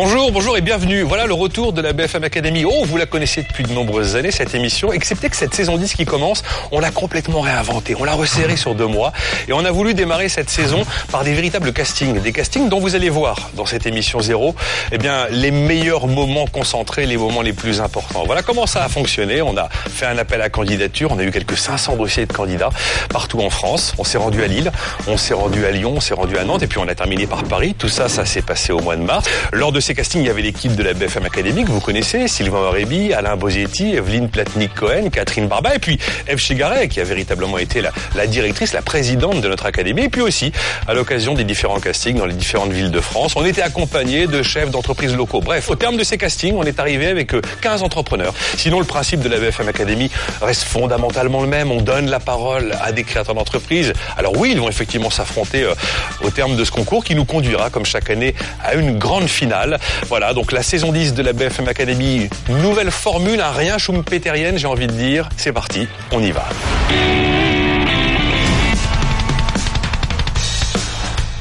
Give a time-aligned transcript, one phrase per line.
[0.00, 1.02] Bonjour, bonjour et bienvenue.
[1.02, 2.64] Voilà le retour de la BFM Academy.
[2.64, 5.94] Oh, vous la connaissez depuis de nombreuses années, cette émission, excepté que cette saison 10
[5.94, 7.96] qui commence, on l'a complètement réinventée.
[7.98, 9.12] On l'a resserrée sur deux mois
[9.48, 12.20] et on a voulu démarrer cette saison par des véritables castings.
[12.20, 14.54] Des castings dont vous allez voir dans cette émission zéro,
[14.92, 18.22] eh bien, les meilleurs moments concentrés, les moments les plus importants.
[18.24, 19.42] Voilà comment ça a fonctionné.
[19.42, 21.10] On a fait un appel à candidature.
[21.10, 22.70] On a eu quelques 500 dossiers de candidats
[23.08, 23.94] partout en France.
[23.98, 24.70] On s'est rendu à Lille,
[25.08, 27.26] on s'est rendu à Lyon, on s'est rendu à Nantes et puis on a terminé
[27.26, 27.74] par Paris.
[27.76, 29.28] Tout ça, ça s'est passé au mois de mars.
[29.52, 32.28] Lors de ces castings, il y avait l'équipe de la BFM Academy que vous connaissez,
[32.28, 37.56] Sylvain Aurébi, Alain Bosietti, Evelyne Platnik-Cohen, Catherine Barba, et puis Eve Chigaret, qui a véritablement
[37.56, 40.52] été la, directrice, la présidente de notre académie, et puis aussi
[40.86, 43.32] à l'occasion des différents castings dans les différentes villes de France.
[43.34, 45.40] On était accompagné de chefs d'entreprises locaux.
[45.40, 47.32] Bref, au terme de ces castings, on est arrivé avec
[47.62, 48.34] 15 entrepreneurs.
[48.58, 50.10] Sinon, le principe de la BFM Academy
[50.42, 51.70] reste fondamentalement le même.
[51.70, 53.94] On donne la parole à des créateurs d'entreprises.
[54.18, 55.72] Alors oui, ils vont effectivement s'affronter euh,
[56.20, 59.77] au terme de ce concours qui nous conduira, comme chaque année, à une grande finale.
[60.08, 64.86] Voilà, donc la saison 10 de la BFM Academy, nouvelle formule, rien schumpeterienne, j'ai envie
[64.86, 65.28] de dire.
[65.36, 66.46] C'est parti, on y va.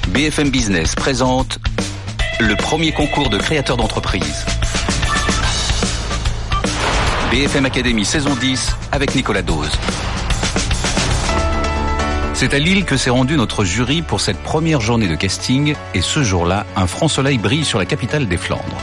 [0.07, 1.59] BFM Business présente
[2.39, 4.45] le premier concours de créateurs d'entreprise.
[7.31, 9.71] BFM Academy saison 10 avec Nicolas Dose.
[12.39, 16.01] C'est à Lille que s'est rendu notre jury pour cette première journée de casting et
[16.01, 18.77] ce jour-là, un franc soleil brille sur la capitale des Flandres.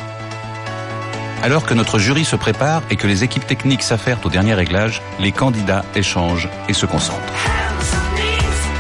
[1.40, 5.02] Alors que notre jury se prépare et que les équipes techniques s'affairent au dernier réglage,
[5.20, 7.20] les candidats échangent et se concentrent.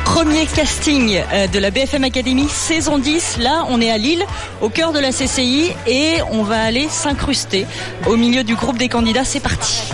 [0.04, 3.36] Premier casting de la BFM Academy saison 10.
[3.38, 4.26] Là, on est à Lille,
[4.60, 7.68] au cœur de la CCI et on va aller s'incruster
[8.08, 9.24] au milieu du groupe des candidats.
[9.24, 9.92] C'est parti.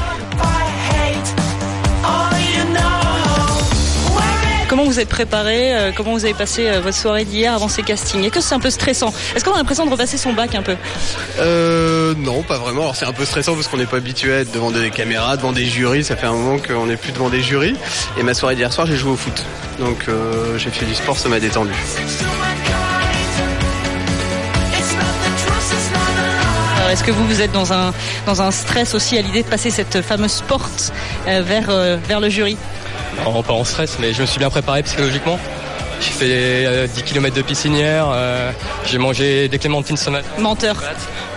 [4.71, 8.23] Comment vous êtes préparé Comment vous avez passé votre soirée d'hier avant ces castings?
[8.23, 9.13] Est-ce que c'est un peu stressant?
[9.35, 10.77] Est-ce qu'on a l'impression de repasser son bac un peu?
[11.41, 12.83] Euh, Non, pas vraiment.
[12.83, 15.37] Alors c'est un peu stressant parce qu'on n'est pas habitué à être devant des caméras,
[15.37, 16.05] devant des jurys.
[16.05, 17.75] Ça fait un moment qu'on n'est plus devant des jurys.
[18.17, 19.45] Et ma soirée d'hier soir, j'ai joué au foot.
[19.81, 21.73] Donc euh, j'ai fait du sport, ça m'a détendu.
[26.93, 27.93] Est-ce que vous, vous êtes dans un,
[28.27, 30.93] dans un stress aussi à l'idée de passer cette fameuse porte
[31.29, 32.57] euh, vers, euh, vers le jury?
[33.25, 35.39] Non, pas en stress, mais je me suis bien préparé psychologiquement.
[36.01, 36.27] J'ai fait
[36.67, 38.53] euh, 10 km de piscine hier, euh,
[38.87, 40.27] j'ai mangé des clémentines ce matin.
[40.39, 40.77] Menteur.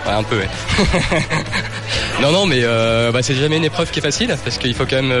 [0.06, 0.48] Ouais, un peu, ouais.
[2.22, 4.86] non, non, mais euh, bah, c'est jamais une épreuve qui est facile, parce qu'il faut
[4.86, 5.14] quand même,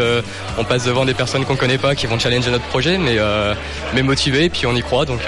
[0.56, 3.18] on passe devant des personnes qu'on connaît pas, qui vont challenger notre projet, mais,
[3.92, 5.20] mais motivés, puis on y croit, donc,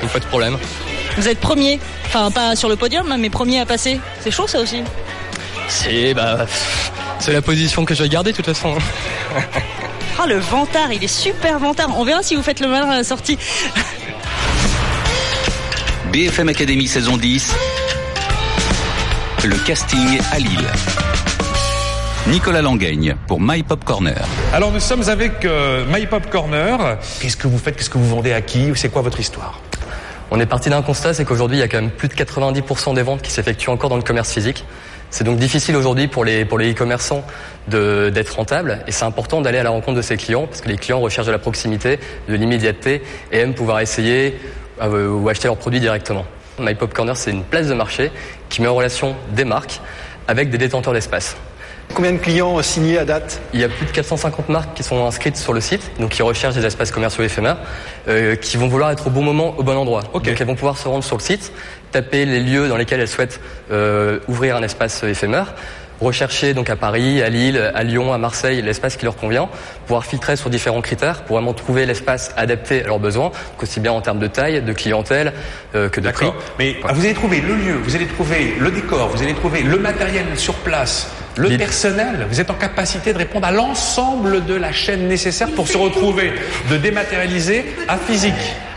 [0.00, 0.56] donc pas de problème.
[1.16, 4.00] Vous êtes premier, enfin pas sur le podium, mais premier à passer.
[4.20, 4.82] C'est chaud ça aussi
[5.68, 6.46] C'est bah,
[7.18, 8.76] c'est la position que je vais garder de toute façon.
[10.22, 11.98] Oh le vantard, il est super vantard.
[11.98, 13.38] On verra si vous faites le malin à la sortie.
[16.12, 17.54] BFM Academy saison 10.
[19.44, 20.68] Le casting à Lille.
[22.26, 24.22] Nicolas Langaigne pour My Pop Corner.
[24.52, 26.98] Alors nous sommes avec euh, My Pop Corner.
[27.20, 27.76] Qu'est-ce que vous faites?
[27.76, 28.70] Qu'est-ce que vous vendez à qui?
[28.74, 29.62] C'est quoi votre histoire?
[30.30, 32.94] On est parti d'un constat, c'est qu'aujourd'hui il y a quand même plus de 90%
[32.94, 34.66] des ventes qui s'effectuent encore dans le commerce physique.
[35.10, 37.24] C'est donc difficile aujourd'hui pour les pour les e-commerçants
[37.68, 40.76] d'être rentables et c'est important d'aller à la rencontre de ses clients parce que les
[40.76, 41.98] clients recherchent de la proximité,
[42.28, 44.38] de l'immédiateté et aiment pouvoir essayer
[44.80, 46.24] euh, ou acheter leurs produits directement.
[46.58, 48.12] My Pop Corner c'est une place de marché
[48.48, 49.80] qui met en relation des marques
[50.28, 51.36] avec des détenteurs d'espace.
[51.94, 53.40] Combien de clients signés à date?
[53.52, 56.22] Il y a plus de 450 marques qui sont inscrites sur le site, donc qui
[56.22, 57.58] recherchent des espaces commerciaux éphémères,
[58.08, 60.04] euh, qui vont vouloir être au bon moment, au bon endroit.
[60.12, 60.30] Okay.
[60.30, 61.52] Donc elles vont pouvoir se rendre sur le site,
[61.90, 63.40] taper les lieux dans lesquels elles souhaitent
[63.70, 65.54] euh, ouvrir un espace éphémère,
[66.00, 69.48] rechercher donc à Paris, à Lille, à Lyon, à Marseille l'espace qui leur convient,
[69.86, 73.30] pouvoir filtrer sur différents critères pour vraiment trouver l'espace adapté à leurs besoins,
[73.60, 75.32] aussi bien en termes de taille, de clientèle
[75.74, 76.30] euh, que de prix.
[76.58, 79.78] Mais vous allez trouver le lieu, vous allez trouver le décor, vous allez trouver le
[79.78, 82.26] matériel sur place, le personnel.
[82.30, 86.32] Vous êtes en capacité de répondre à l'ensemble de la chaîne nécessaire pour se retrouver
[86.70, 88.34] de dématérialisé à physique.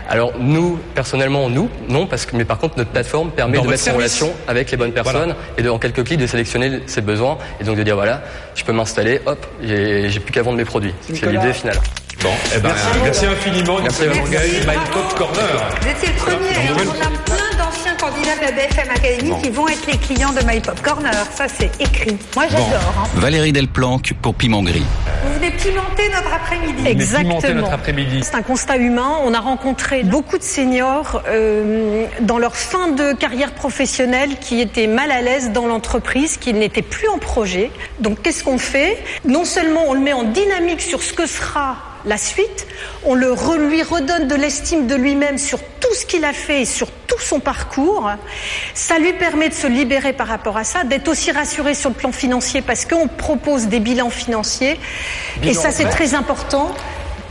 [0.08, 3.68] Alors nous, personnellement, nous, non, parce que mais par contre notre plateforme permet Dans de
[3.70, 4.20] mettre service.
[4.20, 5.36] en relation avec les bonnes personnes Voilà.
[5.56, 8.22] et de en quelques clics de sélectionner ses besoins et donc de dire voilà,
[8.54, 10.94] je peux m'installer, hop, j'ai plus qu'à vendre mes produits.
[11.00, 11.78] C'est l'idée finale.
[12.22, 14.04] Bon, eh ben, merci, merci infiniment, Merci.
[14.06, 15.68] Langay, My Pop Corner.
[15.80, 16.58] Vous étiez le premier.
[16.74, 17.43] On a plein
[18.04, 21.14] candidats de la BFM Academy qui vont être les clients de My Pop Corner.
[21.34, 22.16] Ça, c'est écrit.
[22.36, 22.94] Moi, j'adore.
[22.98, 23.08] hein.
[23.14, 24.84] Valérie Delplanque pour Piment Gris.
[25.24, 26.86] Vous venez pimenter notre après-midi.
[26.86, 27.38] Exactement.
[27.38, 28.20] pimenter notre après-midi.
[28.22, 29.12] C'est un constat humain.
[29.24, 34.86] On a rencontré beaucoup de seniors euh, dans leur fin de carrière professionnelle qui étaient
[34.86, 37.70] mal à l'aise dans l'entreprise, qui n'étaient plus en projet.
[38.00, 39.02] Donc qu'est-ce qu'on fait?
[39.26, 42.66] Non seulement on le met en dynamique sur ce que sera la suite,
[43.04, 43.34] on le
[43.68, 47.20] lui redonne de l'estime de lui-même sur tout ce qu'il a fait et sur tout
[47.20, 48.10] son parcours.
[48.74, 51.94] Ça lui permet de se libérer par rapport à ça, d'être aussi rassuré sur le
[51.94, 54.78] plan financier parce qu'on propose des bilans financiers.
[55.42, 56.74] et ça, c'est très important.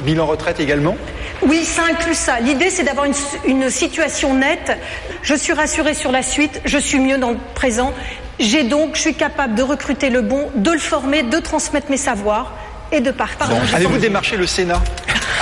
[0.01, 0.97] Bilan retraite également?
[1.43, 2.39] Oui, ça inclut ça.
[2.39, 3.13] L'idée, c'est d'avoir une,
[3.45, 4.77] une, situation nette.
[5.21, 7.93] Je suis rassurée sur la suite, je suis mieux dans le présent.
[8.39, 11.97] J'ai donc, je suis capable de recruter le bon, de le former, de transmettre mes
[11.97, 12.53] savoirs
[12.93, 13.47] et de partir.
[13.73, 14.81] Avez-vous démarché le Sénat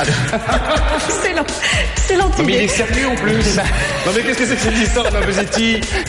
[1.10, 1.34] C'est
[2.16, 2.44] l'anti.
[2.44, 3.34] Mais il est sérieux en plus.
[3.56, 5.20] non mais qu'est-ce que c'est que cette histoire, ma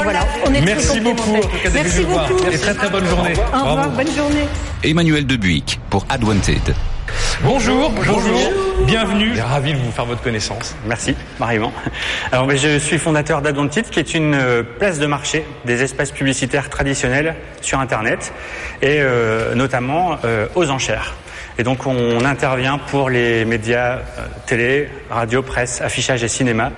[0.03, 1.37] Voilà, on est Merci beaucoup.
[1.75, 2.47] Merci beaucoup.
[2.51, 3.35] Et très très bonne journée.
[3.53, 4.47] Au revoir, bonne journée.
[4.83, 6.75] Emmanuel Debuic pour Adwanted.
[7.43, 8.41] Bonjour, bonjour,
[8.87, 9.39] bienvenue.
[9.39, 10.75] Ravi de vous faire votre connaissance.
[10.87, 11.73] Merci, Mariement.
[12.31, 16.71] Alors, je suis fondateur d'Adwanted, qui est une euh, place de marché des espaces publicitaires
[16.71, 18.33] traditionnels sur Internet
[18.81, 21.15] et euh, notamment euh, aux enchères.
[21.59, 23.99] Et donc on intervient pour les médias
[24.47, 26.73] télé, radio, presse, affichage et cinéma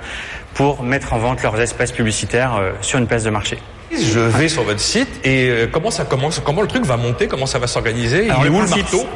[0.55, 3.59] pour mettre en vente leurs espaces publicitaires sur une place de marché.
[3.93, 7.29] Je vais sur votre site et euh, comment ça commence Comment le truc va monter
[7.29, 9.07] Comment ça va s'organiser Il est où le marteau?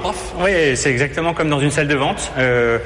[0.41, 2.33] Oui, c'est exactement comme dans une salle de vente.
[2.39, 2.79] Euh,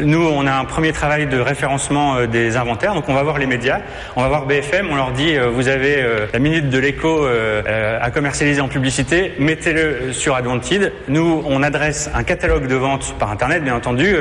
[0.00, 2.94] nous, on a un premier travail de référencement euh, des inventaires.
[2.94, 3.80] Donc, on va voir les médias,
[4.16, 8.60] on va voir BFM, on leur dit vous avez la minute de l'écho à commercialiser
[8.60, 10.92] en publicité, mettez-le sur Advanted.
[11.08, 14.16] Nous, on adresse un catalogue de vente par internet, bien entendu,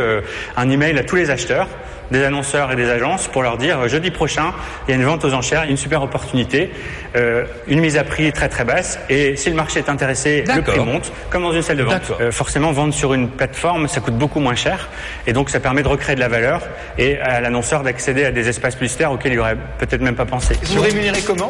[0.55, 1.67] un email à tous les acheteurs
[2.11, 4.53] des annonceurs et des agences pour leur dire jeudi prochain,
[4.87, 6.71] il y a une vente aux enchères, une super opportunité,
[7.15, 8.99] euh, une mise à prix très très basse.
[9.09, 12.11] Et si le marché est intéressé, le prix monte, comme dans une salle de vente.
[12.19, 14.89] Euh, forcément, vendre sur une plateforme, ça coûte beaucoup moins cher.
[15.27, 16.61] Et donc ça permet de recréer de la valeur
[16.97, 20.55] et à l'annonceur d'accéder à des espaces publicitaires auxquels il aurait peut-être même pas pensé.
[20.63, 21.49] Vous rémunérez comment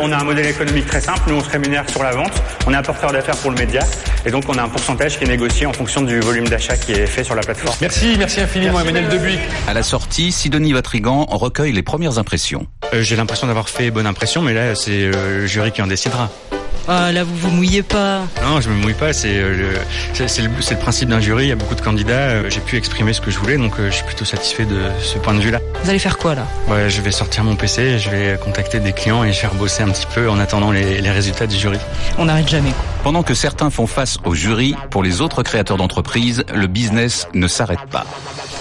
[0.00, 2.72] On a un modèle économique très simple, nous on se rémunère sur la vente, on
[2.72, 3.82] est un porteur d'affaires pour le média.
[4.24, 6.92] Et donc on a un pourcentage qui est négocié en fonction du volume d'achat qui
[6.92, 7.76] est fait sur la plateforme.
[7.80, 9.38] Merci, merci infiniment Emmanuel Debuy
[9.80, 12.66] la sortie, Sidonie Vatrigan recueille les premières impressions.
[12.92, 15.86] Euh, j'ai l'impression d'avoir fait bonne impression, mais là, c'est euh, le jury qui en
[15.86, 16.28] décidera.
[16.88, 18.22] Ah là, vous vous mouillez pas.
[18.42, 19.12] Non, je me mouille pas.
[19.12, 19.56] C'est euh,
[20.14, 21.46] le, c'est le, principe d'un jury.
[21.46, 22.48] Il y a beaucoup de candidats.
[22.48, 25.34] J'ai pu exprimer ce que je voulais, donc je suis plutôt satisfait de ce point
[25.34, 25.60] de vue-là.
[25.82, 26.46] Vous allez faire quoi là?
[26.68, 29.90] Ouais, je vais sortir mon PC, je vais contacter des clients et faire bosser un
[29.90, 31.78] petit peu en attendant les, les résultats du jury.
[32.18, 32.72] On n'arrête jamais.
[33.02, 37.48] Pendant que certains font face au jury, pour les autres créateurs d'entreprises, le business ne
[37.48, 38.04] s'arrête pas.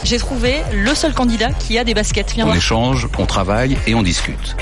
[0.03, 2.35] J'ai trouvé le seul candidat qui a des baskets.
[2.37, 4.55] on échange, on travaille et on discute.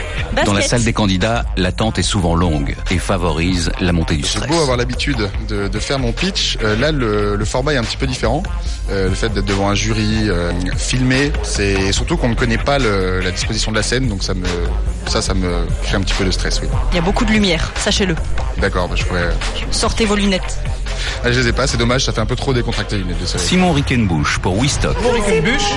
[0.46, 3.47] Dans la salle des candidats, l'attente est souvent longue et favorise
[3.80, 4.44] la montée du stress.
[4.44, 6.58] C'est beau avoir l'habitude de, faire mon pitch.
[6.64, 8.44] Euh, là, le, format est un petit peu différent.
[8.90, 12.80] Euh, le fait d'être devant un jury euh, filmé, c'est surtout qu'on ne connaît pas
[12.80, 14.48] la disposition de la scène, donc ça me,
[15.08, 16.60] ça, ça me crée un petit peu de stress.
[16.62, 16.68] Oui.
[16.92, 18.16] Il y a beaucoup de lumière, sachez-le.
[18.58, 19.30] D'accord, bah, je pourrais.
[19.72, 20.60] Sortez vos lunettes.
[21.24, 23.72] Ah, je les ai pas, c'est dommage, ça fait un peu trop décontracté de Simon
[23.72, 24.98] Rickenbush pour WeStock.
[24.98, 25.74] Simon Rickenbush,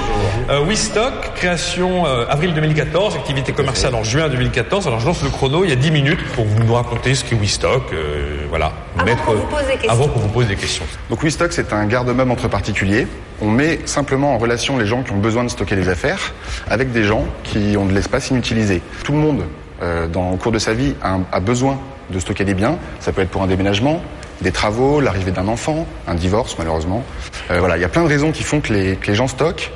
[0.49, 4.87] euh, WeStock, création euh, avril 2014, activité commerciale en juin 2014.
[4.87, 7.25] Alors je lance le chrono, il y a 10 minutes pour vous nous raconter ce
[7.25, 7.93] qu'est WeStock.
[7.93, 8.73] Euh, voilà.
[8.99, 9.91] Avant qu'on vous pose des questions.
[9.91, 10.85] Avant qu'on vous pose des questions.
[11.09, 13.07] Donc WeStock, c'est un garde-meuble entre particuliers.
[13.41, 16.35] On met simplement en relation les gens qui ont besoin de stocker les affaires
[16.69, 18.83] avec des gens qui ont de l'espace inutilisé.
[19.05, 19.45] Tout le monde,
[19.83, 21.79] euh, dans, au cours de sa vie, a, a besoin
[22.11, 22.79] de stocker des biens.
[22.99, 24.03] Ça peut être pour un déménagement,
[24.41, 27.05] des travaux, l'arrivée d'un enfant, un divorce malheureusement.
[27.51, 29.29] Euh, voilà, il y a plein de raisons qui font que les, que les gens
[29.29, 29.71] stockent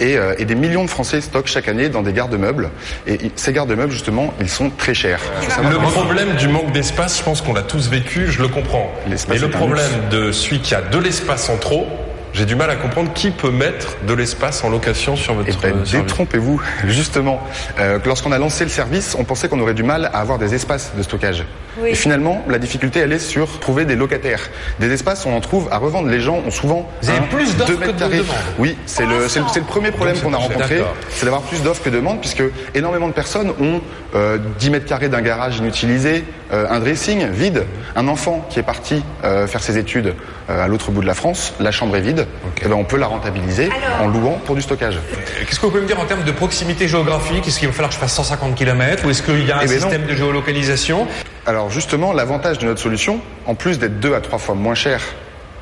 [0.00, 2.70] et, euh, et, des millions de Français stockent chaque année dans des garde-meubles.
[3.06, 5.20] Et ces garde-meubles justement, ils sont très chers.
[5.62, 8.92] Le problème du manque d'espace, je pense qu'on l'a tous vécu, je le comprends.
[9.06, 11.86] Mais le problème de celui qui a de l'espace en trop,
[12.32, 15.70] j'ai du mal à comprendre qui peut mettre de l'espace en location sur votre eh
[15.70, 17.42] ben, Détrompez-vous, justement.
[17.78, 20.54] Euh, lorsqu'on a lancé le service, on pensait qu'on aurait du mal à avoir des
[20.54, 21.44] espaces de stockage.
[21.86, 24.50] Et finalement, la difficulté, elle est sur trouver des locataires.
[24.78, 26.08] Des espaces, on en trouve à revendre.
[26.08, 28.26] Les gens ont souvent Vous avez plus d'offres que de demandes.
[28.58, 31.90] Oui, c'est le, c'est le, premier problème qu'on a rencontré, c'est d'avoir plus d'offres que
[31.90, 32.42] de demandes, puisque
[32.74, 33.80] énormément de personnes ont
[34.14, 37.64] euh, 10 mètres carrés d'un garage inutilisé, euh, un dressing vide,
[37.96, 40.14] un enfant qui est parti euh, faire ses études
[40.50, 42.26] euh, à l'autre bout de la France, la chambre est vide.
[42.62, 44.98] Eh ben, on peut la rentabiliser en louant pour du stockage.
[45.46, 47.46] Qu'est-ce que vous pouvez me dire en termes de proximité géographique?
[47.46, 49.60] Est-ce qu'il va falloir que je fasse 150 km ou est-ce qu'il y a un
[49.62, 51.06] eh ben système de géolocalisation?
[51.44, 55.00] Alors justement, l'avantage de notre solution, en plus d'être deux à trois fois moins cher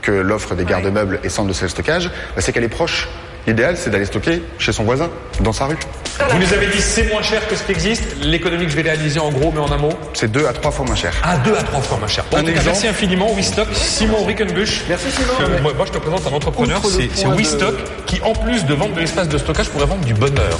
[0.02, 3.08] que l'offre des garde-meubles et centres de self-stockage, bah, c'est qu'elle est proche
[3.46, 5.08] L'idéal, c'est d'aller stocker chez son voisin,
[5.40, 5.76] dans sa rue.
[6.30, 8.04] Vous nous avez dit c'est moins cher que ce qui existe.
[8.22, 10.70] L'économie que je vais réaliser en gros, mais en un mot C'est deux à trois
[10.70, 11.14] fois moins cher.
[11.22, 12.24] Ah, deux à trois fois moins cher.
[12.30, 14.82] Bon, merci infiniment, WeStock, Simon Rickenbush.
[14.88, 15.60] Merci Simon.
[15.74, 17.74] moi, je te présente un entrepreneur, c'est WeStock,
[18.06, 20.58] qui en plus de vendre de l'espace de stockage pourrait vendre du bonheur.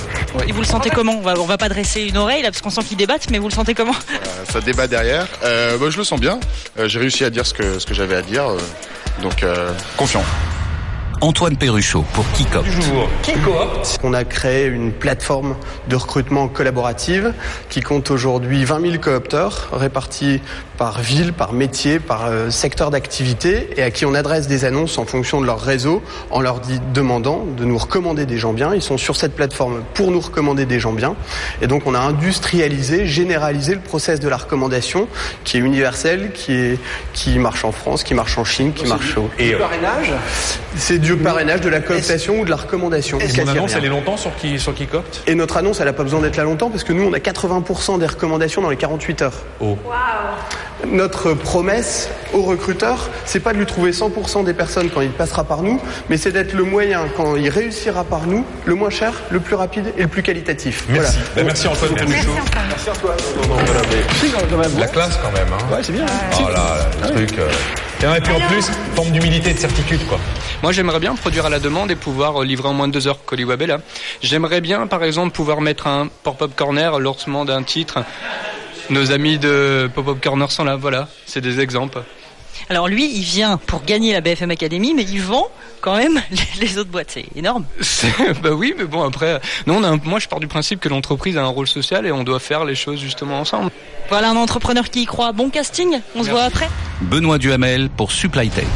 [0.49, 1.17] Et vous le sentez comment?
[1.19, 3.49] On va, va pas dresser une oreille là, parce qu'on sent qu'il débattent, mais vous
[3.49, 3.93] le sentez comment?
[3.93, 4.17] Euh,
[4.51, 5.27] Ça débat derrière.
[5.45, 6.41] Euh, bah, je le sens bien.
[6.79, 8.45] Euh, j'ai réussi à dire ce que, ce que j'avais à dire.
[9.23, 9.45] donc,
[9.97, 10.23] confiant.
[11.23, 12.65] Antoine Perruchot pour Kicop.
[13.23, 15.55] Qui coopte On a créé une plateforme
[15.89, 17.35] de recrutement collaborative
[17.69, 20.41] qui compte aujourd'hui 20 000 coopteurs répartis
[20.79, 24.97] par ville, par métier, par euh, secteur d'activité et à qui on adresse des annonces
[24.97, 28.75] en fonction de leur réseau en leur dit, demandant de nous recommander des gens bien.
[28.75, 31.17] Ils sont sur cette plateforme pour nous recommander des gens bien.
[31.61, 35.07] Et donc on a industrialisé, généralisé le process de la recommandation
[35.45, 36.79] qui est universel, qui, est,
[37.13, 39.29] qui marche en France, qui marche en Chine, qui marche au...
[39.39, 40.15] Et parrainage?
[40.77, 43.19] C'est du parrainage, de la cooptation ou de la recommandation.
[43.19, 45.93] Mon annonce, elle est longtemps sur qui, sur qui copte Et notre annonce, elle n'a
[45.93, 48.77] pas besoin d'être là longtemps parce que nous, on a 80% des recommandations dans les
[48.77, 49.33] 48 heures.
[49.61, 49.77] Oh.
[50.87, 55.45] Notre promesse au recruteur, c'est pas de lui trouver 100% des personnes quand il passera
[55.45, 59.13] par nous, mais c'est d'être le moyen quand il réussira par nous, le moins cher,
[59.31, 60.85] le plus rapide et le plus qualitatif.
[60.89, 61.19] Merci.
[61.37, 62.31] Ben, merci Antoine Perruchot.
[62.69, 64.79] Merci Antoine.
[64.79, 65.49] La classe quand même.
[65.53, 65.75] Hein.
[65.75, 66.07] Ouais, c'est bien.
[66.39, 67.39] Oh là, le truc.
[67.39, 67.49] euh.
[68.03, 68.65] Et puis en plus,
[68.95, 70.19] forme d'humilité et de certitude, quoi.
[70.63, 73.07] Moi, j'aimerais bien produire à la demande et pouvoir euh, livrer en moins de deux
[73.07, 73.25] heures.
[73.27, 73.81] Coliweb est là.
[74.23, 77.99] J'aimerais bien, par exemple, pouvoir mettre un pop-up corner, lancement d'un titre.
[78.89, 80.77] Nos amis de pop-up corner sont là.
[80.77, 82.03] Voilà, c'est des exemples.
[82.69, 85.49] Alors lui, il vient pour gagner la BFM Academy, mais il vend
[85.81, 86.21] quand même
[86.61, 87.11] les, autres boîtes.
[87.11, 87.65] C'est énorme.
[88.43, 90.89] Bah oui, mais bon après, non, on a un- moi je pars du principe que
[90.89, 93.71] l'entreprise a un rôle social et on doit faire les choses justement ensemble.
[94.09, 95.33] Voilà un entrepreneur qui y croit.
[95.33, 96.01] Bon casting.
[96.15, 96.69] On se voit après.
[97.03, 98.67] Benoît Duhamel pour Supply Tech.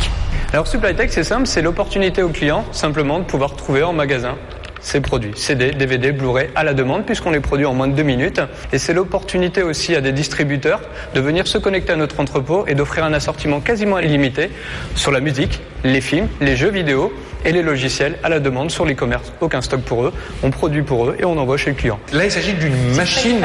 [0.52, 4.36] Alors Supply Tech, c'est simple, c'est l'opportunité au client simplement de pouvoir trouver en magasin
[4.84, 8.02] ces produits, CD, DVD, Blu-ray à la demande puisqu'on les produit en moins de deux
[8.02, 8.40] minutes.
[8.72, 10.80] Et c'est l'opportunité aussi à des distributeurs
[11.14, 14.50] de venir se connecter à notre entrepôt et d'offrir un assortiment quasiment illimité
[14.94, 17.12] sur la musique, les films, les jeux vidéo
[17.46, 19.32] et les logiciels à la demande sur l'e-commerce.
[19.40, 20.12] Aucun stock pour eux,
[20.42, 21.98] on produit pour eux et on envoie chez le client.
[22.12, 23.40] Là, il s'agit d'une machine.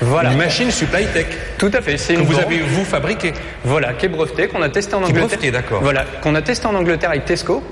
[0.00, 0.30] Voilà.
[0.32, 1.26] Une machine supply tech.
[1.58, 3.32] Tout à fait, c'est Que une vous avez, vous, fabriquée.
[3.64, 5.28] Voilà, qui est brevetée, qu'on a testé en Qui est Angleterre.
[5.28, 5.80] brevetée, d'accord.
[5.82, 7.62] Voilà, qu'on a testé en Angleterre avec Tesco.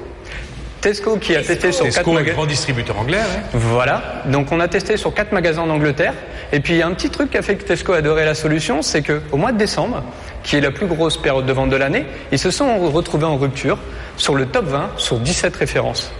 [0.82, 2.34] Tesco qui a testé sur quatre Tesco, magasins.
[2.34, 3.20] grand distributeur anglais.
[3.54, 6.12] Voilà, donc on a testé sur quatre magasins en Angleterre.
[6.52, 8.24] Et puis il y a un petit truc qui a fait que Tesco a adoré
[8.24, 10.02] la solution, c'est que au mois de décembre,
[10.42, 13.36] qui est la plus grosse période de vente de l'année, ils se sont retrouvés en
[13.36, 13.78] rupture
[14.16, 16.12] sur le top 20 sur 17 références.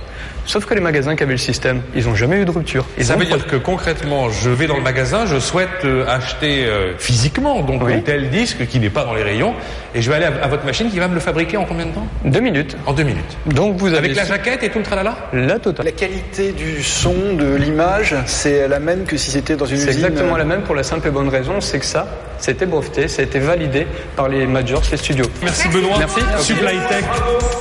[0.45, 2.85] Sauf que les magasins qui avaient le système, ils n'ont jamais eu de rupture.
[2.97, 6.05] Et Ils ça veut dire que concrètement, je vais dans le magasin, je souhaite euh,
[6.09, 7.95] acheter euh, physiquement donc Oui.
[7.95, 9.55] un tel disque qui n'est pas dans les rayons,
[9.95, 11.87] et je vais aller à, à votre machine qui va me le fabriquer en combien
[11.87, 12.07] de temps?
[12.25, 12.77] Deux minutes.
[12.87, 13.37] En deux minutes.
[13.47, 15.17] Donc vous avez Avec la jaquette et tout le tralala?
[15.33, 15.87] La totale.
[15.87, 19.91] La qualité du son, de l'image, c'est la même que si c'était dans une C'est
[19.91, 20.05] usine.
[20.07, 22.07] exactement la même pour la simple et bonne raison, c'est que ça,
[22.39, 25.27] c'était breveté, ça a été validé par les majors, les studios.
[25.43, 25.99] Merci Benoît.
[25.99, 26.21] Merci.
[26.41, 27.05] Supply Tech.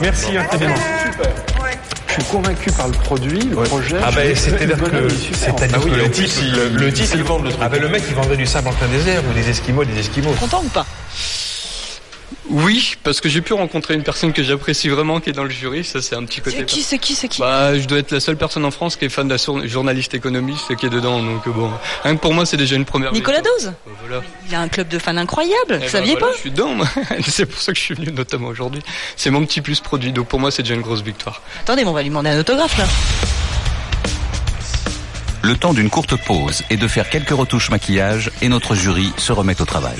[0.01, 0.75] Merci infiniment.
[2.17, 3.95] Je suis convaincu par le produit, le projet.
[4.03, 7.61] Ah ben c'est-à-dire que que le type, le, le type, il vend le truc.
[7.63, 9.97] Ah ben le mec il vendrait du sable en plein désert ou des esquimaux, des
[9.97, 10.31] esquimaux.
[10.39, 10.85] Content ou pas?
[12.51, 15.49] Oui, parce que j'ai pu rencontrer une personne que j'apprécie vraiment qui est dans le
[15.49, 16.57] jury, ça c'est un petit côté.
[16.57, 17.39] C'est qui C'est qui C'est qui?
[17.39, 20.13] Bah, je dois être la seule personne en France qui est fan de la journaliste
[20.15, 21.71] économiste qui est dedans, donc euh, bon,
[22.03, 23.13] rien que pour moi c'est déjà une première.
[23.13, 23.57] Nicolas victoire.
[23.57, 23.73] Dose?
[23.85, 24.23] Bah, voilà.
[24.49, 25.55] Il a un club de fans incroyable.
[25.69, 26.33] Eh Vous ben, saviez voilà, pas?
[26.33, 26.87] Je suis dedans, moi.
[27.25, 28.81] c'est pour ça que je suis venu notamment aujourd'hui.
[29.15, 31.41] C'est mon petit plus produit, donc pour moi c'est déjà une grosse victoire.
[31.61, 32.85] Attendez, mais on va lui demander un autographe là.
[35.43, 39.31] Le temps d'une courte pause et de faire quelques retouches maquillage et notre jury se
[39.31, 39.97] remet au travail.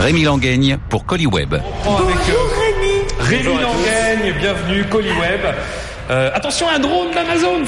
[0.00, 1.54] Rémi Langaigne pour Coliweb.
[1.54, 5.40] avec euh, Rémi Langaigne, bienvenue, Coliweb.
[6.10, 7.60] Euh, attention, un drone d'Amazon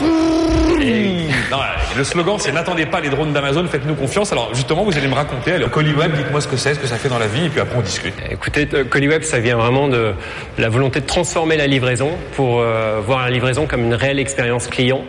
[1.50, 1.59] Non,
[1.97, 4.33] Le slogan, c'est n'attendez pas les drones d'Amazon, faites-nous confiance.
[4.33, 5.53] Alors justement, vous allez me raconter.
[5.53, 7.61] Alors, Coliweb, dites-moi ce que c'est, ce que ça fait dans la vie, et puis
[7.61, 8.14] après on discute.
[8.31, 10.14] Écoutez, euh, Coliweb, ça vient vraiment de
[10.59, 14.67] la volonté de transformer la livraison pour euh, voir la livraison comme une réelle expérience
[14.67, 15.03] client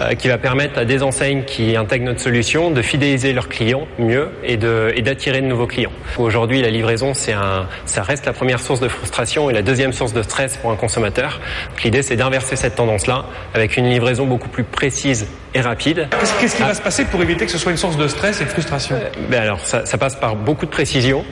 [0.00, 3.86] euh, qui va permettre à des enseignes qui intègrent notre solution de fidéliser leurs clients
[3.98, 5.92] mieux et de et d'attirer de nouveaux clients.
[6.18, 9.92] Aujourd'hui, la livraison, c'est un, ça reste la première source de frustration et la deuxième
[9.92, 11.40] source de stress pour un consommateur.
[11.70, 13.24] Donc, L'idée, c'est d'inverser cette tendance-là
[13.54, 16.08] avec une livraison beaucoup plus précise et rapide.
[16.40, 18.44] Qu'est-ce qui va se passer pour éviter que ce soit une source de stress et
[18.44, 18.96] de frustration?
[19.28, 21.24] Ben alors, ça, ça passe par beaucoup de précision,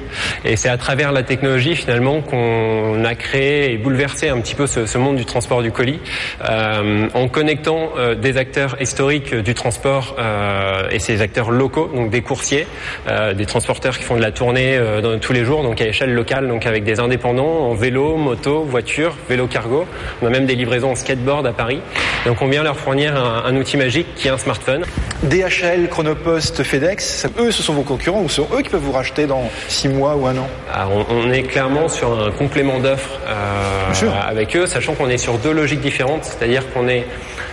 [0.44, 4.66] et c'est à travers la technologie finalement qu'on a créé et bouleversé un petit peu
[4.66, 6.00] ce, ce monde du transport du colis,
[6.48, 12.10] euh, en connectant euh, des acteurs historiques du transport euh, et ces acteurs locaux, donc
[12.10, 12.66] des coursiers,
[13.08, 15.86] euh, des transporteurs qui font de la tournée euh, dans, tous les jours, donc à
[15.86, 19.86] échelle locale, donc avec des indépendants en vélo, moto, voiture, vélo cargo.
[20.22, 21.80] On a même des livraisons en skateboard à Paris.
[22.26, 24.84] Donc on vient leur fournir un, un outil magique qui est un smartphone.
[25.22, 28.92] DHL, Chronopost, FedEx, eux, ce sont vos concurrents ou ce sont eux qui peuvent vous
[28.92, 33.18] racheter dans 6 mois ou un an Ah, on, est clairement sur un complément d'offres
[33.26, 37.06] euh, avec eux, sachant qu'on est sur deux logiques différentes, c'est-à-dire qu'on est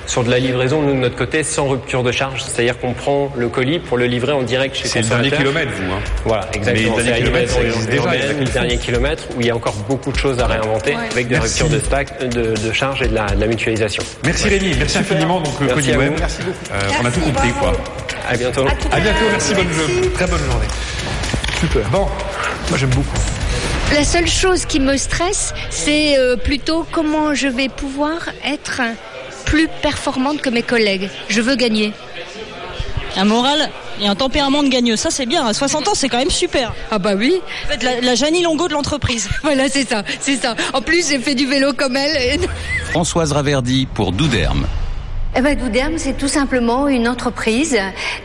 [0.07, 2.43] sur de la livraison, nous de notre côté, sans rupture de charge.
[2.43, 5.53] C'est-à-dire qu'on prend le colis pour le livrer en direct chez C'est le dernier consommateur.
[5.53, 5.93] kilomètre, vous.
[5.93, 5.99] Hein.
[6.25, 6.95] Voilà, exactement.
[6.97, 9.47] Mais le C'est la dernier kilomètre, ça livraison urbaine, le le dernier kilomètre où il
[9.47, 11.63] y a encore beaucoup de choses à réinventer avec des Merci.
[11.63, 14.03] ruptures de, stack, de, de charge et de la, de la mutualisation.
[14.23, 15.39] Merci Rémi, merci infiniment.
[15.41, 16.13] Donc, le Merci à vous.
[16.17, 16.37] Merci
[16.71, 17.73] Euh, on a tout compris, quoi.
[18.27, 18.65] À bientôt.
[18.91, 20.09] À bientôt, merci, bonne journée.
[20.13, 20.67] Très bonne journée.
[21.59, 21.89] Super.
[21.89, 22.07] Bon,
[22.69, 23.17] moi j'aime beaucoup.
[23.93, 28.81] La seule chose qui me stresse, c'est euh, plutôt comment je vais pouvoir être
[29.45, 31.09] plus performante que mes collègues.
[31.29, 31.93] Je veux gagner.
[33.17, 33.69] Un moral
[34.01, 35.45] et un tempérament de gagneux, ça c'est bien.
[35.45, 36.73] À 60 ans, c'est quand même super.
[36.91, 37.39] Ah bah oui.
[37.67, 39.29] Vous êtes la, la Jeannie Longo de l'entreprise.
[39.43, 40.55] Voilà, c'est ça, c'est ça.
[40.73, 42.15] En plus, j'ai fait du vélo comme elle.
[42.17, 42.39] et-
[42.91, 44.67] Françoise Raverdi pour Douderme.
[45.37, 47.77] Eh ben, Douderm, c'est tout simplement une entreprise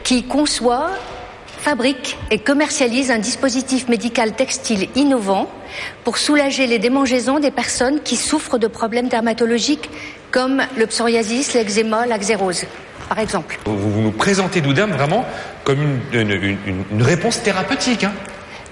[0.04, 0.90] qui conçoit,
[1.58, 5.48] fabrique et commercialise un dispositif médical textile innovant
[6.04, 9.88] pour soulager les démangeaisons des personnes qui souffrent de problèmes dermatologiques
[10.30, 12.64] comme le psoriasis, l'eczéma, l'axérose,
[13.08, 13.58] par exemple.
[13.64, 15.24] Vous, vous nous présentez Doudam vraiment
[15.64, 18.04] comme une réponse thérapeutique.
[18.04, 18.12] hein.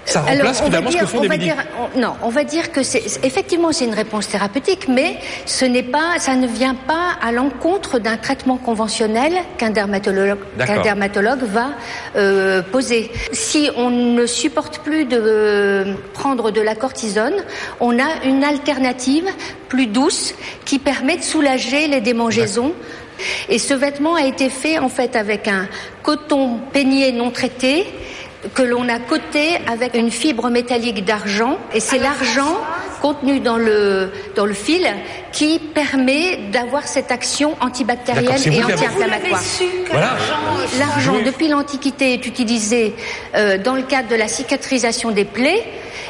[0.09, 1.55] Ça remplace ce que dire- font on des va médicaux.
[1.55, 5.65] dire- on- non, on va dire que c'est effectivement c'est une réponse thérapeutique, mais ce
[5.65, 11.43] n'est pas, ça ne vient pas à l'encontre d'un traitement conventionnel qu'un dermatologue, qu'un dermatologue
[11.43, 11.69] va
[12.15, 13.11] euh, poser.
[13.31, 17.35] Si on ne supporte plus de euh, prendre de la cortisone,
[17.79, 19.25] on a une alternative
[19.67, 20.33] plus douce
[20.65, 22.73] qui permet de soulager les démangeaisons.
[23.49, 25.67] Et ce vêtement a été fait en fait avec un
[26.03, 27.85] coton peigné non traité
[28.53, 32.57] que l'on a coté avec une fibre métallique d'argent et c'est l'argent
[33.01, 34.85] contenu dans le dans le fil
[35.31, 39.41] qui permet d'avoir cette action antibactérienne et anti-inflammatoire.
[39.91, 40.09] Voilà.
[40.79, 41.23] l'argent- Oui.
[41.23, 42.95] depuis l'Antiquité est utilisé
[43.35, 45.63] euh, dans le cadre de la cicatrisation des plaies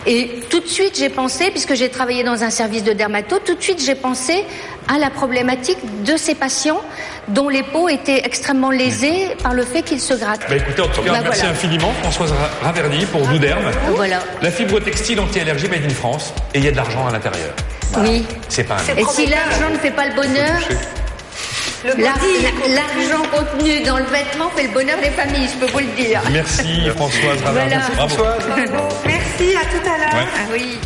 [0.06, 3.56] et tout de suite j'ai pensé puisque j'ai travaillé dans un service de dermato tout
[3.56, 4.46] de suite j'ai pensé
[4.88, 6.82] à la problématique de ces patients
[7.28, 10.50] dont les peaux étaient extrêmement lésées par le fait qu'ils se grattent.
[10.50, 11.54] Bah écoutez, en tout cas, Bah merci voilà.
[11.54, 13.70] infiniment Françoise Ra- Raverdi pour Douderme.
[13.96, 14.20] Voilà.
[14.42, 17.54] La fibre textile anti-allergie made in France et il y a de l'argent à l'intérieur.
[18.00, 18.26] Oui.
[18.48, 20.60] C'est pas un Et si l'argent ne fait pas le bonheur,
[21.84, 22.18] l'ar-
[22.70, 26.20] l'argent contenu dans le vêtement fait le bonheur des familles, je peux vous le dire.
[26.32, 27.38] Merci Françoise.
[27.44, 27.78] Voilà.
[27.96, 28.16] Bravo.
[29.06, 30.14] Merci, à tout à l'heure.
[30.14, 30.28] Ouais.
[30.36, 30.78] Ah oui.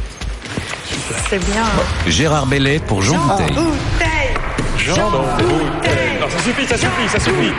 [1.29, 1.63] C'est bien.
[2.07, 3.55] Gérard Bellet pour Jean Bouteille.
[4.77, 6.22] Jean Bouteille.
[6.23, 7.51] Non, ça suffit, ça suffit, ça suffit.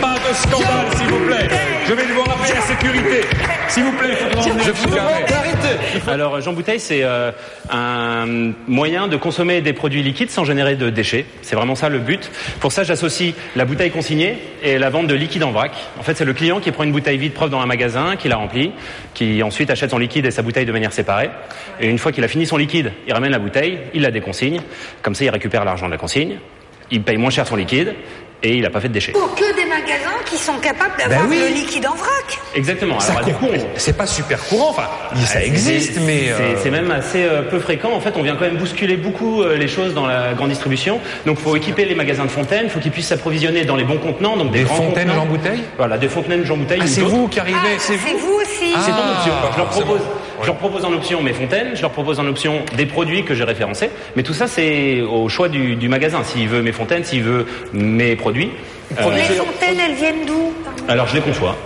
[0.00, 1.48] Pas de scandale, s'il vous plaît.
[1.86, 3.20] Je vais devoir appeler la sécurité.
[3.68, 7.30] S'il vous plaît, il faut que je vous Alors Jean Bouteille, c'est euh,
[7.70, 8.26] un
[8.66, 11.26] moyen de consommer des produits liquides sans générer de déchets.
[11.42, 12.28] C'est vraiment ça le but.
[12.58, 15.70] Pour ça, j'associe la bouteille consignée et la vente de liquide en vrac.
[16.00, 18.26] En fait, c'est le client qui prend une bouteille vide propre dans un magasin, qui
[18.26, 18.72] la remplit,
[19.14, 21.30] qui ensuite achète son liquide et sa bouteille de manière séparée.
[21.80, 24.60] Et une fois qu'il a fini son liquide, il ramène la bouteille, il la déconsigne.
[25.02, 26.38] Comme ça, il récupère l'argent de la consigne.
[26.90, 27.94] Il paye moins cher son liquide
[28.42, 29.10] et il n'a pas fait de déchets.
[29.12, 31.38] Pour que des magasins qui sont capables d'avoir Ben oui.
[31.40, 32.38] le liquide en vrac.
[32.54, 33.00] Exactement.
[33.00, 34.84] Ça Alors, du court- coup, C'est pas super courant, enfin,
[35.26, 36.26] ça Ah, existe, c'est- mais.
[36.36, 37.90] c'est euh, c'est même assez euh, peu fréquent.
[37.92, 41.00] En fait, on vient quand même bousculer beaucoup euh, les choses dans la grande distribution.
[41.26, 42.62] Donc, il faut équiper les magasins de fontaines.
[42.64, 45.24] Il faut qu'ils puissent s'approvisionner dans les bons contenants, donc des, Des grands fontaines contenants.
[45.24, 46.80] Jean Bouteille Voilà, des fontaines Jean Bouteille.
[46.82, 48.72] Ah, c'est vous qui arrivez, Ah, c'est vous aussi.
[48.84, 49.32] C'est en option.
[49.42, 50.04] Ah, je, leur propose, bon.
[50.40, 53.34] Je leur propose en option mes fontaines, je leur propose en option des produits que
[53.34, 53.90] j'ai référencés.
[54.16, 56.22] Mais tout ça, c'est au choix du, du magasin.
[56.24, 58.50] S'il veut mes fontaines, s'il veut mes produits.
[58.98, 60.52] Euh, Les fontaines, elles viennent d'où?
[60.88, 61.56] Alors, je les conçois.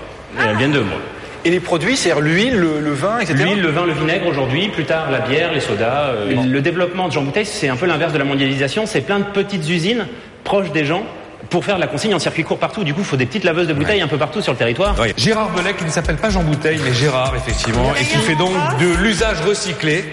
[0.41, 0.99] Elles viennent de moi.
[1.45, 3.35] Et les produits, c'est-à-dire l'huile, le, le vin, etc.
[3.45, 6.11] L'huile, le vin, le vinaigre aujourd'hui, plus tard la bière, les sodas.
[6.15, 8.87] euh, Le développement de Jean Bouteille, c'est un peu l'inverse de la mondialisation.
[8.87, 10.07] C'est plein de petites usines
[10.45, 11.03] proches des gens
[11.51, 12.85] pour faire de la consigne en circuit court partout.
[12.85, 14.95] Du coup, il faut des petites laveuses de bouteilles un peu partout sur le territoire.
[15.17, 18.53] Gérard Bellet qui ne s'appelle pas Jean Bouteille mais Gérard effectivement et qui fait donc
[18.81, 20.05] de l'usage recyclé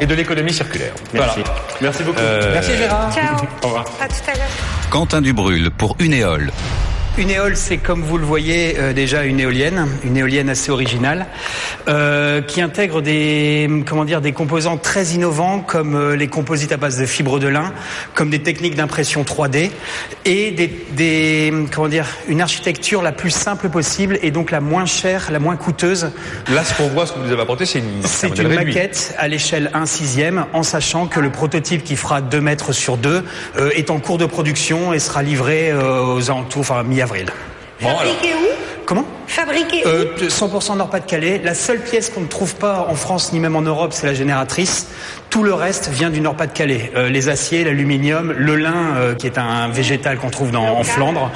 [0.00, 0.92] et de l'économie circulaire.
[1.12, 1.40] Merci.
[1.44, 1.60] Voilà.
[1.80, 2.20] Merci beaucoup.
[2.20, 3.12] Euh, Merci Gérard.
[3.12, 3.36] Ciao.
[3.62, 3.84] Au revoir.
[4.00, 4.48] À tout à l'heure.
[4.90, 6.50] Quentin Dubrul pour Unéole.
[7.20, 11.26] Une éole, c'est comme vous le voyez euh, déjà une éolienne, une éolienne assez originale,
[11.86, 16.78] euh, qui intègre des comment dire des composants très innovants comme euh, les composites à
[16.78, 17.74] base de fibres de lin,
[18.14, 19.70] comme des techniques d'impression 3D
[20.24, 24.86] et des, des comment dire une architecture la plus simple possible et donc la moins
[24.86, 26.12] chère, la moins coûteuse.
[26.48, 28.72] Là ce qu'on voit, ce que vous avez apporté, c'est une, un C'est une réduit.
[28.72, 32.96] maquette à l'échelle 1 sixième, en sachant que le prototype qui fera 2 mètres sur
[32.96, 33.22] 2
[33.58, 37.09] euh, est en cours de production et sera livré aux alentours, enfin mi-avril.
[37.80, 38.46] Fabriqué où?
[38.86, 39.04] Comment?
[39.26, 39.88] Fabriqué où?
[39.88, 41.40] euh, 100% Nord-Pas-de-Calais.
[41.44, 44.14] La seule pièce qu'on ne trouve pas en France ni même en Europe, c'est la
[44.14, 44.88] génératrice.
[45.30, 46.92] Tout le reste vient du Nord-Pas-de-Calais.
[46.96, 50.82] Euh, les aciers, l'aluminium, le lin, euh, qui est un végétal qu'on trouve dans, en
[50.82, 51.30] Flandre,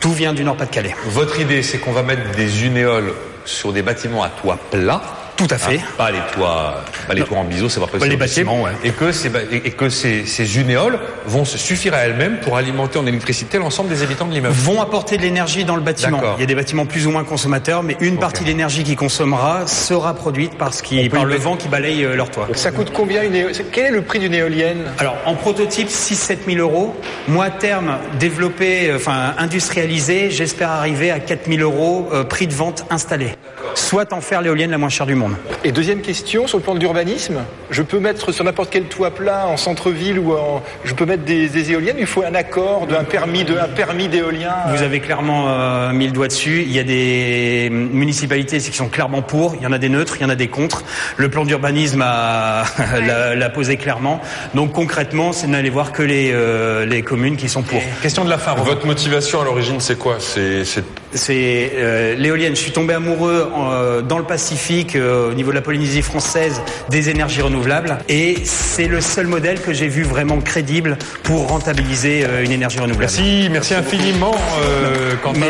[0.00, 0.94] tout vient du Nord-Pas-de-Calais.
[1.06, 5.00] Votre idée, c'est qu'on va mettre des unéoles sur des bâtiments à toit plat
[5.36, 5.76] Tout à fait.
[5.78, 8.10] Hein, pas les toits, pas les toits en biseau, c'est pas possible.
[8.10, 8.70] les bâtiments, ouais.
[8.84, 12.56] Et que ces, et et que ces, ces unéoles vont se suffire à elles-mêmes pour
[12.56, 14.54] alimenter en électricité l'ensemble des habitants de l'immeuble.
[14.54, 16.20] vont apporter de l'énergie dans le bâtiment.
[16.38, 18.96] Il y a des bâtiments plus ou moins consommateurs, mais une partie de l'énergie qui
[18.96, 22.48] consommera sera produite par, ce qui, par le vent qui balaye euh, leur toit.
[22.54, 24.84] Ça coûte combien une éo- Quel est le prix d'une éolienne?
[24.98, 26.96] Alors, en prototype, 6-7 000 euros.
[27.28, 32.46] Moi, à terme, développé, euh, enfin, industrialisé, j'espère arriver à 4 000 euros euh, prix
[32.46, 33.30] de vente installé.
[33.74, 35.25] Soit en faire l'éolienne la moins chère du monde.
[35.64, 37.38] Et deuxième question, sur le plan de l'urbanisme,
[37.70, 41.24] je peux mettre sur n'importe quel toit plat en centre-ville ou en, je peux mettre
[41.24, 41.96] des, des éoliennes.
[41.98, 44.54] Il faut un accord, de, un permis de, un permis d'éolien.
[44.74, 46.62] Vous avez clairement euh, mis le doigt dessus.
[46.66, 50.16] Il y a des municipalités qui sont clairement pour, il y en a des neutres,
[50.18, 50.84] il y en a des contre.
[51.16, 52.64] Le plan d'urbanisme a-
[53.06, 54.20] l'a l'a posé clairement.
[54.54, 57.80] Donc concrètement, c'est d'aller voir que les, euh, les communes qui sont pour.
[58.02, 58.54] Question de la fin.
[58.54, 60.16] Votre motivation à l'origine, c'est quoi?
[60.20, 60.84] C'est c'est-
[61.14, 62.54] C'est euh, l'éolienne.
[62.54, 66.60] Je suis tombé amoureux euh, dans le Pacifique, euh, au niveau de la Polynésie française,
[66.90, 67.98] des énergies renouvelables.
[68.08, 72.78] Et c'est le seul modèle que j'ai vu vraiment crédible pour rentabiliser euh, une énergie
[72.78, 73.12] renouvelable.
[73.12, 75.40] Merci, merci infiniment, euh, Quentin.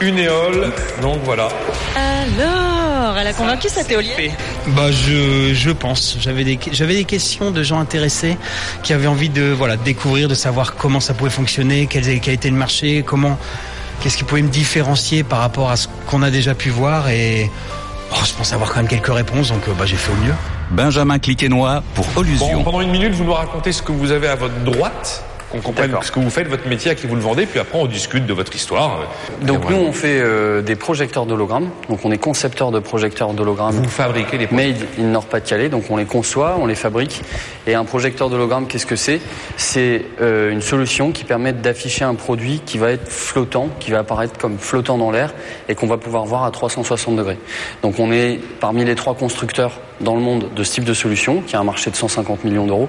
[0.00, 1.48] Une éole, donc voilà.
[1.96, 4.32] Alors, elle a convaincu cette éolienne
[4.68, 6.18] Bah je, je pense.
[6.20, 8.36] J'avais des j'avais des questions de gens intéressés
[8.82, 12.50] qui avaient envie de voilà découvrir, de savoir comment ça pouvait fonctionner, quel, quel était
[12.50, 13.38] le marché, comment
[14.00, 17.50] qu'est-ce qui pouvait me différencier par rapport à ce qu'on a déjà pu voir et
[18.12, 20.34] oh, je pense avoir quand même quelques réponses donc euh, bah j'ai fait au mieux.
[20.70, 22.58] Benjamin Cliquenois pour Illusion.
[22.58, 25.60] Bon, pendant une minute, vous nous racontez ce que vous avez à votre droite, qu'on
[25.60, 27.86] comprenne ce que vous faites, votre métier, à qui vous le vendez, puis après on
[27.86, 29.00] discute de votre histoire.
[29.42, 31.70] Donc nous on fait euh, des projecteurs d'hologrammes.
[31.88, 33.74] Donc on est concepteur de projecteurs d'hologrammes.
[33.74, 35.68] Vous fabriquez les Made in Nord-Pas-de-Calais.
[35.68, 37.22] Donc on les conçoit, on les fabrique.
[37.66, 39.20] Et un projecteur d'hologramme, qu'est-ce que c'est?
[39.56, 44.00] C'est euh, une solution qui permet d'afficher un produit qui va être flottant, qui va
[44.00, 45.34] apparaître comme flottant dans l'air
[45.68, 47.38] et qu'on va pouvoir voir à 360 degrés.
[47.82, 51.40] Donc on est parmi les trois constructeurs dans le monde de ce type de solution,
[51.40, 52.88] qui a un marché de 150 millions d'euros.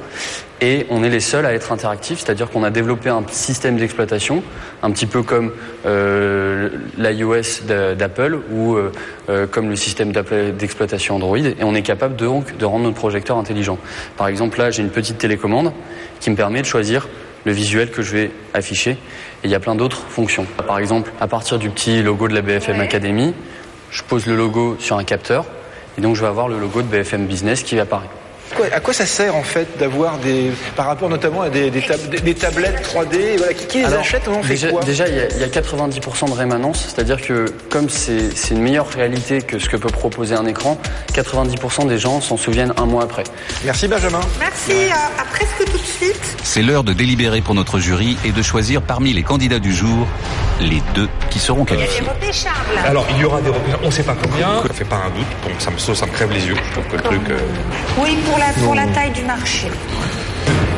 [0.59, 4.43] Et on est les seuls à être interactifs, c'est-à-dire qu'on a développé un système d'exploitation,
[4.83, 5.51] un petit peu comme
[5.85, 8.91] euh, l'iOS d'a- d'Apple ou euh,
[9.29, 13.37] euh, comme le système d'exploitation Android, et on est capable donc de rendre notre projecteur
[13.37, 13.77] intelligent.
[14.17, 15.71] Par exemple, là, j'ai une petite télécommande
[16.19, 17.07] qui me permet de choisir
[17.45, 18.97] le visuel que je vais afficher, et
[19.45, 20.45] il y a plein d'autres fonctions.
[20.67, 23.33] Par exemple, à partir du petit logo de la BFM Academy,
[23.91, 25.45] je pose le logo sur un capteur,
[25.97, 28.09] et donc je vais avoir le logo de BFM Business qui apparaît.
[28.71, 32.09] À quoi ça sert en fait d'avoir des, par rapport notamment à des, des, tab-
[32.09, 34.81] des- des tablettes 3D Voilà, qui, qui les Alors, achète On en fait déjà, quoi
[34.83, 38.61] déjà, il y, a- il y a 90% de rémanence, c'est-à-dire que comme c'est une
[38.61, 40.79] meilleure réalité que ce que peut proposer un écran,
[41.13, 43.25] 90% des gens s'en souviennent un mois après.
[43.65, 44.21] Merci Benjamin.
[44.39, 46.37] Merci, à, à presque tout de suite.
[46.41, 50.07] C'est l'heure de délibérer pour notre jury et de choisir parmi les candidats du jour
[50.59, 52.05] les deux qui seront Il y a qualifiés.
[52.85, 55.09] Alors, il y aura des représentants, on ne sait pas combien, ça fait pas un
[55.09, 57.21] doute, bon, ça me, ça me crève les yeux, je trouve que le truc...
[57.29, 57.37] euh,
[57.99, 59.67] Oui, pour la, pour la taille du marché.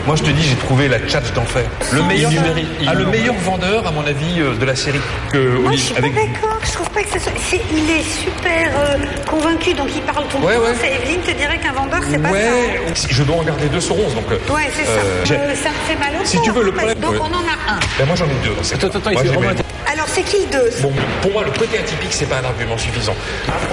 [0.09, 1.65] Moi, je te dis, j'ai trouvé la tchatch d'enfer.
[1.91, 4.99] Le meilleur, numérique, ah, le meilleur vendeur, à mon avis, euh, de la série.
[5.31, 6.15] Que Moi, je suis pas avec...
[6.15, 6.57] d'accord.
[6.63, 7.31] Je trouve pas que ça soit...
[7.47, 8.97] c'est- Il est super euh,
[9.29, 10.61] convaincu, donc il parle tout le Ouais, temps.
[10.61, 10.95] ouais.
[11.03, 12.33] Evelyne te dirait qu'un vendeur, c'est pas ça.
[12.33, 14.25] Ouais, je dois en garder deux sur onze, donc...
[14.31, 14.89] euh, Ouais, c'est ça.
[14.93, 17.19] euh, Euh, ça me fait mal au Si tu veux, le problème- Donc ouais.
[17.21, 17.79] on en a un.
[17.99, 19.91] Ben, moi, j'en ai deux dans cette Attends, attends, Moi, il fait j'ai vraiment mes-
[19.93, 20.69] Alors c'est qui le deux?
[20.81, 20.91] Bon,
[21.21, 23.15] pour moi, le côté atypique, c'est pas un argument suffisant.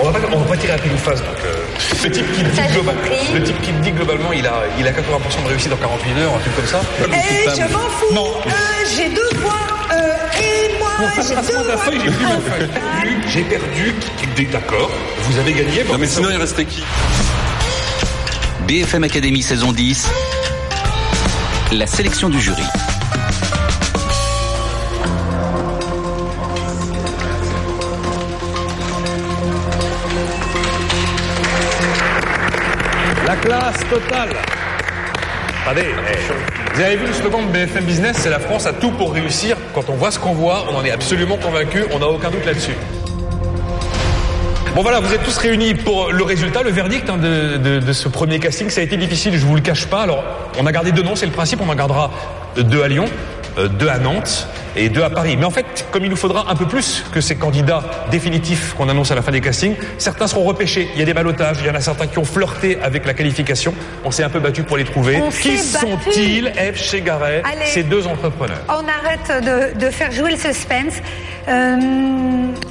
[0.02, 1.20] On va pas, on va pas tirer à pile ou face.
[1.20, 1.54] Donc, euh,
[2.04, 2.60] le type qui dit,
[3.34, 6.25] le type qui dit globalement, il a, il a 80% de réussite dans 48 heures,
[6.34, 6.80] un truc comme ça.
[7.00, 8.14] Eh, je m'en fous.
[8.14, 8.50] Euh,
[8.96, 9.66] j'ai deux points.
[9.92, 12.68] Euh, et moi, j'ai deux feuille, j'ai ma feuille.
[13.28, 13.94] J'ai perdu,
[14.50, 14.90] d'accord,
[15.22, 15.84] vous avez gagné.
[15.84, 16.82] Non, mais sinon, il restait qui
[18.66, 20.08] BFM Academy saison 10,
[21.72, 22.62] la sélection du jury.
[33.26, 34.55] La classe totale.
[35.66, 39.56] Vous avez vu le slogan de BFM Business, c'est la France a tout pour réussir.
[39.74, 42.46] Quand on voit ce qu'on voit, on en est absolument convaincu, on n'a aucun doute
[42.46, 42.76] là-dessus.
[44.76, 48.38] Bon voilà, vous êtes tous réunis pour le résultat, le verdict hein, de, ce premier
[48.38, 48.70] casting.
[48.70, 50.02] Ça a été difficile, je vous le cache pas.
[50.02, 50.22] Alors,
[50.56, 51.60] on a gardé deux noms, c'est le principe.
[51.60, 52.12] On en gardera
[52.56, 53.06] deux à Lyon,
[53.58, 55.36] euh, deux à Nantes et deux à Paris.
[55.38, 58.88] Mais en fait, comme il nous faudra un peu plus que ces candidats définitifs qu'on
[58.88, 60.88] annonce à la fin des castings, certains seront repêchés.
[60.94, 63.14] Il y a des ballottages, il y en a certains qui ont flirté avec la
[63.14, 63.74] qualification.
[64.04, 65.20] On s'est un peu battu pour les trouver.
[65.22, 70.36] On qui sont-ils, Eve Chegaray, ces deux entrepreneurs On arrête de, de faire jouer le
[70.36, 70.94] suspense.
[71.48, 71.76] Euh,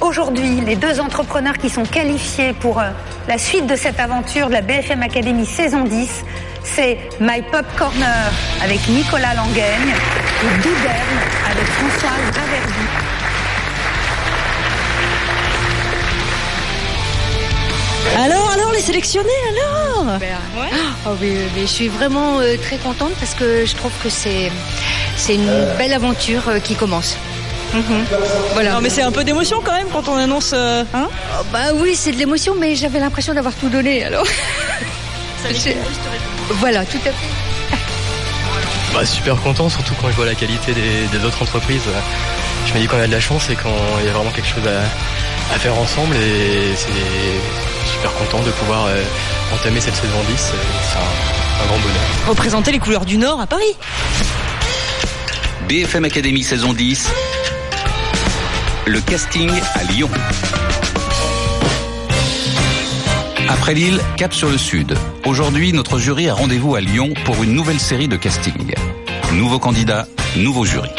[0.00, 2.90] Aujourd'hui, les deux entrepreneurs qui sont qualifiés pour euh,
[3.28, 6.24] la suite de cette aventure de la BFM Academy saison 10,
[6.74, 8.30] c'est My Pop Corner
[8.62, 9.94] avec Nicolas Langaigne
[10.42, 11.18] et Douderne
[11.50, 12.86] avec Françoise Averdi.
[18.18, 20.06] Alors, alors sélectionné alors
[21.06, 24.08] Ah oui, oui, oui, je suis vraiment euh, très contente parce que je trouve que
[24.08, 24.50] c'est
[25.16, 27.16] c'est une belle aventure euh, qui commence.
[28.54, 28.72] Voilà.
[28.74, 30.52] Non mais c'est un peu d'émotion quand même quand on annonce.
[30.54, 34.26] euh, hein Oh, bah oui, c'est de l'émotion, mais j'avais l'impression d'avoir tout donné alors.
[35.54, 35.76] C'est-
[36.50, 37.76] Voilà, tout à fait.
[38.94, 41.82] Bah, super content, surtout quand je vois la qualité des, des autres entreprises.
[42.66, 44.66] Je me dis qu'on a de la chance et qu'il y a vraiment quelque chose
[44.66, 49.02] à, à faire ensemble et c'est super content de pouvoir euh,
[49.54, 50.34] entamer cette saison 10.
[50.36, 52.02] C'est un, un grand bonheur.
[52.28, 53.76] Représenter les couleurs du Nord à Paris.
[55.68, 57.08] BFM Academy saison 10.
[58.86, 60.08] Le casting à Lyon.
[63.48, 64.94] Après Lille, cap sur le sud.
[65.24, 68.74] Aujourd'hui, notre jury a rendez-vous à Lyon pour une nouvelle série de casting.
[69.34, 70.06] Nouveau candidat,
[70.36, 70.90] nouveau jury.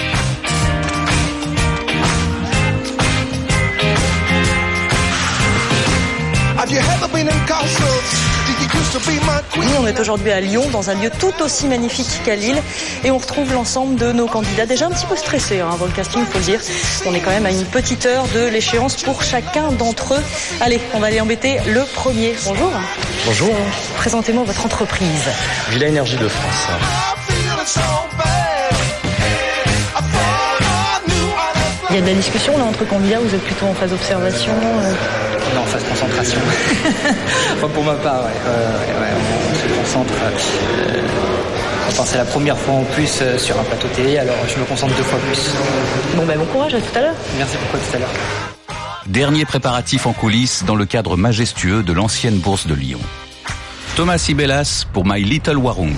[9.57, 12.61] Nous, on est aujourd'hui à Lyon, dans un lieu tout aussi magnifique qu'à Lille,
[13.03, 15.91] et on retrouve l'ensemble de nos candidats, déjà un petit peu stressés hein, avant le
[15.91, 16.59] casting, il faut le dire.
[17.05, 20.23] On est quand même à une petite heure de l'échéance pour chacun d'entre eux.
[20.61, 22.33] Allez, on va aller embêter le premier.
[22.45, 22.71] Bonjour.
[23.25, 23.55] Bonjour,
[23.97, 25.27] Présentez-moi votre entreprise.
[25.69, 26.67] Villa Énergie de France.
[31.97, 34.93] Y a de la discussion là entre candidats, vous êtes plutôt en phase d'observation euh,
[35.55, 36.39] Non, phase concentration.
[37.55, 40.13] enfin, pour ma part, ouais, ouais, ouais, ouais, on se concentre.
[40.13, 41.01] euh,
[41.87, 44.65] enfin, c'est la première fois en plus euh, sur un plateau télé, alors je me
[44.65, 45.51] concentre deux fois plus.
[46.15, 47.15] Bon, ben bon courage, à tout à l'heure.
[47.37, 48.77] Merci beaucoup, à tout à l'heure.
[49.07, 52.99] Dernier préparatif en coulisses dans le cadre majestueux de l'ancienne bourse de Lyon.
[53.95, 55.95] Thomas Sibellas pour My Little Warung.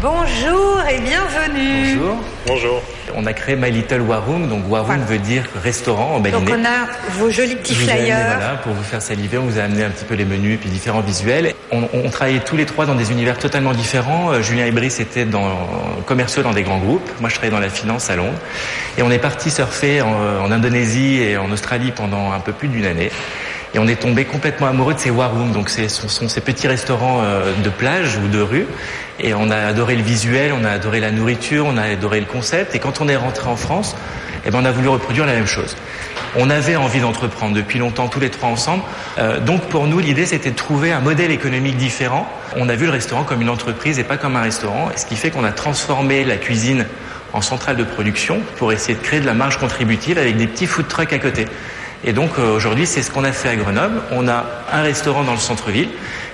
[0.00, 1.96] Bonjour et bienvenue.
[1.96, 2.16] Bonjour.
[2.46, 2.82] Bonjour.
[3.14, 6.52] On a créé My Little Warung, donc Warung veut dire restaurant en Donc balinais.
[6.52, 8.26] on a vos jolis petits amené, flyers.
[8.36, 10.68] voilà, pour vous faire saliver, on vous a amené un petit peu les menus puis
[10.68, 11.54] différents visuels.
[11.70, 14.32] On, on travaillait tous les trois dans des univers totalement différents.
[14.32, 15.50] Euh, Julien Ibris était dans
[16.06, 17.08] commerciaux dans des grands groupes.
[17.20, 18.38] Moi, je travaillais dans la finance à Londres.
[18.98, 20.10] Et on est parti surfer en,
[20.44, 23.10] en Indonésie et en Australie pendant un peu plus d'une année.
[23.74, 27.20] Et on est tombé complètement amoureux de ces warung, donc ce sont, ces petits restaurants
[27.22, 28.66] euh, de plage ou de rue.
[29.18, 32.26] Et on a adoré le visuel, on a adoré la nourriture, on a adoré le
[32.26, 32.74] concept.
[32.74, 33.96] Et quand on est rentré en France,
[34.44, 35.76] eh ben on a voulu reproduire la même chose.
[36.36, 38.82] On avait envie d'entreprendre depuis longtemps, tous les trois ensemble.
[39.18, 42.28] Euh, donc pour nous, l'idée, c'était de trouver un modèle économique différent.
[42.56, 45.16] On a vu le restaurant comme une entreprise et pas comme un restaurant, ce qui
[45.16, 46.86] fait qu'on a transformé la cuisine
[47.32, 50.66] en centrale de production pour essayer de créer de la marge contributive avec des petits
[50.66, 51.46] food trucks à côté.
[52.06, 54.00] Et donc euh, aujourd'hui, c'est ce qu'on a fait à Grenoble.
[54.12, 55.90] On a un restaurant dans le centre-ville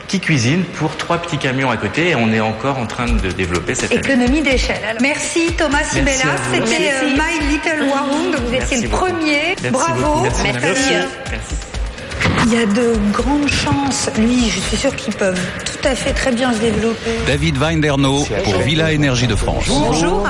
[0.06, 3.30] qui cuisine pour trois petits camions à côté et on est encore en train de
[3.30, 3.92] développer cette.
[3.92, 4.98] Économie d'échelle.
[5.00, 6.36] Merci Thomas Sibella.
[6.52, 7.16] C'était euh.
[7.16, 8.32] My Little Warung.
[8.32, 9.56] Donc vous étiez le premier.
[9.62, 10.22] Merci Bravo.
[10.22, 10.60] Merci,
[11.30, 11.71] Merci.
[12.44, 14.10] Il y a de grandes chances.
[14.18, 17.10] Lui, je suis sûre qu'ils peuvent tout à fait très bien se développer.
[17.26, 19.66] David Weinderno pour Villa Énergie de France.
[19.68, 20.28] Bonjour.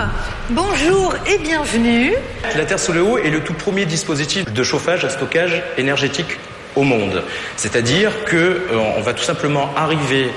[0.50, 2.14] Bonjour et bienvenue.
[2.57, 6.38] La Terre sous le haut est le tout premier dispositif de chauffage à stockage énergétique
[6.76, 7.22] au monde.
[7.57, 10.31] C'est-à-dire que euh, on va tout simplement arriver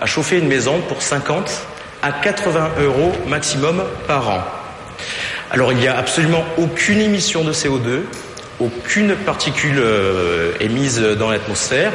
[0.00, 1.50] à chauffer une maison pour 50
[2.02, 4.44] à 80 euros maximum par an.
[5.50, 8.02] Alors il n'y a absolument aucune émission de CO2,
[8.60, 11.92] aucune particule euh, émise dans l'atmosphère.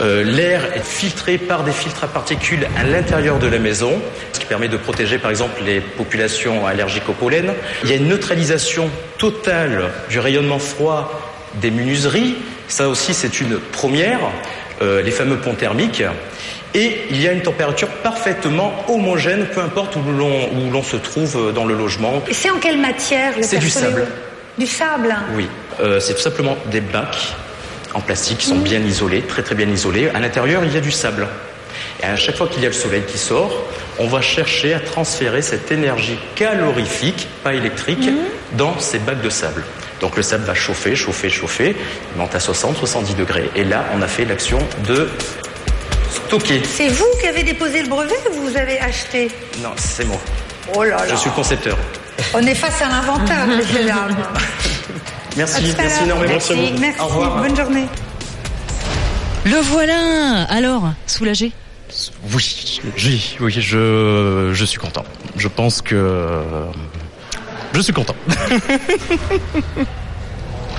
[0.00, 3.92] Euh, L'air est filtré par des filtres à particules à l'intérieur de la maison,
[4.32, 7.52] ce qui permet de protéger par exemple les populations allergiques au pollen.
[7.82, 11.20] Il y a une neutralisation totale du rayonnement froid
[11.54, 12.36] des menuiseries.
[12.68, 14.20] Ça aussi c'est une première,
[14.82, 16.04] euh, les fameux ponts thermiques.
[16.74, 20.96] Et il y a une température parfaitement homogène, peu importe où l'on où l'on se
[20.96, 22.22] trouve dans le logement.
[22.28, 24.06] Et C'est en quelle matière le C'est du sable.
[24.58, 25.16] Du sable.
[25.34, 25.67] Oui, euh,
[26.00, 27.34] c'est tout simplement des bacs
[27.94, 30.10] en plastique qui sont bien isolés, très très bien isolés.
[30.14, 31.26] À l'intérieur, il y a du sable.
[32.02, 33.50] Et à chaque fois qu'il y a le soleil qui sort,
[33.98, 38.08] on va chercher à transférer cette énergie calorifique, pas électrique,
[38.52, 39.64] dans ces bacs de sable.
[40.00, 41.74] Donc le sable va chauffer, chauffer, chauffer,
[42.14, 43.50] il monte à 60, 70 degrés.
[43.56, 45.08] Et là, on a fait l'action de
[46.10, 46.62] stocker.
[46.64, 49.28] C'est vous qui avez déposé le brevet ou vous avez acheté?
[49.60, 50.20] Non, c'est moi.
[50.74, 51.04] Oh là là.
[51.08, 51.76] Je suis le concepteur.
[52.34, 54.16] On est face à l'inventeur, messieurs dames.
[55.38, 56.32] Merci, merci énormément.
[56.32, 57.00] Merci, merci.
[57.00, 57.36] Au revoir.
[57.38, 57.86] Bonne journée.
[59.44, 61.52] Le voilà Alors, soulagé?
[62.34, 65.04] Oui, oui, oui, je, je suis content.
[65.36, 66.34] Je pense que.
[67.72, 68.16] Je suis content.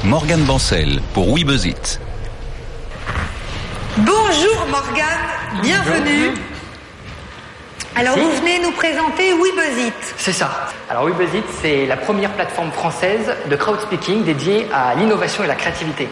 [0.04, 2.02] Morgane Bancel pour We Buzz It.
[3.98, 6.32] Bonjour Morgane, bienvenue.
[7.96, 9.94] Alors vous venez nous présenter WeBuzzit.
[10.18, 10.50] C'est ça.
[10.90, 15.56] Alors WeBuzzit, c'est la première plateforme française de crowd speaking dédiée à l'innovation et la
[15.56, 16.08] créativité.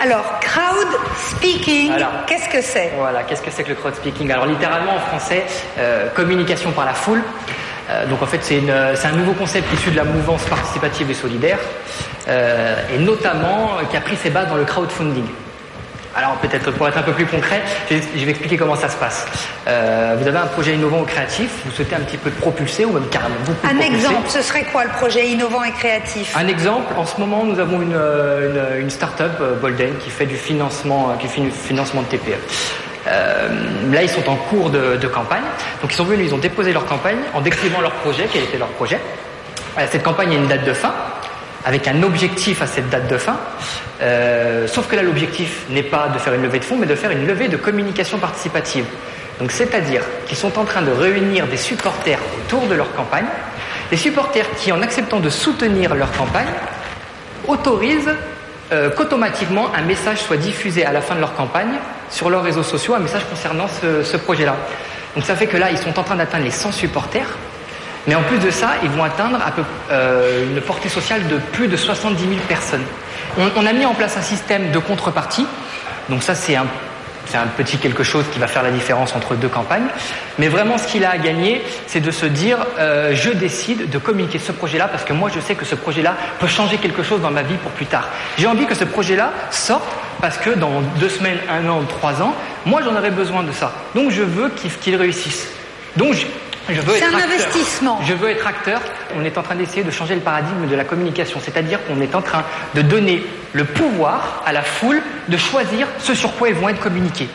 [0.00, 0.86] Alors, crowd
[1.16, 1.92] speaking,
[2.26, 2.92] qu'est-ce que c'est?
[2.96, 5.44] Voilà, qu'est-ce que c'est que le crowd speaking Alors littéralement en français,
[5.78, 7.22] euh, communication par la foule.
[7.90, 11.10] Euh, donc en fait c'est une- c'est un nouveau concept issu de la mouvance participative
[11.10, 11.58] et solidaire,
[12.28, 15.24] euh, et notamment euh, qui a pris ses bases dans le crowdfunding.
[16.18, 19.24] Alors peut-être pour être un peu plus concret, je vais, expliquer comment ça se passe.
[19.68, 22.84] Euh, vous avez un projet innovant ou créatif, vous souhaitez un petit peu le propulser
[22.84, 23.94] ou même carrément beaucoup Un propulser.
[23.94, 26.36] exemple, ce serait quoi le projet innovant et créatif?
[26.36, 30.26] Un exemple, en ce moment, nous avons une, une, une start-up, euh, Bolden, qui fait
[30.26, 32.32] du financement, euh, qui fait du financement de TPE.
[33.06, 33.48] Euh,
[33.92, 35.44] là, ils sont en cours de, de campagne.
[35.82, 38.58] Donc, ils sont venus, ils ont déposé leur campagne en décrivant leur projet, quel était
[38.58, 38.98] leur projet.
[39.92, 40.92] Cette campagne a une date de fin,
[41.64, 43.36] avec un objectif à cette date de fin.
[44.00, 46.94] Euh, sauf que là, l'objectif n'est pas de faire une levée de fonds, mais de
[46.94, 48.84] faire une levée de communication participative.
[49.40, 53.26] Donc, c'est-à-dire qu'ils sont en train de réunir des supporters autour de leur campagne,
[53.90, 56.48] des supporters qui, en acceptant de soutenir leur campagne,
[57.46, 58.14] autorisent
[58.72, 61.78] euh, qu'automatiquement un message soit diffusé à la fin de leur campagne
[62.10, 64.56] sur leurs réseaux sociaux, un message concernant ce, ce projet-là.
[65.14, 67.28] Donc ça fait que là, ils sont en train d'atteindre les 100 supporters,
[68.06, 69.38] mais en plus de ça, ils vont atteindre
[69.90, 72.84] euh, une portée sociale de plus de 70 000 personnes.
[73.56, 75.46] On, a mis en place un système de contrepartie,
[76.08, 76.66] donc ça c'est un
[77.56, 79.86] petit quelque chose qui va faire la différence entre deux campagnes.
[80.38, 83.98] Mais vraiment, ce qu'il a à gagner, c'est de se dire, euh, je décide de
[83.98, 87.20] communiquer ce projet-là parce que moi, je sais que ce projet-là peut changer quelque chose
[87.20, 88.08] dans ma vie pour plus tard.
[88.38, 89.88] J'ai envie que ce projet-là sorte
[90.20, 92.34] parce que dans deux semaines, un an trois ans,
[92.64, 93.72] moi, j'en aurai besoin de ça.
[93.94, 95.48] Donc, je veux qu'il réussisse.
[95.96, 96.14] Donc,
[96.68, 97.24] C'est un acteur.
[97.24, 98.00] investissement.
[98.06, 98.80] Je veux être acteur.
[99.18, 102.14] On est en train d'essayer de changer le paradigme de la communication, c'est-à-dire qu'on est
[102.14, 106.54] en train de donner le pouvoir à la foule de choisir ce sur quoi ils
[106.54, 107.28] vont être communiqués.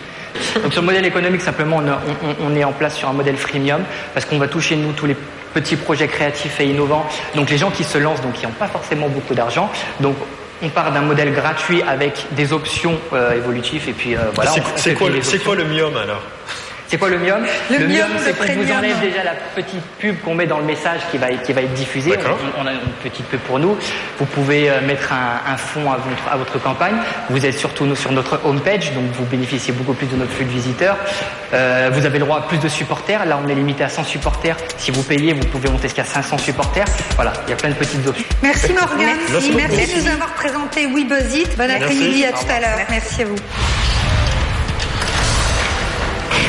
[0.64, 3.38] Donc sur le modèle économique, simplement, on, on- on est en place sur un modèle
[3.38, 3.82] freemium
[4.14, 5.16] parce qu'on va toucher nous tous les
[5.54, 7.06] petits projets créatifs et innovants.
[7.36, 9.70] Donc les gens qui se lancent, donc qui n'ont pas forcément beaucoup d'argent,
[10.00, 10.16] donc
[10.64, 14.52] on part d'un modèle gratuit avec des options euh, évolutives et puis euh, voilà.
[14.76, 16.22] C'est- quoi, le- quoi le mium alors?
[16.94, 20.22] C'est quoi le mium Le mium, c'est le qu'on vous enlève déjà la petite pub
[20.22, 22.12] qu'on met dans le message qui va, qui va être diffusé.
[22.20, 23.76] On, on a une petite pub pour nous.
[24.20, 26.94] Vous pouvez euh, mettre un, un fond à votre, à votre campagne.
[27.32, 30.46] Vous êtes surtout nous, sur notre homepage, donc vous bénéficiez beaucoup plus de notre flux
[30.46, 30.98] de visiteurs.
[31.56, 33.26] Euh, vous avez le droit à plus de supporters.
[33.26, 34.56] Là, on est limité à 100 supporters.
[34.78, 36.86] Si vous payez, vous pouvez monter jusqu'à 500 supporters.
[37.16, 38.24] Voilà, il y a plein de petites options.
[38.44, 39.98] Merci Morgane, Merci merci, beaucoup.
[39.98, 41.58] de nous avoir présenté We Buzz It.
[41.58, 41.84] Bon Merci.
[41.86, 42.86] après-midi, à tout à l'heure.
[42.88, 43.36] Merci à vous.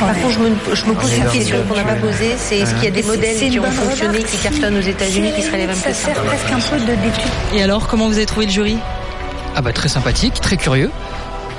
[0.00, 2.74] Par contre, je me, je me pose une question qu'on n'a pas posée, c'est est-ce
[2.74, 5.66] qu'il y a des modèles qui ont fonctionné, qui cartonnent aux États-Unis, qui seraient les
[5.66, 7.30] mêmes Ça que ça sert presque un peu de d'étude.
[7.54, 8.76] Et alors, comment vous avez trouvé le jury?
[9.56, 10.90] Ah bah très sympathique, très curieux.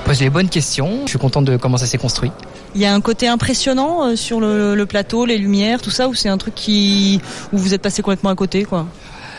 [0.06, 1.02] Pose les bonnes questions.
[1.06, 2.32] Je suis content de comment ça s'est construit.
[2.76, 6.08] Il y a un côté impressionnant euh, sur le, le plateau, les lumières, tout ça,
[6.10, 7.22] ou c'est un truc qui
[7.54, 8.86] où vous êtes passé complètement à côté, quoi?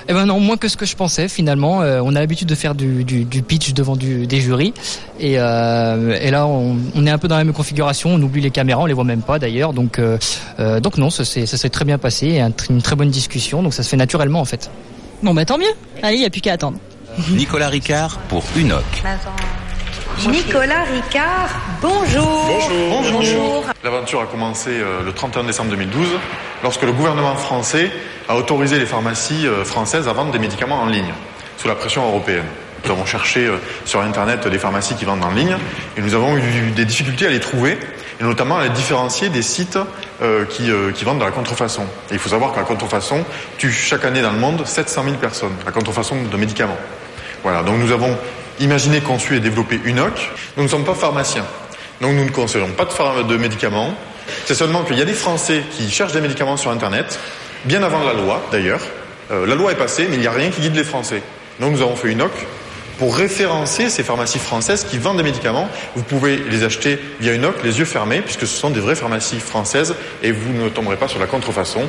[0.09, 1.83] Eh ben non, moins que ce que je pensais finalement.
[1.83, 4.73] Euh, on a l'habitude de faire du, du, du pitch devant du, des jurys.
[5.19, 8.11] Et, euh, et là, on, on est un peu dans la même configuration.
[8.15, 9.73] On oublie les caméras, on les voit même pas d'ailleurs.
[9.73, 10.19] Donc, euh,
[10.81, 12.27] donc non, ça s'est ça s'est très bien passé.
[12.29, 13.63] Et un tr- une très bonne discussion.
[13.63, 14.71] Donc ça se fait naturellement en fait.
[15.23, 15.65] Bon bah tant mieux.
[16.03, 16.79] Allez, il n'y a plus qu'à attendre.
[17.31, 18.85] Nicolas Ricard pour UNOC.
[20.25, 21.51] Nicolas Ricard,
[21.83, 22.49] bonjour.
[23.13, 23.65] Bonjour.
[23.85, 26.09] L'aventure a commencé euh, le 31 décembre 2012
[26.63, 27.91] lorsque le gouvernement français
[28.27, 31.13] a autorisé les pharmacies euh, françaises à vendre des médicaments en ligne
[31.59, 32.47] sous la pression européenne.
[32.85, 35.57] Nous avons cherché euh, sur Internet des pharmacies qui vendent en ligne
[35.99, 37.79] et nous avons eu des difficultés à les trouver
[38.19, 39.79] et notamment à les différencier des sites
[40.49, 41.83] qui, qui vendent de la contrefaçon.
[42.11, 43.23] Et il faut savoir que la contrefaçon
[43.59, 46.79] tue chaque année dans le monde 700 000 personnes, la contrefaçon de médicaments.
[47.43, 48.17] Voilà, donc nous avons
[48.61, 50.31] imaginé, conçu et développé UNOC.
[50.57, 51.47] Nous ne sommes pas pharmaciens.
[52.01, 52.87] Donc nous ne conseillons pas
[53.23, 53.95] de, médicaments.
[54.45, 57.19] C'est seulement qu'il y a des Français qui cherchent des médicaments sur Internet,
[57.65, 58.81] bien avant la loi d'ailleurs.
[59.31, 61.23] Euh, la loi est passée, mais il n'y a rien qui guide les Français.
[61.61, 62.33] Donc nous avons fait UNOC
[62.99, 65.69] pour référencer ces pharmacies françaises qui vendent des médicaments.
[65.95, 69.41] Vous pouvez les acheter via UNOC, les yeux fermés, puisque ce sont des vraies pharmacies
[69.41, 71.89] françaises et vous ne tomberez pas sur la contrefaçon.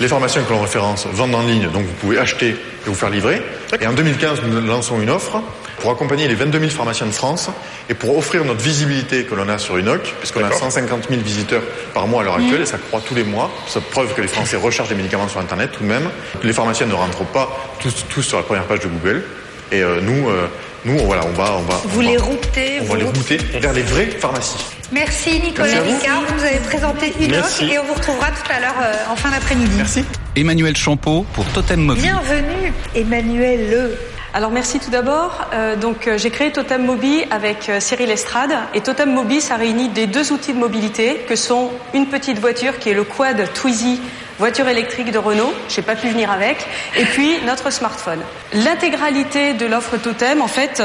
[0.00, 3.10] Les pharmaciens que l'on référence vendent en ligne, donc vous pouvez acheter et vous faire
[3.10, 3.42] livrer.
[3.80, 5.42] Et en 2015, nous lançons une offre
[5.80, 7.50] pour accompagner les 22 000 pharmaciens de France
[7.88, 11.62] et pour offrir notre visibilité que l'on a sur UNOC, puisqu'on a 150 000 visiteurs
[11.94, 13.50] par mois à l'heure actuelle et ça croît tous les mois.
[13.66, 16.08] Ça preuve que les Français recherchent des médicaments sur Internet tout de même.
[16.42, 17.48] Les pharmaciens ne rentrent pas
[17.80, 19.22] tous, tous sur la première page de Google.
[19.70, 20.46] Et euh, nous, euh,
[20.84, 23.04] nous, voilà, on va, on va, Vous on va- les routez, on vous va les
[23.04, 23.36] routez.
[23.36, 24.64] router vers les vraies pharmacies.
[24.90, 25.92] Merci Nicolas Merci.
[25.96, 27.64] Ricard, vous nous avez présenté UNOC Merci.
[27.70, 29.70] et on vous retrouvera tout à l'heure euh, en fin d'après-midi.
[29.76, 30.04] Merci.
[30.34, 32.02] Emmanuel Champeau pour Totem Mobile.
[32.04, 33.98] Bienvenue Emmanuel Le.
[34.34, 35.46] Alors merci tout d'abord.
[35.54, 39.56] Euh, donc euh, j'ai créé Totem Mobi avec euh, Cyril Estrade et Totem Mobi ça
[39.56, 43.50] réunit des deux outils de mobilité que sont une petite voiture qui est le quad
[43.54, 43.98] Twizy
[44.38, 46.58] voiture électrique de Renault, j'ai pas pu venir avec,
[46.96, 48.20] et puis notre smartphone.
[48.52, 50.80] L'intégralité de l'offre Totem, en fait,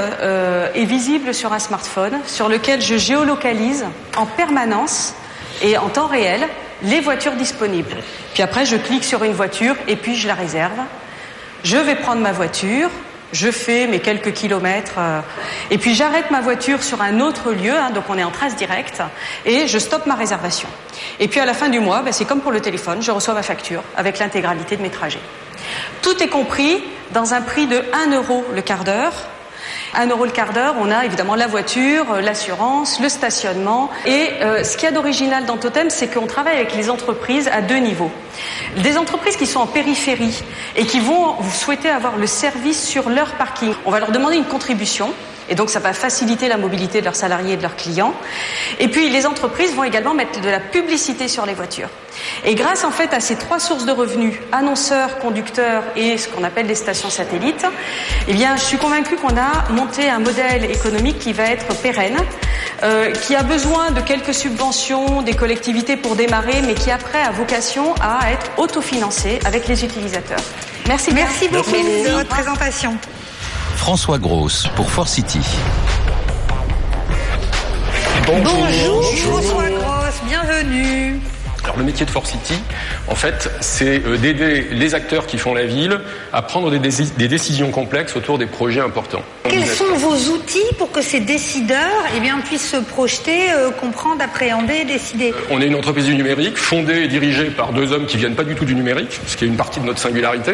[0.74, 3.86] est visible sur un smartphone sur lequel je géolocalise
[4.18, 5.14] en permanence
[5.62, 6.42] et en temps réel
[6.82, 7.96] les voitures disponibles.
[8.34, 10.80] Puis après, je clique sur une voiture et puis je la réserve.
[11.64, 12.90] Je vais prendre ma voiture,
[13.34, 15.20] je fais mes quelques kilomètres, euh,
[15.70, 18.56] et puis j'arrête ma voiture sur un autre lieu, hein, donc on est en trace
[18.56, 19.02] directe,
[19.46, 20.70] et je stoppe ma réservation.
[21.20, 23.34] Et puis à la fin du mois, ben, c'est comme pour le téléphone, je reçois
[23.34, 25.20] ma facture avec l'intégralité de mes trajets.
[26.02, 29.14] Tout est compris dans un prix de 1 euro le quart d'heure,
[29.96, 33.90] 1 euro le quart d'heure, on a évidemment la voiture, euh, l'assurance, le stationnement.
[34.06, 37.48] Et euh, ce qu'il y a d'original dans Totem, c'est qu'on travaille avec les entreprises
[37.54, 38.12] à deux niveaux.
[38.78, 40.44] Des entreprises qui sont en périphérie
[40.76, 43.74] et qui vont souhaiter avoir le service sur leur parking.
[43.86, 45.14] On va leur demander une contribution
[45.54, 48.16] et donc ça va faciliter la mobilité de leurs salariés et de leurs clients.
[48.80, 51.90] Et puis les entreprises vont également mettre de la publicité sur les voitures.
[52.44, 56.44] Et grâce en fait à ces trois sources de revenus, annonceurs, conducteurs et ce qu'on
[56.44, 57.68] appelle les stations satellites,
[58.28, 62.18] eh bien je suis convaincue qu'on a monté un modèle économique qui va être pérenne,
[62.82, 67.30] euh, qui a besoin de quelques subventions des collectivités pour démarrer, mais qui après a
[67.30, 70.42] vocation à être autofinancé avec les utilisateurs.
[70.88, 71.14] Merci.
[71.14, 72.98] Merci beaucoup de votre présentation.
[73.84, 75.42] François Grosse pour Fort City.
[78.26, 81.20] Bonjour, François Grosse, bienvenue.
[81.66, 82.54] Alors le métier de Fort City,
[83.10, 86.00] en fait, c'est euh, d'aider les acteurs qui font la ville
[86.32, 89.22] à prendre des, déci- des décisions complexes autour des projets importants.
[89.50, 94.22] Quels sont vos outils pour que ces décideurs eh bien, puissent se projeter, euh, comprendre,
[94.24, 95.34] appréhender, décider?
[95.52, 98.46] On est une entreprise du numérique fondée et dirigée par deux hommes qui viennent pas
[98.46, 100.54] du tout du numérique, ce qui est une partie de notre singularité,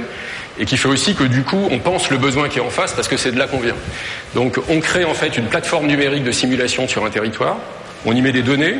[0.60, 2.94] et qui fait aussi que du coup on pense le besoin qui est en face
[2.94, 3.76] parce que c'est de là qu'on vient.
[4.36, 7.58] Donc on crée en fait une plateforme numérique de simulation sur un territoire,
[8.06, 8.76] on y met des données,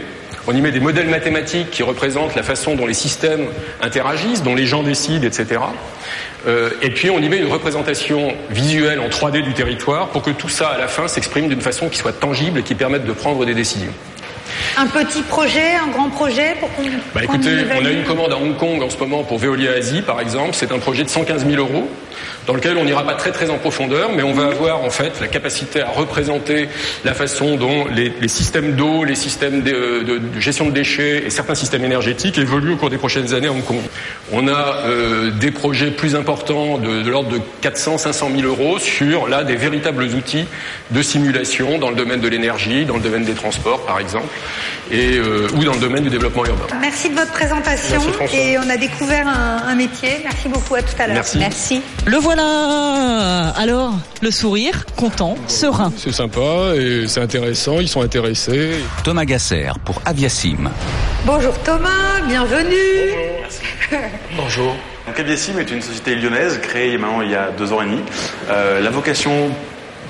[0.48, 3.48] on y met des modèles mathématiques qui représentent la façon dont les systèmes
[3.82, 5.60] interagissent, dont les gens décident, etc.
[6.48, 10.32] Euh, et puis on y met une représentation visuelle en 3D du territoire pour que
[10.32, 13.12] tout ça à la fin s'exprime d'une façon qui soit tangible et qui permette de
[13.12, 13.94] prendre des décisions.
[14.78, 16.84] Un petit projet, un grand projet pour qu'on
[17.14, 17.50] Bah écoutez,
[17.80, 20.52] on a une commande à Hong Kong en ce moment pour Veolia Asie, par exemple.
[20.54, 21.88] C'est un projet de 115 000 euros
[22.48, 25.22] dans lequel on n'ira pas très très en profondeur, mais on va avoir en fait
[25.22, 26.68] la capacité à représenter
[27.06, 31.24] la façon dont les, les systèmes d'eau, les systèmes de, de- de gestion de déchets
[31.26, 33.78] et certains systèmes énergétiques évoluent au cours des prochaines années à Hong Kong.
[34.32, 38.80] On a euh, des projets plus importants de, de l'ordre de 400, 500 000 euros
[38.80, 40.46] sur là des véritables outils
[40.92, 44.28] de simulation dans le domaine de l'énergie, dans le domaine des transports par exemple,
[44.92, 46.66] et euh, ou dans le domaine du développement urbain.
[46.82, 50.18] Merci de votre présentation Merci, et on a découvert un, un métier.
[50.24, 51.16] Merci beaucoup, à tout à l'heure.
[51.16, 51.38] Merci.
[51.38, 51.82] Merci.
[52.06, 53.50] Le voilà.
[53.58, 55.92] Alors, le sourire, content, serein.
[55.98, 58.72] C'est sympa et c'est intéressant, ils sont intéressés.
[59.04, 60.70] Thomas Gasser pour Aviasim.
[61.26, 63.12] Bonjour Thomas, bienvenue.
[64.36, 64.76] Bonjour.
[65.08, 68.02] Donc Aviasim est une société lyonnaise créée maintenant il y a deux ans et demi.
[68.50, 69.50] Euh, la vocation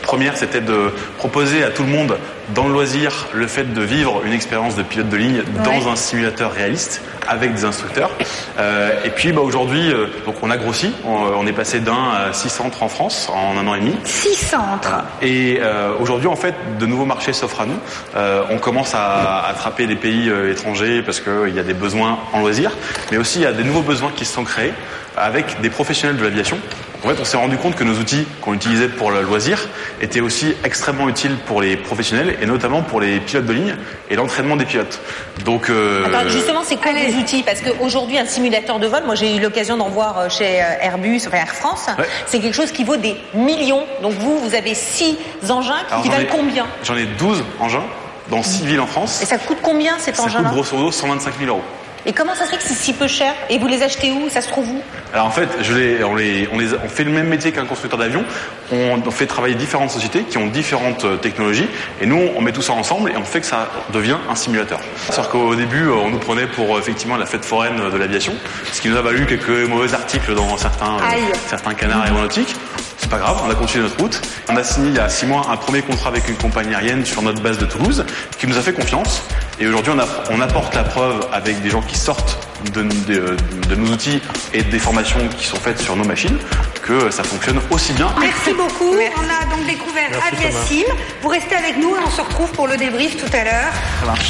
[0.02, 2.18] première, c'était de proposer à tout le monde
[2.56, 5.88] dans le loisir le fait de vivre une expérience de pilote de ligne dans Ouais.
[5.91, 8.10] un simulateur réaliste avec des instructeurs.
[8.58, 10.91] Euh, et puis bah, aujourd'hui, euh, donc on a grossi.
[11.06, 13.95] On, on est passé d'un à six centres en France en un an et demi.
[14.04, 15.04] Six centres.
[15.22, 17.80] Et euh, aujourd'hui, en fait, de nouveaux marchés s'offrent à nous.
[18.16, 22.18] Euh, on commence à attraper des pays euh, étrangers parce qu'il y a des besoins
[22.34, 22.72] en loisirs,
[23.12, 24.74] mais aussi il y a des nouveaux besoins qui se sont créés
[25.18, 26.58] avec des professionnels de l'aviation.
[27.04, 29.58] En fait, on s'est rendu compte que nos outils qu'on utilisait pour le loisir
[30.02, 33.76] étaient aussi extrêmement utiles pour les professionnels et notamment pour les pilotes de ligne
[34.10, 35.00] et l'entraînement des pilotes.
[35.46, 37.44] Donc, euh, Attends, justement, c'est quoi les outils?
[37.44, 40.66] Parce qu'aujourd'hui, un simulateur de vol, moi j'ai eu l'occasion d'en voir euh, chez euh,
[40.82, 42.06] Airbus, enfin Air France, Ouais.
[42.28, 43.84] c'est quelque chose qui vaut des millions.
[44.02, 45.18] Donc vous, vous avez six
[45.50, 46.66] engins alors, qui valent ai- combien?
[46.84, 47.84] J'en ai 12 engins
[48.30, 49.22] dans 6 villes en France.
[49.24, 51.64] Et ça coûte combien cet Ça coûte grosso modo 125 000 euros.
[52.06, 53.34] Et comment ça se fait que c'est si peu cher?
[53.50, 54.30] Et vous les achetez où?
[54.30, 54.82] Ça se trouve où?
[55.14, 57.66] Alors en fait, je les, on, les, on, les, on fait le même métier qu'un
[57.66, 58.24] constructeur d'avion.
[58.72, 61.68] On, on fait travailler différentes sociétés qui ont différentes euh, technologies.
[62.02, 64.80] Et nous, on met tout ça ensemble et on fait que ça devient un simulateur.
[65.06, 68.34] C'est-à-dire qu'au début, euh, on nous prenait pour euh, effectivement la fête foraine de l'aviation,
[68.72, 72.56] ce qui nous a valu quelques mauvais articles dans certains, euh, certains canards aéronautiques.
[72.97, 74.22] C'est pas grave, on a continué notre route.
[74.50, 77.06] On a signé il y a six mois un premier contrat avec une compagnie aérienne
[77.06, 78.06] sur notre base de Toulouse,
[78.38, 79.24] qui nous a fait confiance.
[79.62, 79.91] Et aujourd'hui,
[80.32, 82.38] on, apporte la preuve avec des gens qui sortent
[82.74, 83.36] de, de-
[83.68, 84.22] de nos outils
[84.53, 86.38] et des formations qui sont faites sur nos machines
[86.82, 88.07] que ça fonctionne aussi bien.
[88.20, 88.93] Merci beaucoup.
[88.95, 90.84] On a donc découvert Aviasim.
[91.22, 93.74] Vous restez avec nous et on se retrouve pour le débrief tout à l'heure.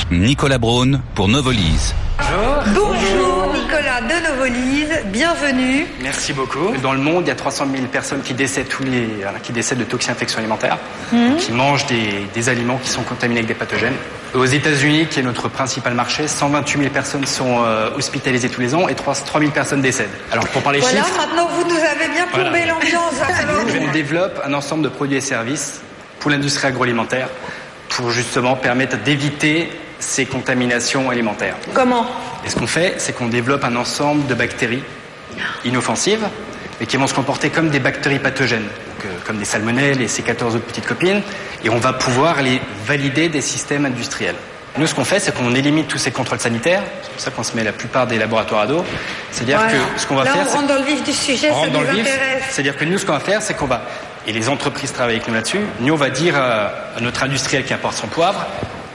[0.10, 1.94] Nicolas Braun pour Novolise.
[2.74, 3.29] Bonjour
[3.80, 5.86] Nicolas de Novolise, bienvenue.
[6.02, 6.76] Merci beaucoup.
[6.84, 9.54] Dans le monde, il y a 300 000 personnes qui décèdent tous les, voilà, qui
[9.54, 10.78] décèdent de toxines infection alimentaire,
[11.14, 11.38] Mhm.
[11.38, 13.94] qui mangent des, des aliments qui sont contaminés avec des pathogènes.
[14.34, 18.76] Aux États-Unis, qui est notre principal marché, 128 000 personnes sont euh, hospitalisées tous les
[18.76, 20.10] ans et 3, 3 000 personnes décèdent.
[20.32, 23.14] Alors pour parler Voilà, chiffres, maintenant vous nous avez bien plombé l'ambiance.
[23.14, 25.80] falloir- on développe un ensemble de produits et services
[26.20, 27.30] pour l'industrie agroalimentaire
[27.88, 29.70] pour justement permettre d'éviter
[30.00, 31.56] ces contaminations alimentaires.
[31.74, 32.06] Comment?
[32.46, 34.84] Et ce qu'on fait, c'est qu'on développe un ensemble de bactéries
[35.66, 36.28] inoffensives,
[36.80, 40.08] mais qui vont se comporter comme des bactéries pathogènes, donc, euh, comme des salmonelles et
[40.08, 41.22] ces 14 autres petites copines,
[41.64, 44.36] et on va pouvoir les valider des systèmes industriels.
[44.78, 46.84] Nous, ce qu'on fait, c'est qu'on élimine tous ces contrôles sanitaires.
[47.02, 48.86] C'est pour ça qu'on se met la plupart des laboratoires à dos.
[49.32, 49.74] C'est-à-dire Voilà.
[49.74, 51.70] que ce qu'on va Là, faire, on rentre dans le vif du sujet, on ça
[51.70, 52.02] dans nous le vif.
[52.08, 52.44] intéresse.
[52.52, 53.82] C'est-à-dire que nous, ce qu'on va faire, c'est qu'on va,
[54.28, 57.66] et les entreprises travaillent avec nous là-dessus, nous, on va dire euh, à notre industriel
[57.66, 58.46] qui importe son poivre,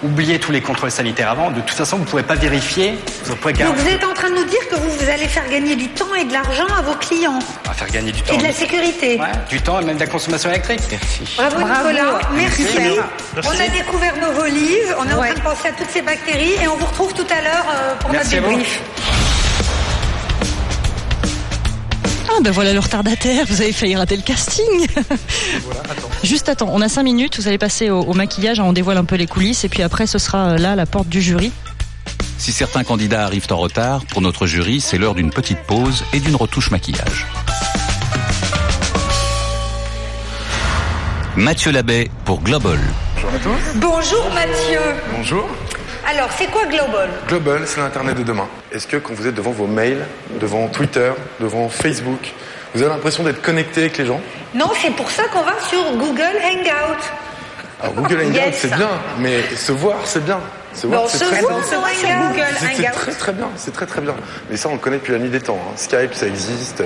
[0.02, 1.50] oubliez tous les contrôles sanitaires avant.
[1.50, 2.98] De toute façon, vous ne pourrez pas vérifier.
[3.24, 5.48] Vous pouvez Donc vous êtes en train de nous dire que vous, vous allez faire
[5.48, 7.38] gagner du temps et de l'argent à vos clients
[7.68, 8.34] à faire gagner du temps.
[8.34, 9.18] et de la sécurité.
[9.18, 10.80] Ouais, du temps et même de la consommation électrique.
[10.90, 11.34] Merci.
[11.36, 11.88] Bravo, Bravo.
[11.90, 12.66] Nicolas, merci.
[13.36, 16.54] On a découvert nos volives, on est en train de penser à toutes ces bactéries
[16.62, 18.58] et on vous retrouve tout à l'heure euh, pour Merci à notre vous.
[18.58, 19.23] débrief.
[22.36, 24.86] Ah ben voilà le retardataire, vous avez failli rater le casting.
[26.24, 28.96] Juste attends, on a cinq minutes, vous allez passer au, au maquillage, hein, on dévoile
[28.96, 31.52] un peu les coulisses et puis après ce sera euh, là la porte du jury.
[32.38, 36.18] Si certains candidats arrivent en retard, pour notre jury, c'est l'heure d'une petite pause et
[36.18, 37.26] d'une retouche maquillage.
[41.36, 42.78] Mathieu Labbé pour Global.
[43.14, 43.78] Bonjour à tous.
[43.78, 44.80] Bonjour Mathieu.
[45.16, 45.48] Bonjour.
[46.10, 48.46] Alors, c'est quoi Global Global, c'est l'Internet de demain.
[48.72, 50.04] Est-ce que quand vous êtes devant vos mails,
[50.40, 52.32] devant Twitter, devant Facebook,
[52.74, 54.20] vous avez l'impression d'être connecté avec les gens?
[54.54, 57.02] Non, c'est pour ça qu'on va sur Google Hangout.
[57.80, 58.56] Alors Google Hangout, Yes.
[58.58, 58.88] c'est bien,
[59.18, 60.40] mais se voir, c'est bien.
[60.74, 61.48] Se voir, c'est très bien.
[61.62, 64.14] C'est très très bien, c'est très très bien.
[64.50, 65.58] Mais ça, on le connaît depuis la nuit des temps.
[65.60, 65.72] hein.
[65.76, 66.82] Skype, ça existe.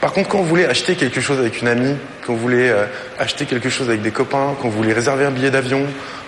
[0.00, 1.96] Par contre, quand vous voulez acheter quelque chose avec une amie,
[2.26, 2.84] quand vous voulez euh,
[3.18, 5.86] acheter quelque chose avec des copains, quand vous voulez réserver un billet d'avion,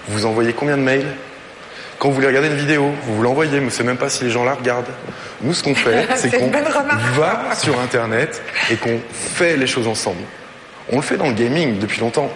[0.08, 1.06] vous envoyez combien de mails?
[2.04, 4.10] Quand vous voulez regarder une vidéo, vous vous l'envoyez, mais on ne sait même pas
[4.10, 4.90] si les gens la regardent.
[5.40, 10.20] Nous, ce qu'on fait, c'est qu'on va sur Internet et qu'on fait les choses ensemble.
[10.92, 12.30] On le fait dans le gaming depuis longtemps.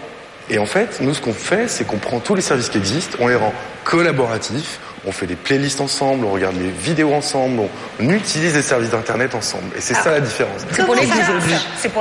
[0.49, 3.19] Et en fait, nous, ce qu'on fait, c'est qu'on prend tous les services qui existent,
[3.21, 3.53] on les rend
[3.85, 7.69] collaboratifs, on fait des playlists ensemble, on regarde les vidéos ensemble, on,
[8.01, 9.77] on utilise les services d'Internet ensemble.
[9.77, 10.63] Et c'est ça la différence.
[10.73, 10.95] C'est pour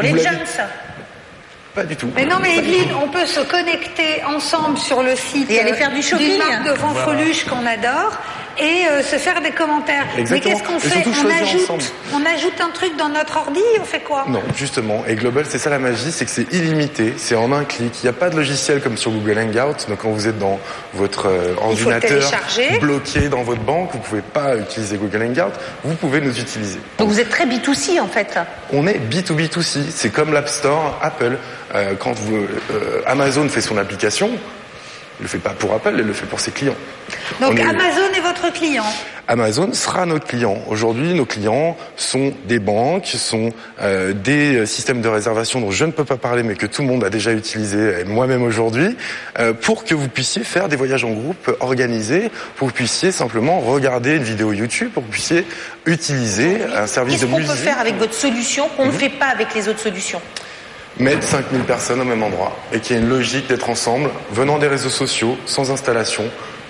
[0.01, 0.69] les jeunes, ça.
[1.77, 2.09] Pas du tout.
[2.15, 5.75] Mais non, mais Evelyne, on peut se connecter ensemble sur le site Et aller euh,
[5.75, 6.27] faire du shopping.
[6.27, 8.17] d'une marque de fanfreluche qu'on adore
[8.59, 10.05] et euh, se faire des commentaires.
[10.17, 10.55] Exactement.
[10.55, 13.99] Mais qu'est-ce qu'on fait on ajoute, on ajoute un truc dans notre ordi, on fait
[13.99, 14.25] quoi?
[14.27, 15.03] Non, justement.
[15.07, 17.93] Et Global, c'est ça la magie, c'est que c'est illimité, c'est en un clic.
[18.01, 19.87] Il n'y a pas de logiciel comme sur Google Hangout.
[19.87, 20.59] Donc quand vous êtes dans
[20.93, 22.31] votre euh, ordinateur
[22.81, 25.53] bloqué dans votre banque, vous pouvez pas utiliser Google Hangout.
[25.83, 26.79] Vous pouvez nous utiliser.
[26.97, 28.39] Donc vous êtes très B2C en fait.
[28.73, 29.81] On est B2B2C.
[29.91, 31.37] C'est comme l'App Store, Apple.
[31.75, 32.37] Euh, quand vous,
[32.71, 34.29] euh, Amazon fait son application,
[35.19, 36.75] il le fait pas pour Apple, il le fait pour ses clients.
[37.41, 38.83] Donc est- Amazon est votre client.
[39.29, 40.57] Amazon sera notre client.
[40.67, 43.51] Aujourd'hui, nos clients sont des banques, sont
[43.81, 46.87] euh, des systèmes de réservation dont je ne peux pas parler, mais que tout le
[46.87, 48.95] monde a déjà utilisé, moi-même aujourd'hui,
[49.39, 53.11] euh, pour que vous puissiez faire des voyages en groupe organisés, pour que vous puissiez
[53.11, 55.45] simplement regarder une vidéo YouTube, pour que vous puissiez
[55.85, 57.51] utiliser un service Qu'est-ce de qu'on musique.
[57.51, 60.21] peut faire avec votre solution qu'on ne fait pas avec les autres solutions?
[60.99, 64.57] Mettre 5000 personnes au même endroit et qu'il y ait une logique d'être ensemble, venant
[64.57, 66.23] des réseaux sociaux, sans installation.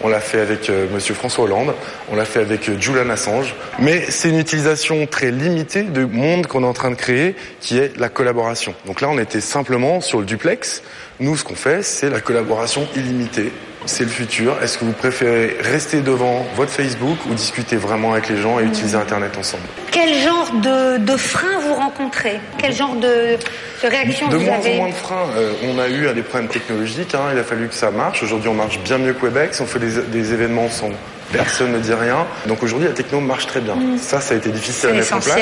[0.03, 1.73] On l'a fait avec euh, Monsieur François Hollande,
[2.11, 6.45] on l'a fait avec euh, Julian Assange, mais c'est une utilisation très limitée du monde
[6.45, 8.75] qu'on est en train de créer, qui est la collaboration.
[8.86, 10.84] Donc là, on était simplement sur le duplex.
[11.20, 13.51] Nous, ce qu'on fait, c'est la collaboration illimitée.
[13.86, 14.57] C'est le futur.
[14.61, 18.63] Est-ce que vous préférez rester devant votre Facebook ou discuter vraiment avec les gens et
[18.63, 19.63] utiliser Internet ensemble?
[19.91, 22.39] Quel genre de, de frein vous rencontrez?
[22.57, 25.28] Quel genre de, de réaction De vous moins avez en moins de freins.
[25.38, 27.15] Euh, on a eu euh, des problèmes technologiques.
[27.15, 28.22] hein, il a fallu que ça marche.
[28.24, 29.61] Aujourd'hui, on marche bien mieux que Webex.
[29.61, 30.89] On fait des, des événements sans
[31.32, 32.26] personne ne dit rien.
[32.45, 33.76] Donc aujourd'hui, la techno marche très bien.
[33.76, 33.97] Mm.
[33.99, 35.39] Ça, ça a été difficile à mettre en place.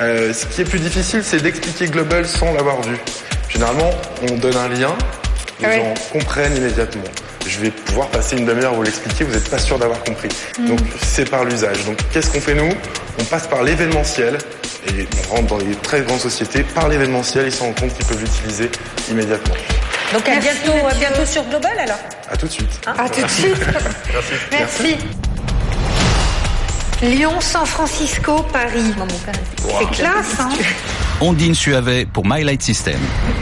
[0.00, 2.96] Euh, ce qui est plus difficile, c'est d'expliquer Global sans l'avoir vu.
[3.48, 3.90] Généralement,
[4.30, 4.94] on donne un lien,
[5.60, 5.76] les Oui.
[5.76, 7.04] gens comprennent immédiatement.
[7.46, 10.28] Je vais pouvoir passer une demi-heure à vous l'expliquer, vous n'êtes pas sûr d'avoir compris.
[10.58, 10.66] Mm.
[10.68, 11.84] Donc c'est par l'usage.
[11.84, 12.72] Donc qu'est-ce qu'on fait nous?
[13.20, 14.38] On passe par l'événementiel
[14.88, 18.06] et on rentre dans les très grandes sociétés par l'événementiel, ils se rendent compte qu'ils
[18.06, 18.70] peuvent l'utiliser
[19.10, 19.54] immédiatement.
[20.12, 21.98] Donc à Merci, bientôt, à bientôt sur Global alors
[22.30, 22.80] À tout de suite.
[22.86, 23.56] À tout de suite.
[24.50, 24.96] Merci.
[27.02, 28.94] Lyon, San Francisco, Paris.
[29.78, 30.48] C'est classe, hein
[31.20, 32.98] Ondine Suavet pour My Light System.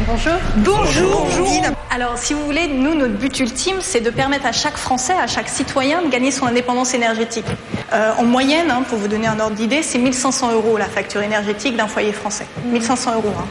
[0.06, 0.32] Bonjour.
[0.56, 1.72] Bonjour, Ondine.
[1.90, 5.26] Alors, si vous voulez, nous, notre but ultime, c'est de permettre à chaque Français, à
[5.26, 7.44] chaque citoyen, de gagner son indépendance énergétique.
[7.92, 11.22] Euh, en moyenne, hein, pour vous donner un ordre d'idée, c'est 1500 euros la facture
[11.22, 12.46] énergétique d'un foyer français.
[12.66, 13.32] 1500 euros.
[13.38, 13.46] hein.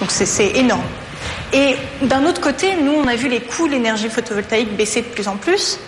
[0.00, 0.82] Donc, c'est- c'est énorme.
[1.52, 5.06] Et d'un autre côté, nous, on a vu les coûts de l'énergie photovoltaïque baisser de
[5.06, 5.78] plus en plus.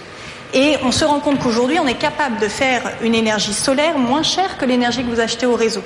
[0.52, 4.22] Et on se rend compte qu'aujourd'hui, on est capable de faire une énergie solaire moins
[4.22, 5.82] chère que l'énergie que vous achetez au réseau.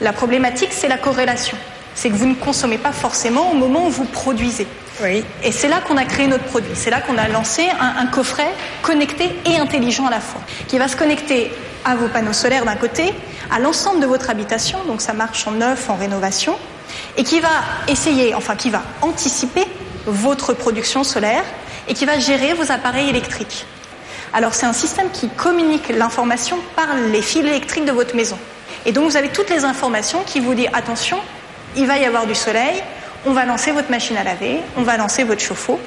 [0.00, 1.56] La problématique, c'est la corrélation.
[1.94, 4.66] C'est que vous ne consommez pas forcément au moment où vous produisez.
[5.42, 6.70] Et c'est là qu'on a créé notre produit.
[6.74, 8.48] C'est là qu'on a lancé un, un coffret
[8.82, 11.50] connecté et intelligent à la fois, qui va se connecter
[11.84, 13.12] à vos panneaux solaires d'un côté,
[13.50, 16.56] à l'ensemble de votre habitation, donc ça marche en neuf, en rénovation,
[17.16, 17.48] et qui va
[17.88, 19.64] essayer, enfin qui va anticiper
[20.06, 21.44] votre production solaire
[21.88, 23.66] et qui va gérer vos appareils électriques.
[24.34, 28.38] Alors c'est un système qui communique l'information par les fils électriques de votre maison.
[28.86, 31.18] Et donc vous avez toutes les informations qui vous disent attention,
[31.76, 32.82] il va y avoir du soleil,
[33.26, 35.78] on va lancer votre machine à laver, on va lancer votre chauffe-eau.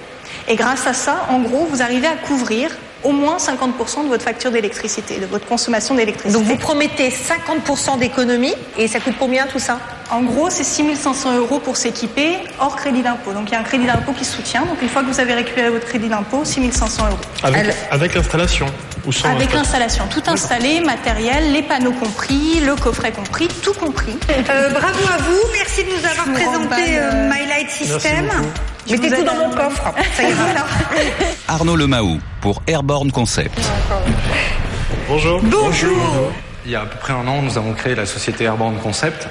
[0.47, 2.71] Et grâce à ça, en gros, vous arrivez à couvrir
[3.03, 6.33] au moins 50% de votre facture d'électricité, de votre consommation d'électricité.
[6.33, 9.79] Donc vous promettez 50% d'économie et ça coûte combien tout ça?
[10.11, 13.33] En gros, c'est 6500 euros pour s'équiper hors crédit d'impôt.
[13.33, 14.65] Donc il y a un crédit d'impôt qui soutient.
[14.65, 17.17] Donc une fois que vous avez récupéré votre crédit d'impôt, 6500 euros.
[17.43, 18.67] Avec, avec l'installation
[19.05, 23.73] ou sans Avec installation l'installation, tout installé, matériel, les panneaux compris, le coffret compris, tout
[23.73, 24.15] compris.
[24.29, 28.31] Euh, bravo à vous, merci de nous avoir Je présenté euh, euh, My Light System.
[28.89, 29.93] Mettez tout dans mon coffre.
[30.15, 30.45] Ça ira.
[31.47, 33.59] Arnaud Lemaou pour Airborne Concept.
[35.07, 35.41] Bonjour.
[35.41, 36.31] Bonjour.
[36.65, 39.27] Il y a à peu près un an, nous avons créé la société Airborne Concept,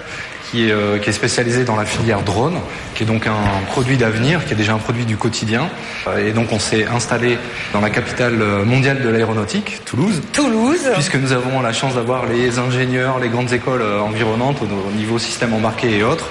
[0.55, 2.59] qui est, euh, qui est spécialisée dans la filière drone,
[2.95, 5.69] qui est donc un produit d'avenir, qui est déjà un produit du quotidien.
[6.07, 7.39] Euh, Et donc on s'est installé
[7.73, 10.23] dans la capitale euh, mondiale de l'aéronautique, Toulouse.
[10.33, 10.91] Toulouse.
[10.95, 15.53] Puisque nous avons la chance d'avoir les ingénieurs, les grandes écoles environnantes au niveau système
[15.55, 16.29] embarqué et autres.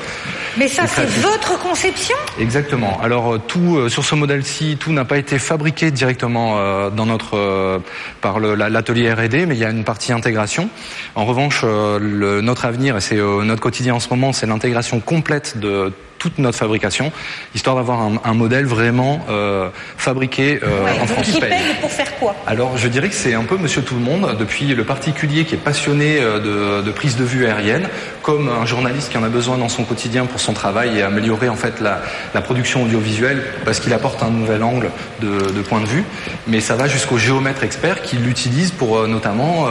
[0.58, 2.99] Mais ça, c'est votre conception Exactement.
[3.01, 7.06] Alors euh, tout euh, sur ce modèle-ci, tout n'a pas été fabriqué directement euh, dans
[7.06, 7.80] notre euh,
[8.22, 10.70] par la- l'atelier R&D, mais il y a une partie intégration.
[11.16, 14.45] En revanche, euh, le- notre avenir et c'est euh, notre quotidien en ce moment, c'est
[14.45, 15.91] l'intégration complète de
[16.24, 17.11] toute notre fabrication,
[17.53, 19.67] histoire d'avoir un, un modèle vraiment euh,
[19.97, 21.26] fabriqué euh, en France.
[21.26, 21.51] qui paye
[21.82, 22.34] pour faire quoi?
[22.47, 25.55] Alors, je dirais que c'est un peu Monsieur Tout le Monde, depuis le particulier qui
[25.55, 27.89] est passionné euh, de, de prise de vue aérienne,
[28.21, 31.49] comme un journaliste qui en a besoin dans son quotidien pour son travail et améliorer
[31.49, 32.01] en fait la,
[32.34, 36.05] la production audiovisuelle parce qu'il apporte un nouvel angle de, de point de vue.
[36.47, 39.67] Mais ça va jusqu'au géomètre expert qui l'utilise pour euh, notamment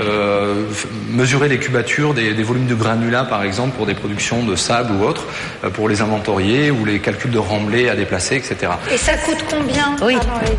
[0.00, 0.64] euh,
[1.10, 4.92] mesurer les cubatures des, des volumes de granulats, par exemple, pour des productions de sable
[4.94, 5.24] ou autres,
[5.64, 8.72] euh, pour les inventorier ou les calculs de remblais à déplacer, etc.
[8.92, 10.16] Et ça coûte combien Oui.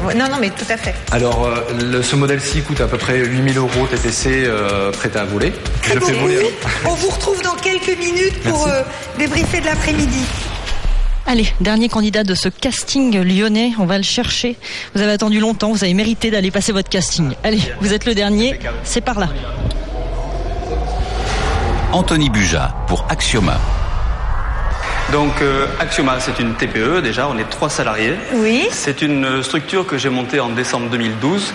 [0.10, 0.94] Les- Non, non, mais tout à fait.
[1.12, 1.56] Alors, euh,
[1.92, 5.52] le- ce modèle-ci coûte à peu près 8000 euros TTC euh, prêt à voler.
[5.82, 6.56] Très Je le fais voler.
[6.86, 8.82] On vous retrouve dans quelques minutes pour euh,
[9.18, 10.26] débriefer de l'après-midi.
[11.26, 14.58] Allez, dernier candidat de ce casting lyonnais, on va le chercher.
[14.94, 17.34] Vous avez attendu longtemps, vous avez mérité d'aller passer votre casting.
[17.44, 19.30] Allez, vous êtes le dernier, c'est par là.
[21.94, 23.58] Anthony Buja pour Axioma.
[25.14, 28.16] Donc euh, Axioma, c'est une TPE déjà, on est trois salariés.
[28.36, 28.68] Oui.
[28.72, 31.54] C'est une structure que j'ai montée en décembre 2012.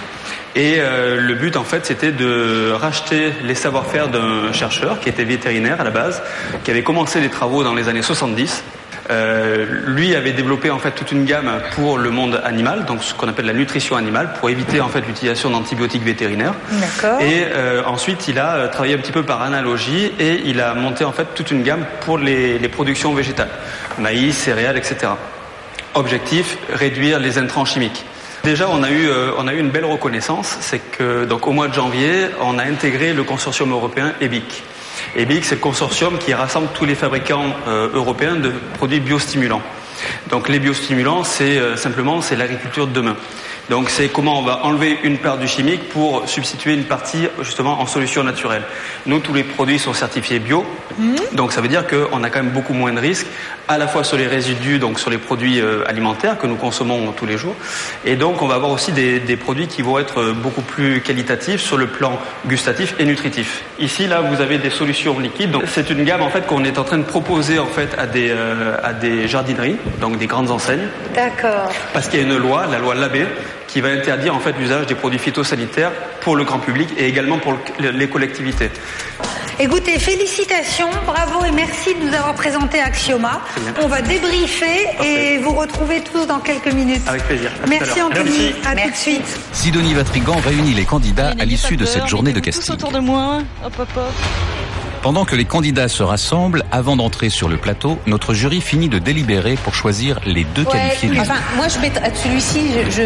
[0.57, 5.25] Et euh, le but en fait c'était de racheter les savoir-faire d'un chercheur qui était
[5.25, 6.23] vétérinaire à la base,
[6.65, 8.63] qui avait commencé les travaux dans les années 70.
[9.11, 13.15] Euh, lui avait développé en fait toute une gamme pour le monde animal, donc ce
[13.15, 16.55] qu'on appelle la nutrition animale, pour éviter en fait l'utilisation d'antibiotiques vétérinaires.
[16.73, 17.21] D'accord.
[17.21, 20.75] Et euh, ensuite, il a euh, travaillé un petit peu par analogie et il a
[20.75, 23.51] monté en fait toute une gamme pour les, les productions végétales,
[23.99, 25.13] maïs, céréales, etc.
[25.95, 28.05] Objectif réduire les intrants chimiques.
[28.45, 31.53] Déjà, on a eu, euh, on a eu une belle reconnaissance, c'est que donc au
[31.53, 34.63] mois de janvier, on a intégré le consortium européen EBIC.
[35.19, 39.63] EBIC, c'est le consortium qui rassemble tous les fabricants euh, européens de produits biostimulants.
[40.31, 43.17] Donc les biostimulants, c'est euh, simplement l'agriculture de demain.
[43.71, 47.81] Donc c'est comment on va enlever une part du chimique pour substituer une partie justement
[47.81, 48.63] en solution naturelle.
[49.07, 50.65] Nous, tous les produits sont certifiés bio,
[51.33, 53.27] donc ça veut dire qu'on a quand même beaucoup moins de risques,
[53.69, 57.13] à la fois sur les résidus, donc sur les produits euh, alimentaires que nous consommons
[57.13, 57.55] tous les jours,
[58.05, 61.03] et donc on va avoir aussi des, des produits qui vont être euh, beaucoup plus
[61.03, 63.63] qualitatifs sur le plan gustatif et nutritif.
[63.79, 65.51] Ici, là, vous avez des solutions liquides.
[65.51, 68.07] Donc c'est une gamme en fait qu'on est en train de proposer en fait à
[68.07, 68.35] des
[68.83, 70.89] à des jardineries, donc des grandes enseignes.
[71.15, 71.71] D'accord.
[71.93, 73.27] Parce qu'il y a une loi, la loi Labé,
[73.69, 75.93] qui va interdire en fait l'usage des produits phytosanitaires
[76.23, 78.71] pour le grand public et également pour le- les collectivités.
[79.61, 83.41] Écoutez, félicitations, bravo et merci de nous avoir présenté Axioma.
[83.83, 87.03] On va débriefer et vous retrouver tous dans quelques minutes.
[87.09, 87.51] Avec plaisir.
[87.65, 88.01] À Merci.
[88.01, 89.41] Anthony, à tout de suite.
[89.53, 92.75] Sidonie Vatrigan réunit les candidats à l'issue de cette journée de Tous casting.
[92.75, 94.13] autour de moi, hop hop hop.
[95.03, 98.99] Pendant que les candidats se rassemblent, avant d'entrer sur le plateau, notre jury finit de
[98.99, 103.03] délibérer pour choisir les deux qualifiés du enfin, moi je mets celui-ci, je,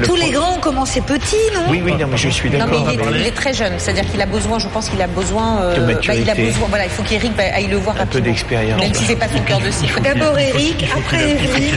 [0.00, 2.58] je- Tous les grands ont commencé petits, non Oui, oui, non, mais je suis Non
[2.58, 2.84] d'accord.
[2.86, 5.60] mais il est, il très jeune, c'est-à-dire qu'il a besoin, je pense qu'il a besoin,
[5.62, 6.42] euh, De bah, il a maturité.
[6.46, 8.80] besoin, voilà, il faut qu'Eric bah, aille le voir Un peu d'expérience.
[8.80, 10.00] Même si c'est pas son cœur de cible.
[10.02, 11.70] D'abord Eric, après Eric.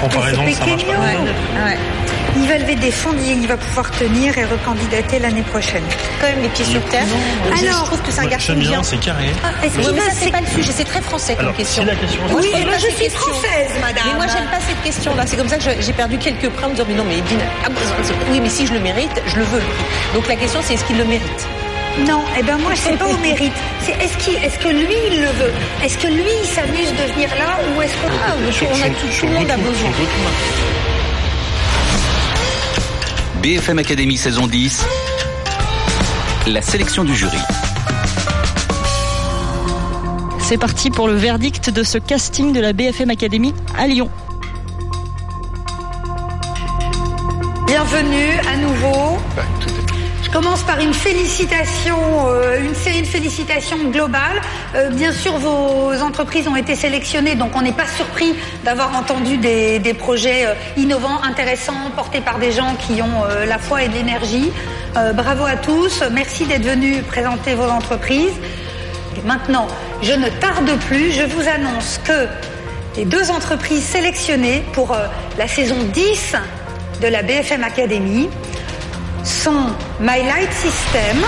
[0.00, 0.92] Comparaison, ça marche pas.
[2.36, 5.82] Il va lever des fonds, il va pouvoir tenir et recandidater l'année prochaine.
[6.20, 7.04] Quand même les pieds sur terre.
[7.46, 8.82] Alors, je trouve que c'est un garçon bien, bien.
[8.82, 9.26] c'est carré.
[9.44, 11.84] Ah, Oui, mais ça, c'est pas le sujet, c'est très français comme Alors, question.
[11.84, 13.20] la question- Moi, Oui, j'aime moi, pas je suis question.
[13.20, 14.04] française, madame.
[14.06, 15.24] Mais moi, j'aime pas cette question-là.
[15.26, 17.18] C'est comme ça que je- j'ai perdu quelques points en me disant, mais non, mais
[17.18, 17.80] Edine, ah, bah,
[18.30, 19.58] oui, mais si je le mérite, je le veux.
[19.58, 19.84] le prix.
[20.14, 21.46] Donc la question, c'est est-ce qu'il le mérite?
[22.08, 23.52] Non, eh ben moi, c'est pas au mérite.
[23.84, 25.52] C'est est-ce est-ce que lui, il le veut?
[25.84, 28.08] Est-ce que lui, il s'amuse de venir là ou est-ce qu'on...
[28.08, 29.90] Ah, a tout, tout le monde a besoin.
[33.42, 34.84] BFM Academy saison 10,
[36.46, 37.40] la sélection du jury.
[40.38, 44.08] C'est parti pour le verdict de ce casting de la BFM Academy à Lyon.
[47.66, 49.18] Bienvenue à nouveau.
[49.66, 49.81] Je
[50.32, 54.40] commence par une félicitation, euh, une, une félicitation globale.
[54.74, 59.36] Euh, bien sûr, vos entreprises ont été sélectionnées, donc on n'est pas surpris d'avoir entendu
[59.36, 63.88] des, projets euh, innovants, intéressants, portés par des gens qui ont euh, la foi et
[63.88, 64.50] de l'énergie.
[65.14, 68.34] Bravo à tous, merci d'être venus présenter vos entreprises.
[69.16, 69.66] Et maintenant,
[70.02, 72.26] je ne tarde plus, je vous annonce que
[72.96, 74.94] les deux entreprises sélectionnées pour
[75.38, 76.36] la saison 10
[77.00, 78.28] de la BFM Academy
[79.24, 79.66] sont
[80.00, 81.18] My Light System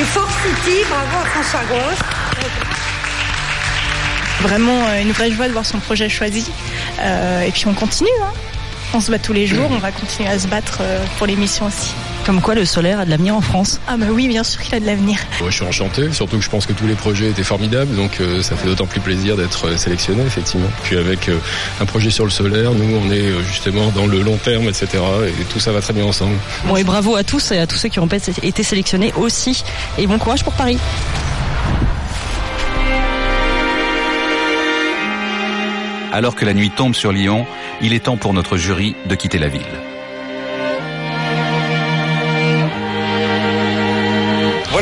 [0.00, 0.78] et Force City.
[0.88, 1.98] Bravo à François Grosse.
[4.40, 6.50] Vraiment euh, une vraie joie de voir son projet choisi.
[7.00, 8.08] Euh, et puis on continue.
[8.22, 8.32] hein.
[8.94, 11.66] On se bat tous les jours, on va continuer à se battre euh, pour l'émission
[11.66, 11.92] aussi.
[12.28, 13.80] Comme quoi le solaire a de l'avenir en France.
[13.88, 15.18] Ah bah oui, bien sûr qu'il a de l'avenir.
[15.40, 18.20] Ouais, je suis enchanté, surtout que je pense que tous les projets étaient formidables, donc
[18.20, 20.68] euh, ça fait d'autant plus plaisir d'être euh, sélectionné, effectivement.
[20.82, 21.38] Puis avec euh,
[21.80, 24.88] un projet sur le solaire, nous on est euh, justement dans le long terme, etc.
[25.40, 26.34] Et tout ça va très bien ensemble.
[26.66, 29.64] Bon et bravo à tous et à tous ceux qui ont été sélectionnés aussi.
[29.96, 30.76] Et bon courage pour Paris.
[36.12, 37.46] Alors que la nuit tombe sur Lyon,
[37.80, 39.87] il est temps pour notre jury de quitter la ville.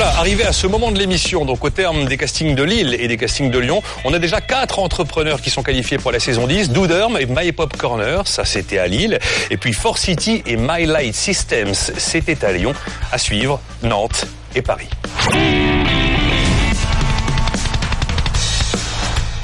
[0.07, 3.17] Arrivé à ce moment de l'émission, donc au terme des castings de Lille et des
[3.17, 6.71] castings de Lyon, on a déjà quatre entrepreneurs qui sont qualifiés pour la saison 10.
[6.71, 9.19] Dooderm et My Pop Corner, ça c'était à Lille.
[9.51, 12.73] Et puis Force City et My Light Systems, c'était à Lyon.
[13.11, 14.89] À suivre, Nantes et Paris.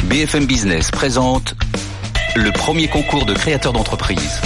[0.04, 1.54] BFM Business présente
[2.36, 4.40] le premier concours de créateurs d'entreprise.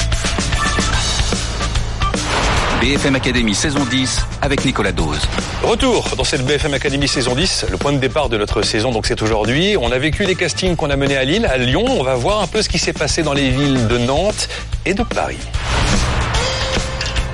[2.81, 5.20] BFM Academy saison 10 avec Nicolas Dose.
[5.62, 9.07] Retour dans cette BFM Academy saison 10, le point de départ de notre saison, donc
[9.07, 9.77] c'est aujourd'hui.
[9.81, 11.85] On a vécu les castings qu'on a menés à Lille, à Lyon.
[11.89, 14.49] On va voir un peu ce qui s'est passé dans les villes de Nantes
[14.85, 15.39] et de Paris.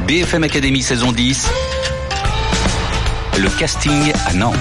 [0.07, 1.51] BFM Academy saison 10,
[3.39, 4.57] le casting à Nantes.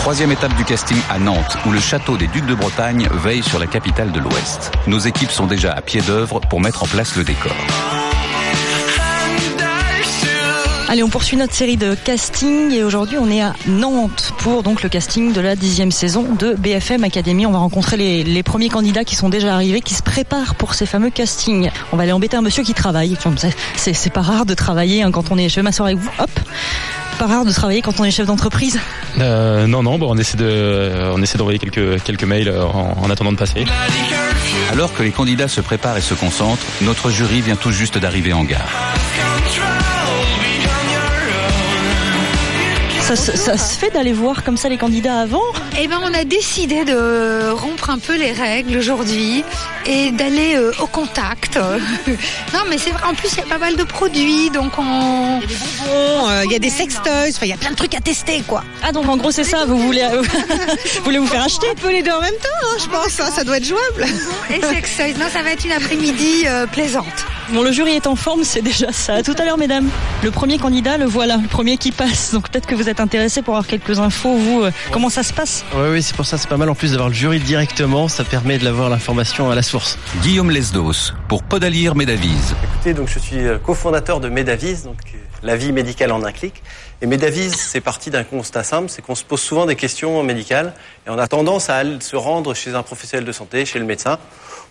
[0.00, 3.58] Troisième étape du casting à Nantes, où le château des Ducs de Bretagne veille sur
[3.58, 4.72] la capitale de l'Ouest.
[4.86, 7.56] Nos équipes sont déjà à pied d'œuvre pour mettre en place le décor.
[10.94, 14.84] Allez, on poursuit notre série de casting et aujourd'hui on est à Nantes pour donc
[14.84, 17.46] le casting de la dixième saison de BFM Academy.
[17.46, 20.74] On va rencontrer les, les premiers candidats qui sont déjà arrivés, qui se préparent pour
[20.74, 21.68] ces fameux castings.
[21.90, 23.18] On va aller embêter un monsieur qui travaille.
[23.74, 25.48] C'est pas rare de travailler hein, quand on est.
[25.48, 26.10] Je vais m'asseoir avec vous.
[26.20, 26.30] Hop.
[27.18, 28.78] Pas rare de travailler quand on est chef d'entreprise.
[29.18, 32.64] Euh, non, non, bon, on essaie de, euh, on essaie d'envoyer quelques, quelques mails euh,
[32.66, 33.64] en, en attendant de passer.
[34.70, 38.32] Alors que les candidats se préparent et se concentrent, notre jury vient tout juste d'arriver
[38.32, 38.94] en gare.
[43.06, 45.42] Ça, se- ça se fait d'aller voir comme ça les candidats avant
[45.78, 49.44] Eh ben, on a décidé de rompre un peu les règles aujourd'hui
[49.84, 51.56] et d'aller euh, au contact.
[52.54, 53.02] non, mais c'est vrai.
[53.06, 55.40] En plus, il y a pas mal de produits, donc on.
[55.42, 57.28] Il y a des bonbons, euh, il y a des sextoys.
[57.28, 58.64] Enfin, il y a plein de trucs à tester, quoi.
[58.82, 59.66] Ah donc en gros c'est ça.
[59.66, 62.76] Vous voulez, vous voulez vous faire acheter Un peu les deux en même temps, hein,
[62.82, 63.20] je pense.
[63.20, 64.06] hein, ça doit être jouable.
[64.48, 65.12] Et sextoys.
[65.18, 67.04] Non, ça va être une après-midi euh, plaisante.
[67.50, 69.16] Bon, le jury est en forme, c'est déjà ça.
[69.16, 69.90] À tout à l'heure, mesdames.
[70.22, 72.32] Le premier candidat, le voilà, le premier qui passe.
[72.32, 75.32] Donc peut-être que vous êtes intéressés pour avoir quelques infos, vous, euh, comment ça se
[75.32, 75.64] passe?
[75.74, 78.24] Oui, oui, c'est pour ça, c'est pas mal en plus d'avoir le jury directement, ça
[78.24, 79.98] permet de l'avoir l'information à la source.
[80.22, 82.54] Guillaume Lesdos, pour Podalir Médavise.
[82.74, 86.32] Écoutez, donc je suis euh, cofondateur de Medavise, donc euh, la vie médicale en un
[86.32, 86.62] clic.
[87.04, 90.72] Et Medavise, c'est parti d'un constat simple, c'est qu'on se pose souvent des questions médicales
[91.06, 94.18] et on a tendance à se rendre chez un professionnel de santé, chez le médecin.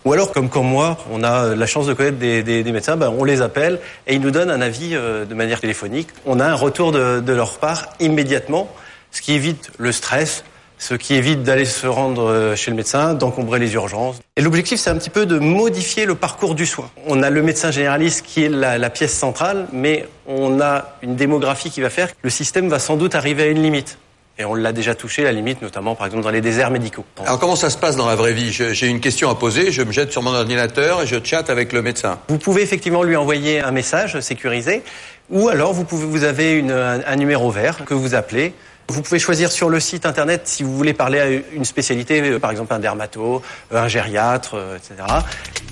[0.04, 2.96] Ou alors, comme comme moi, on a la chance de connaître des, des- des médecins,
[2.96, 3.78] ben, on les appelle
[4.08, 6.08] et ils nous donnent un avis euh, de manière téléphonique.
[6.26, 8.68] On a un retour de, de leur part immédiatement,
[9.12, 10.42] ce qui évite le stress,
[10.84, 14.16] ce qui évite d'aller se rendre euh, chez le médecin, d'encombrer les urgences.
[14.36, 16.90] Et l'objectif, c'est un petit peu de modifier le parcours du soin.
[17.06, 21.16] On a le médecin généraliste qui est la, la pièce centrale, mais on a une
[21.16, 23.96] démographie qui va faire que le système va sans doute arriver à une limite.
[24.38, 27.04] Et on l'a déjà touché, la limite, notamment par exemple dans les déserts médicaux.
[27.24, 28.50] Alors comment ça se passe dans la vraie vie?
[28.52, 31.72] J'ai une question à poser, je me jette sur mon ordinateur et je chatte avec
[31.72, 32.18] le médecin.
[32.28, 34.82] Vous pouvez effectivement lui envoyer un message sécurisé,
[35.30, 38.52] ou alors vous, pouvez, vous avez une- un, un numéro vert que vous appelez.
[38.88, 42.38] Vous pouvez choisir sur le site internet si vous voulez parler à une spécialité, euh,
[42.38, 44.94] par exemple un dermato, euh, un gériatre, euh, etc.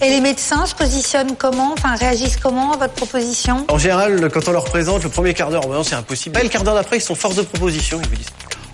[0.00, 3.66] Et les médecins se positionnent comment Enfin, réagissent comment à votre proposition?
[3.68, 6.40] En général, quand on leur présente le premier quart d'heure, c'est impossible.
[6.40, 8.00] Et le quart d'heure d'après, ils sont force de proposition.
[8.02, 8.26] Ils vous disent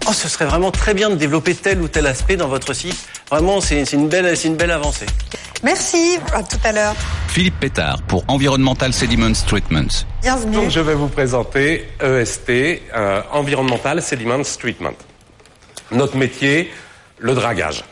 [0.09, 2.97] Oh, ce serait vraiment très bien de développer tel ou tel aspect dans votre site.
[3.31, 5.05] Vraiment, c'est une, belle- une belle avancée.
[5.65, 6.95] Merci, à tout à l'heure.
[7.27, 9.89] Philippe Pétard pour Environmental Sediments Treatment.
[10.23, 10.55] Bienvenue.
[10.55, 12.51] Donc je vais vous présenter EST,
[12.95, 14.95] euh, Environmental Sediment Treatment.
[15.91, 16.71] Notre métier,
[17.19, 17.83] le dragage.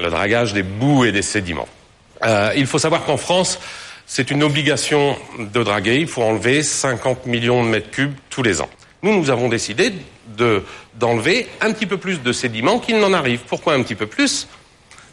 [0.00, 1.68] Le dragage des boues et des sédiments.
[2.24, 3.58] Euh, il faut savoir qu'en France,
[4.06, 5.96] c'est une obligation de draguer.
[5.96, 8.70] Il faut enlever 50 millions de mètres cubes tous les ans.
[9.02, 9.92] Nous, nous avons décidé
[10.36, 10.62] de,
[10.94, 13.40] d'enlever un petit peu plus de sédiments qu'il n'en arrive.
[13.48, 14.46] Pourquoi un petit peu plus?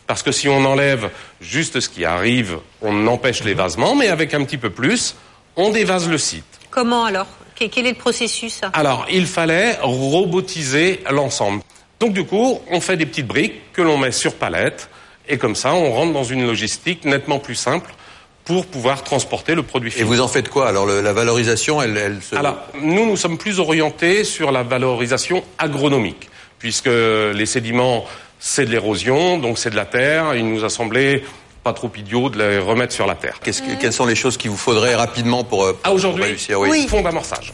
[0.08, 1.10] Parce que si on enlève
[1.42, 5.16] juste ce qui arrive, on empêche l'évasement, mais avec un petit peu plus,
[5.56, 6.44] on dévase le site.
[6.70, 7.28] Comment alors?
[7.56, 8.60] Quel est le processus?
[8.74, 11.62] Alors, il fallait robotiser l'ensemble.
[12.00, 14.90] Donc du coup, on fait des petites briques que l'on met sur palette,
[15.30, 17.94] et comme ça, on rentre dans une logistique nettement plus simple
[18.44, 20.06] pour pouvoir transporter le produit Et fini.
[20.10, 20.68] vous en faites quoi?
[20.68, 22.36] Alors le- la valorisation, elle, elle se...
[22.36, 26.30] Alors, nous, nous sommes plus orientés sur la valorisation agronomique,
[26.60, 28.04] puisque les sédiments,
[28.46, 30.36] c'est de l'érosion, donc c'est de la terre.
[30.36, 31.24] Il nous a semblé
[31.64, 33.40] pas trop idiot de les remettre sur la terre.
[33.42, 36.26] Qu'est-ce que- quelles sont les choses qu'il vous faudrait rapidement pour, euh, pour Ah, aujourd'hui,
[36.26, 36.86] réussir oui.
[36.90, 37.54] fond d'amorçage.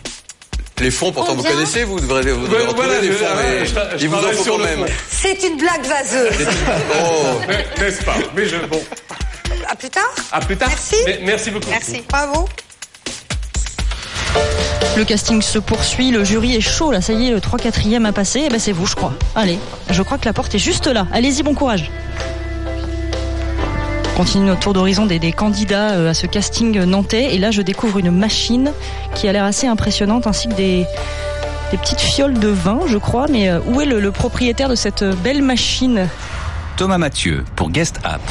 [0.79, 3.25] Les fonds, pourtant vous connaissez, vous devrez, vous devrez Ouais, retrouver voilà, les je- fonds,
[3.29, 4.85] ah, mais je tra- je il vous en faut sur quand le même.
[5.09, 6.47] C'est une blague vaseuse.
[6.93, 7.39] Oh.
[7.79, 8.15] N'est-ce pas?
[8.35, 8.81] Mais je, bon,
[9.67, 10.09] À plus tard.
[10.31, 10.69] à plus tard.
[10.69, 10.95] Merci.
[11.05, 11.69] Mais- merci beaucoup.
[11.69, 12.01] Merci.
[12.09, 12.47] Bravo.
[14.97, 17.81] Le casting se poursuit, le jury est chaud là, ça y est, le 3 4
[17.87, 19.13] e a passé, et ben c'est vous je crois.
[19.35, 19.59] Allez,
[19.89, 21.07] je crois que la porte est juste là.
[21.13, 21.89] Allez-y, bon courage.
[24.13, 27.51] On Continue notre tour d'horizon des, des candidats euh, à ce casting nantais et là
[27.51, 28.73] je découvre une machine
[29.15, 30.85] qui a l'air assez impressionnante ainsi que des,
[31.71, 34.75] des petites fioles de vin je crois mais euh, où est le, le propriétaire de
[34.75, 36.09] cette belle machine?
[36.75, 38.21] Thomas Mathieu pour Guest App.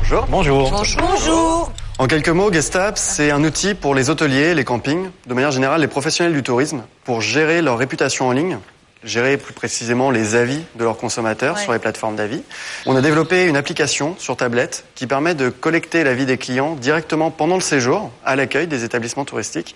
[0.00, 0.26] Bonjour.
[0.28, 0.84] Bonjour.
[0.98, 1.72] Bonjour.
[1.98, 5.80] En quelques mots, Gestap, c'est un outil pour les hôteliers, les campings, de manière générale
[5.80, 8.58] les professionnels du tourisme, pour gérer leur réputation en ligne,
[9.02, 11.62] gérer plus précisément les avis de leurs consommateurs Ouais.
[11.62, 12.42] sur les plateformes d'avis.
[12.86, 17.32] On a développé une application sur tablette qui permet de collecter l'avis des clients directement
[17.32, 19.74] pendant le séjour, à l'accueil des établissements touristiques.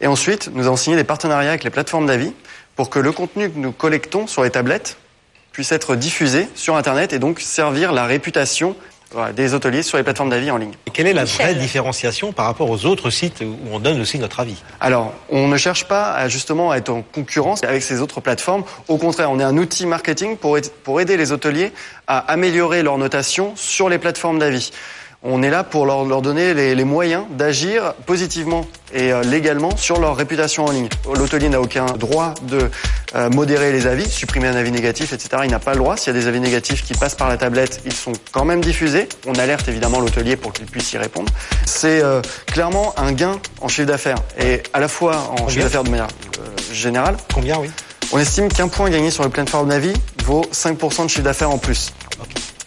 [0.00, 2.32] Et ensuite, nous avons signé des partenariats avec les plateformes d'avis
[2.76, 4.96] pour que le contenu que nous collectons sur les tablettes
[5.50, 8.76] puisse être diffusé sur Internet et donc servir la réputation
[9.14, 10.72] voilà, des hôteliers sur les plateformes d'avis en ligne.
[10.86, 11.46] Et quelle est la Michel.
[11.46, 14.62] vraie différenciation par rapport aux autres sites où on donne aussi notre avis?
[14.80, 18.64] Alors, on ne cherche pas à justement à être en concurrence avec ces autres plateformes.
[18.88, 21.72] Au contraire, on est un outil marketing pour, pour aider les hôteliers
[22.06, 24.72] à améliorer leur notation sur les plateformes d'avis.
[25.26, 29.74] On est là pour leur, leur donner les, les moyens d'agir positivement et euh, légalement
[29.74, 30.88] sur leur réputation en ligne.
[31.12, 32.70] L'hôtelier n'a aucun droit de
[33.14, 35.42] euh, modérer les avis, supprimer un avis négatif, etc.
[35.44, 35.96] Il n'a pas le droit.
[35.96, 38.60] S'il y a des avis négatifs qui passent par la tablette, ils sont quand même
[38.60, 39.08] diffusés.
[39.26, 41.32] On alerte évidemment l'hôtelier pour qu'il puisse y répondre.
[41.64, 45.84] C'est euh, clairement un gain en chiffre d'affaires et à la fois en chiffre d'affaires
[45.84, 46.08] de manière
[46.38, 47.16] euh, générale.
[47.32, 47.70] Combien, oui?
[48.12, 49.94] On estime qu'un point gagné sur le plateforme d'avis
[50.24, 51.92] vaut 5% de chiffre d'affaires en plus.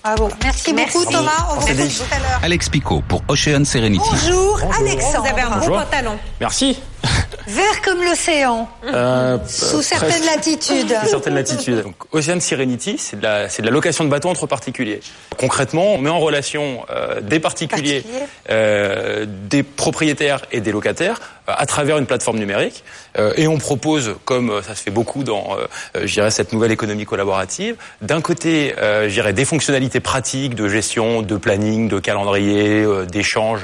[0.08, 0.30] Bravo.
[0.41, 1.32] Merci, beaucoup Thomas.
[1.51, 1.84] On vous CDI.
[1.84, 2.39] retrouve tout à l'heure.
[2.41, 4.05] Alex Picot pour Ocean Serenity.
[4.10, 5.24] Bonjour, Alexandre.
[5.24, 5.78] Vous avez un beau Bonjour.
[5.82, 6.18] pantalon.
[6.39, 6.80] Merci.
[7.47, 10.93] Vert comme l'océan, Euh, sous certaines latitudes.
[11.03, 11.81] Sous certaines latitudes.
[11.83, 14.99] Donc, Ocean Serenity, c'est de, la, c'est de la location de bateaux entre particuliers.
[15.37, 18.03] Concrètement, on met en relation euh, des particuliers,
[18.49, 22.83] euh, des propriétaires et des locataires euh, à travers une plateforme numérique.
[23.17, 25.55] Euh, et on propose, comme euh, ça se fait beaucoup dans,
[26.03, 31.21] dirais, cette nouvelle économie collaborative, d'un côté, euh, je dirais, des fonctionnalités pratiques de gestion,
[31.21, 33.61] de planning, de calendrier, euh, d'échange,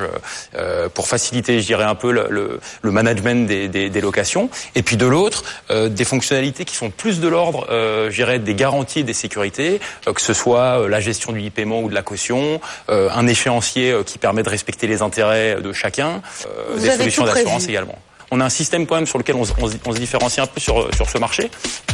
[0.56, 4.50] euh, pour faciliter, je dirais, un peu le, le- le management des, des- des locations.
[4.76, 8.40] Et puis de l'autre, euh, des fonctionnalités qui sont plus de l'ordre, euh, je dirais,
[8.40, 11.90] des garanties et des sécurités, euh, que ce soit euh, la gestion du paiement ou
[11.90, 16.22] de la caution, euh, un échéancier euh, qui permet de respecter les intérêts de chacun,
[16.46, 17.98] euh, des solutions d'assurance également.
[18.36, 20.40] On a un système quand même sur lequel on, se- on se- on se différencie
[20.44, 21.52] un peu sur, sur ce marché,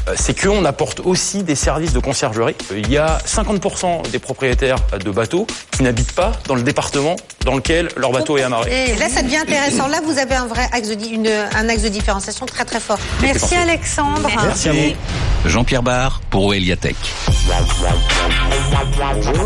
[0.07, 2.55] euh, c'est qu'on apporte aussi des services de conciergerie.
[2.71, 7.17] Euh, Il y a 50% des propriétaires de bateaux qui n'habitent pas dans le département
[7.43, 8.91] dans lequel leur bateau est amarré.
[8.91, 9.87] Et là, ça devient intéressant.
[9.87, 12.99] Là, vous avez un vrai axe de, une- un axe de différenciation très très fort.
[13.21, 14.29] Merci Alexandre.
[14.41, 14.79] Merci à vous.
[15.45, 16.95] Jean-Pierre Barre pour Eliatech.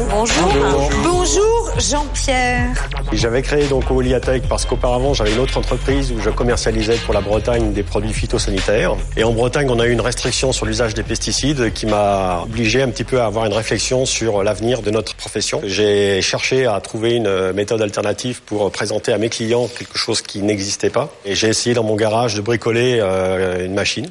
[0.09, 0.89] Bonjour.
[1.03, 2.67] Bonjour, Jean-Pierre.
[3.13, 7.21] J'avais créé donc Oliatech parce qu'auparavant j'avais une autre entreprise où je commercialisais pour la
[7.21, 8.95] Bretagne des produits phytosanitaires.
[9.15, 12.81] Et en Bretagne, on a eu une restriction sur l'usage des pesticides qui m'a obligé
[12.81, 15.61] un petit peu à avoir une réflexion sur l'avenir de notre profession.
[15.63, 20.41] J'ai cherché à trouver une méthode alternative pour présenter à mes clients quelque chose qui
[20.41, 21.09] n'existait pas.
[21.25, 24.09] Et j'ai essayé dans mon garage de bricoler euh, une machine.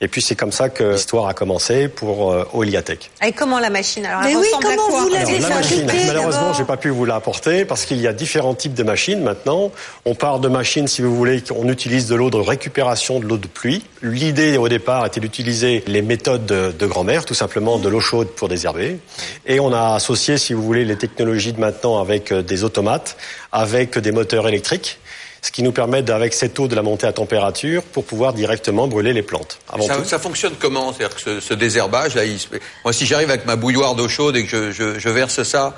[0.00, 3.10] Et puis c'est comme ça que l'histoire a commencé pour euh, Oliatech.
[3.24, 5.90] Et comment la machine Alors, Mais oui, à comment quoi vous l'avez Alors, la machine,
[6.06, 9.72] malheureusement, j'ai pas pu vous l'apporter parce qu'il y a différents types de machines maintenant.
[10.04, 13.38] On part de machines, si vous voulez, on utilise de l'eau de récupération, de l'eau
[13.38, 13.84] de pluie.
[14.02, 18.28] L'idée au départ était d'utiliser les méthodes de, de grand-mère, tout simplement de l'eau chaude
[18.28, 18.98] pour désherber.
[19.46, 23.16] Et on a associé, si vous voulez, les technologies de maintenant avec euh, des automates,
[23.50, 24.98] avec des moteurs électriques
[25.46, 28.88] ce qui nous permet, avec cette eau, de la monter à température pour pouvoir directement
[28.88, 29.58] brûler les plantes.
[29.72, 30.04] Avant Ça, tout.
[30.04, 32.36] ça fonctionne comment C'est-à-dire que ce, ce désherbage, là, il
[32.84, 35.74] moi, si j'arrive avec ma bouilloire d'eau chaude et que je, je, je verse ça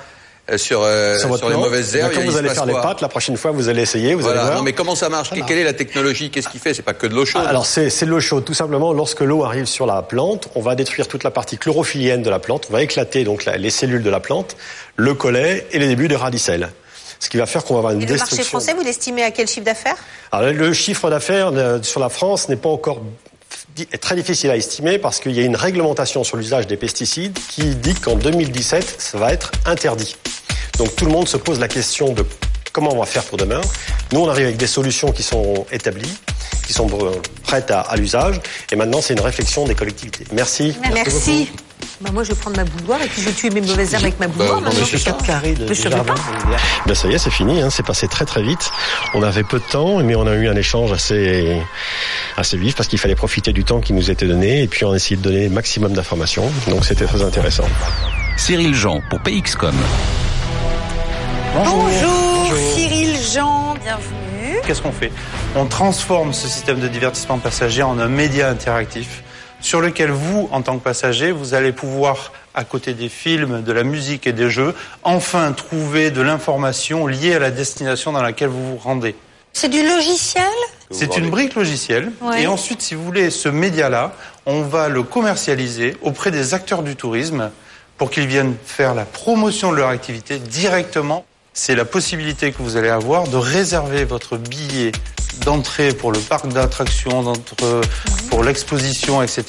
[0.49, 3.07] euh, sur, euh, Sur votre les mauvaises herbes, quand vous allez faire les pâtes, la
[3.09, 4.39] prochaine fois, vous allez essayer, vous Voilà.
[4.39, 4.57] allez voir.
[4.57, 5.29] Non, mais comment ça marche?
[5.29, 5.45] Voilà.
[5.45, 6.31] Quelle est la technologie?
[6.31, 6.73] Qu'est-ce qu'il fait?
[6.73, 7.45] C'est pas que de l'eau chaude.
[7.45, 8.45] Alors c'est de l'eau chaude.
[8.45, 12.23] Tout simplement, lorsque l'eau arrive sur la plante, on va détruire toute la partie chlorophyllienne
[12.23, 12.65] de la plante.
[12.71, 14.57] On va éclater donc les cellules de la plante,
[14.95, 16.69] le collet et les débuts des radicelles.
[17.19, 19.31] Ce qui va faire qu'on va avoir une Et le marché français, vous l'estimez à
[19.31, 19.97] quel chiffre d'affaires?
[20.31, 21.51] Alors le chiffre d'affaires
[21.83, 23.01] sur la France n'est pas encore
[23.91, 27.37] est très difficile à estimer parce qu'il y a une réglementation sur l'usage des pesticides
[27.49, 30.15] qui dit qu'en 2017, ça va être interdit.
[30.77, 32.25] Donc tout le monde se pose la question de
[32.71, 33.61] comment on va faire pour demain.
[34.11, 36.13] Nous, on arrive avec des solutions qui sont établies,
[36.65, 37.11] qui sont euh,
[37.43, 38.39] prêtes à, à l'usage.
[38.71, 40.25] Et maintenant, c'est une réflexion des collectivités.
[40.31, 40.75] Merci.
[40.93, 41.49] Merci.
[42.01, 44.03] Bah, moi, je vais prendre ma bouilloire et puis je vais tuer mes mauvaises herbes
[44.03, 44.61] avec ma bouilloire.
[44.61, 44.87] non, mais maintenant.
[44.89, 45.17] c'est ça.
[45.25, 46.15] carrés de, Mais je jardin.
[46.85, 47.61] Ben ça y est, c'est fini.
[47.61, 48.71] Hein, c'est passé très très vite.
[49.13, 51.61] On avait peu de temps, mais on a eu un échange assez
[52.37, 54.93] assez vif parce qu'il fallait profiter du temps qui nous était donné et puis on
[54.93, 56.49] a essayé de donner le maximum d'informations.
[56.69, 57.65] Donc c'était très intéressant.
[58.37, 59.75] Cyril Jean pour PXCom.
[61.53, 64.61] Bonjour, Cyril Jean, bienvenue.
[64.65, 65.11] Qu'est-ce qu'on fait?
[65.55, 69.23] On transforme ce système de divertissement passager en un média interactif
[69.61, 73.71] sur lequel vous, en tant que passager, vous allez pouvoir, à côté des films, de
[73.71, 78.49] la musique et des jeux, enfin trouver de l'information liée à la destination dans laquelle
[78.49, 79.15] vous vous rendez.
[79.53, 80.43] C'est du logiciel?
[80.91, 82.11] C'est une brique logicielle.
[82.21, 82.43] Ouais.
[82.43, 84.13] Et ensuite, si vous voulez, ce média-là,
[84.45, 87.51] on va le commercialiser auprès des acteurs du tourisme
[87.97, 91.25] pour qu'ils viennent faire la promotion de leur activité directement.
[91.53, 94.91] C'est la possibilité que vous allez avoir de réserver votre billet
[95.45, 97.81] d'entrée pour le parc d'attractions, d'entre-
[98.29, 99.43] pour l'exposition, etc.,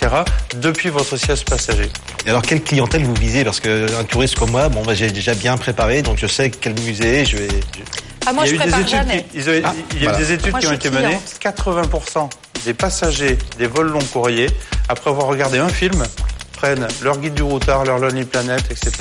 [0.57, 1.91] depuis votre siège passager.
[2.27, 5.35] Et alors, quelle clientèle vous visez Parce qu'un touriste comme moi, bon, bah, j'ai déjà
[5.35, 7.49] bien préparé, donc je sais quel musée je vais.
[7.49, 7.83] je-
[8.27, 9.25] Ah, moi, il y je a eu des prépare jamais.
[9.31, 10.19] qui, ils ont- Ah, il y a eu voilà.
[10.19, 11.07] des études Moi, qui je ont été menées.
[11.07, 11.37] cliente.
[11.41, 12.29] 80%
[12.65, 14.51] des passagers des vols long courriers,
[14.89, 16.05] après avoir regardé un film,
[16.53, 18.93] prennent leur guide du routard, leur Lonely Planet, etc.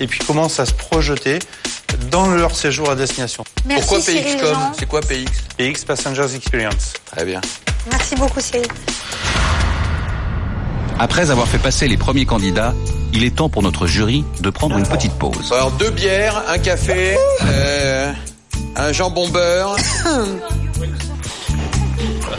[0.00, 1.40] Et puis commencent à se projeter
[2.10, 3.44] dans leur séjour à destination.
[3.66, 4.58] Merci, Pourquoi PXCom.
[4.78, 6.92] C'est quoi PX PX Passengers Experience.
[7.06, 7.40] Très bien.
[7.90, 8.66] Merci beaucoup, Cyril.
[10.98, 12.74] Après avoir fait passer les premiers candidats,
[13.12, 15.52] il est temps pour notre jury de prendre une petite pause.
[15.52, 18.12] Alors deux bières, un café, euh,
[18.76, 19.76] un jambon beurre.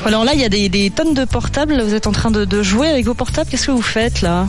[0.05, 1.81] Alors là, il y a des, des tonnes de portables.
[1.81, 3.49] Vous êtes en train de, de jouer avec vos portables.
[3.49, 4.47] Qu'est-ce que vous faites là?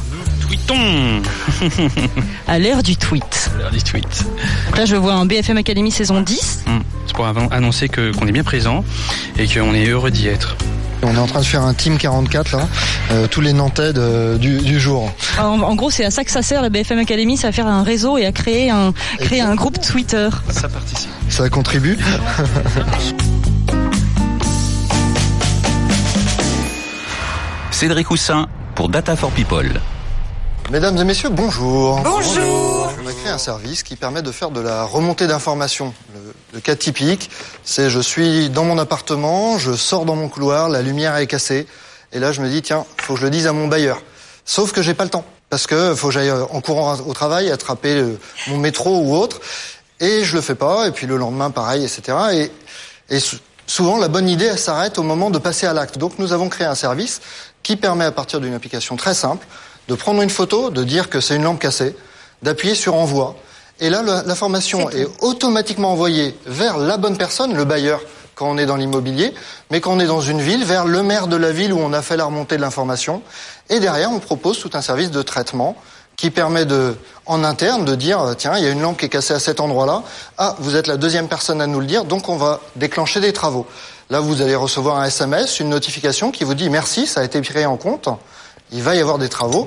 [0.58, 1.22] Tweetons
[2.48, 3.50] À l'ère du tweet.
[3.58, 4.24] L'heure du tweet.
[4.66, 6.64] Donc là, je vois un BFM Academy saison 10.
[6.68, 8.84] Hum, C'est pour annoncer que- qu'on est bien présent
[9.36, 10.56] et qu'on est heureux d'y être.
[11.02, 12.68] On est en train de faire un team 44 là,
[13.10, 15.12] euh, tous les Nantais de- du, du jour.
[15.40, 17.66] En, en gros, c'est à ça que ça sert la BFM Academy, c'est à faire
[17.66, 20.28] un réseau et à créer un, créer un groupe Twitter.
[20.50, 21.10] Ça participe.
[21.28, 21.98] Ça contribue.
[27.70, 29.80] Cédric Houssin pour Data for People.
[30.70, 32.00] Mesdames et messieurs, bonjour.
[32.02, 32.92] Bonjour.
[33.04, 35.92] On a créé un service qui permet de faire de la remontée d'informations.
[36.14, 37.30] Le, le cas typique,
[37.64, 41.66] c'est je suis dans mon appartement, je sors dans mon couloir, la lumière est cassée,
[42.12, 44.00] et là je me dis tiens, faut que je le dise à mon bailleur.
[44.44, 47.50] Sauf que j'ai pas le temps parce que faut que j'aille en courant au travail
[47.52, 48.02] attraper
[48.48, 49.40] mon métro ou autre,
[50.00, 50.88] et je le fais pas.
[50.88, 52.18] Et puis le lendemain pareil, etc.
[52.32, 53.36] Et, et sou-
[53.66, 55.98] souvent la bonne idée s'arrête au moment de passer à l'acte.
[55.98, 57.20] Donc nous avons créé un service
[57.62, 59.46] qui permet à partir d'une application très simple
[59.88, 61.96] de prendre une photo, de dire que c'est une lampe cassée,
[62.42, 63.36] d'appuyer sur envoi.
[63.80, 68.00] Et là, l'information est automatiquement envoyée vers la bonne personne, le bailleur,
[68.34, 69.34] quand on est dans l'immobilier,
[69.70, 71.92] mais quand on est dans une ville, vers le maire de la ville où on
[71.92, 73.22] a fait la remontée de l'information.
[73.70, 75.76] Et derrière, on propose tout un service de traitement
[76.16, 79.06] qui permet de, en interne, de dire, euh, tiens, il y a une lampe qui
[79.06, 80.02] est cassée à cet endroit-là.
[80.38, 83.32] Ah, vous êtes la deuxième personne à nous le dire, donc on va déclencher des
[83.32, 83.66] travaux.
[84.10, 87.40] Là, vous allez recevoir un SMS, une notification qui vous dit merci, ça a été
[87.40, 88.08] pris en compte.
[88.72, 89.66] Il va y avoir des travaux,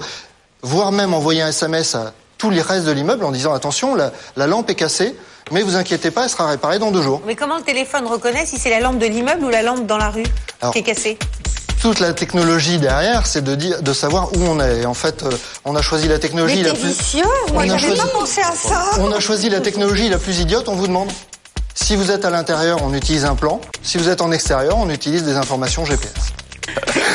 [0.62, 4.12] voire même envoyer un SMS à tous les restes de l'immeuble en disant attention, la,
[4.36, 5.16] la lampe est cassée,
[5.52, 7.22] mais vous inquiétez pas, elle sera réparée dans deux jours.
[7.26, 9.98] Mais comment le téléphone reconnaît si c'est la lampe de l'immeuble ou la lampe dans
[9.98, 10.24] la rue
[10.62, 11.18] Alors- qui est cassée?
[11.82, 14.84] Toute la technologie derrière, c'est de dire, de savoir où on est.
[14.86, 15.30] En fait, euh,
[15.64, 16.88] on a choisi la technologie Mais la plus.
[16.90, 17.24] vicieux
[17.54, 18.84] Moi, On a j'avais choisi- pas pensé à ça.
[19.00, 20.68] On a choisi la technologie la plus idiote.
[20.70, 21.10] On vous demande.
[21.76, 23.62] Si vous êtes à l'intérieur, on utilise un plan.
[23.84, 26.12] Si vous êtes en extérieur, on utilise des informations GPS.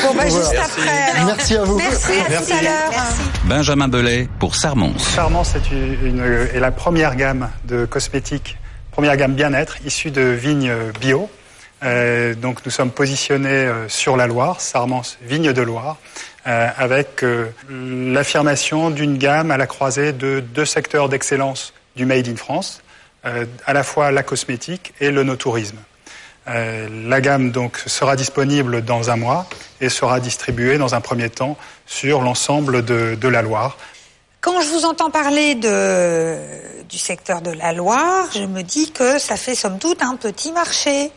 [0.03, 0.57] Bon, bah, juste Merci.
[0.81, 1.11] après.
[1.13, 1.25] alors.
[1.27, 1.77] Merci à vous.
[1.77, 2.51] Merci, à Merci.
[2.51, 2.91] tout à l'heure.
[3.45, 4.93] Benjamin Belay pour Sarmons.
[5.71, 8.57] Une, une- est la première gamme de cosmétiques,
[8.91, 11.29] première gamme bien-être issue de vignes bio.
[11.83, 15.97] Euh, donc nous sommes positionnés euh, sur la Loire, Sarmence, vigne de Loire,
[16.47, 22.27] euh, avec euh, l'affirmation d'une gamme à la croisée de deux secteurs d'excellence du Made
[22.29, 22.81] in France,
[23.25, 25.77] euh, à la fois la cosmétique et le no-tourisme.
[26.47, 29.47] Euh, la gamme donc sera disponible dans un mois
[29.79, 33.77] et sera distribuée dans un premier temps sur l'ensemble de, de la Loire.
[34.41, 36.35] Quand je vous entends parler de,
[36.89, 40.51] du secteur de la Loire, je me dis que ça fait somme toute un petit
[40.51, 41.11] marché.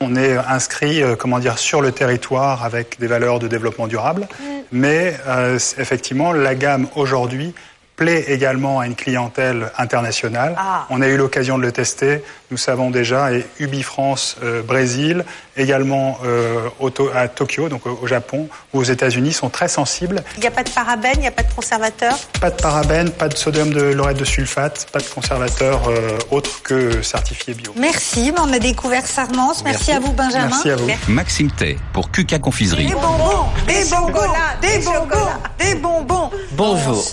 [0.00, 4.26] On est inscrit, euh, comment dire, sur le territoire avec des valeurs de développement durable,
[4.72, 7.54] mais euh, effectivement, la gamme aujourd'hui
[7.96, 10.54] plaît également à une clientèle internationale.
[10.56, 10.86] Ah.
[10.90, 12.22] On a eu l'occasion de le tester.
[12.50, 15.24] Nous savons déjà, et Ubi France, euh, Brésil,
[15.56, 20.22] également euh, au To- à Tokyo, donc au, Japon, ou aux États-Unis, sont très sensibles.
[20.36, 22.16] Il n'y a pas de parabènes, il n'y a pas de conservateur?
[22.40, 26.62] Pas de parabènes, pas de sodium de laurette de sulfate, pas de conservateur euh, autre
[26.62, 27.72] que certifié bio.
[27.76, 29.62] Merci, on a découvert Sarmence.
[29.64, 30.48] Merci, à vous, Benjamin.
[30.48, 30.90] Merci à vous.
[31.08, 32.86] Maxime Tay pour Cuca Confiserie.
[32.86, 35.28] Des bonbons, des bonbons, des bonbons,
[35.58, 36.30] des bonbons.
[36.52, 37.04] Bonjour.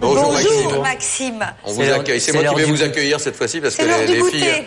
[0.00, 0.82] Bonjour, Bonjour, Maxime.
[0.82, 1.46] Maxime.
[1.64, 2.20] On vous accueille.
[2.20, 4.64] C'est moi qui vais vous accueillir cette fois-ci parce que les, les filles,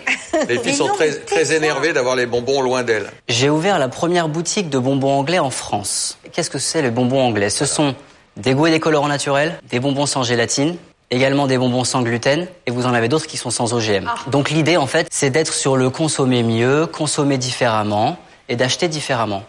[0.48, 2.84] les filles sont très, très énervées d'avoir les bonbons loin
[3.28, 6.18] J'ai ouvert la première boutique de bonbons anglais en France.
[6.32, 7.50] Qu'est-ce que c'est les bonbons anglais?
[7.50, 7.96] Ce sont
[8.38, 10.78] des goûts et des colorants naturels, des bonbons sans gélatine,
[11.12, 14.10] également des bonbons sans gluten, et vous en avez d'autres qui sont sans OGM.
[14.28, 18.18] Donc l'idée, en fait, c'est d'être sur le consommer mieux, consommer différemment,
[18.50, 19.44] et d'acheter différemment.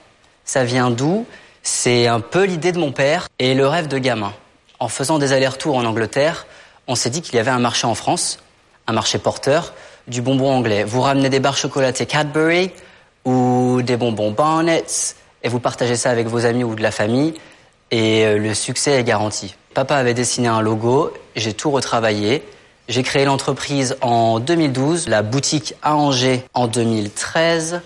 [0.45, 1.27] Ça vient d'où?
[1.63, 4.33] C'est un peu l'idée de mon père et le rêve de gamin.
[4.79, 6.47] En faisant des allers-retours en Angleterre,
[6.87, 8.39] on s'est dit qu'il y avait un marché en France,
[8.87, 9.73] un marché porteur,
[10.07, 10.85] du bonbon anglais.
[10.85, 12.71] Vous ramenez des barres chocolatées Cadbury
[13.25, 17.35] ou des bonbons Barnett's et vous partagez ça avec vos amis ou de la famille
[17.91, 19.55] et euh, le succès est garanti.
[19.75, 22.43] Papa avait dessiné un logo, j'ai tout retravaillé.
[22.89, 27.83] J'ai créé l'entreprise en 2012, la boutique à Angers en 2013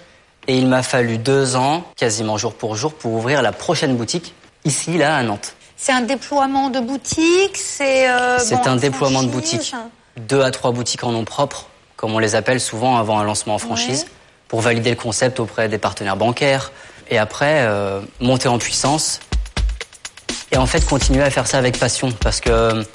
[0.46, 4.34] et il m'a fallu deux ans, quasiment jour pour jour, pour ouvrir la prochaine boutique
[4.64, 5.56] ici, là, à Nantes.
[5.76, 8.08] C'est un déploiement de boutique, c'est.
[8.08, 9.74] euh, C'est bon, un déploiement de boutiques.
[10.16, 11.66] Deux à trois boutiques en nom propre,
[11.96, 14.08] comme on les appelle souvent avant un lancement en franchise, Ouais.
[14.54, 16.70] Pour valider le concept auprès des partenaires bancaires.
[17.10, 19.18] Et après, euh, monter en puissance.
[20.52, 22.12] Et en fait, continuer à faire ça avec passion.
[22.20, 22.86] Parce que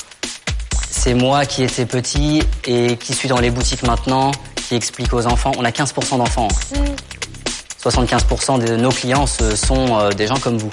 [0.90, 5.28] c'est moi qui étais petit et qui suis dans les boutiques maintenant, qui explique aux
[5.28, 5.52] enfants.
[5.58, 6.48] On a 15% d'enfants.
[7.84, 10.72] 75% de nos clients ce sont euh, des gens comme vous.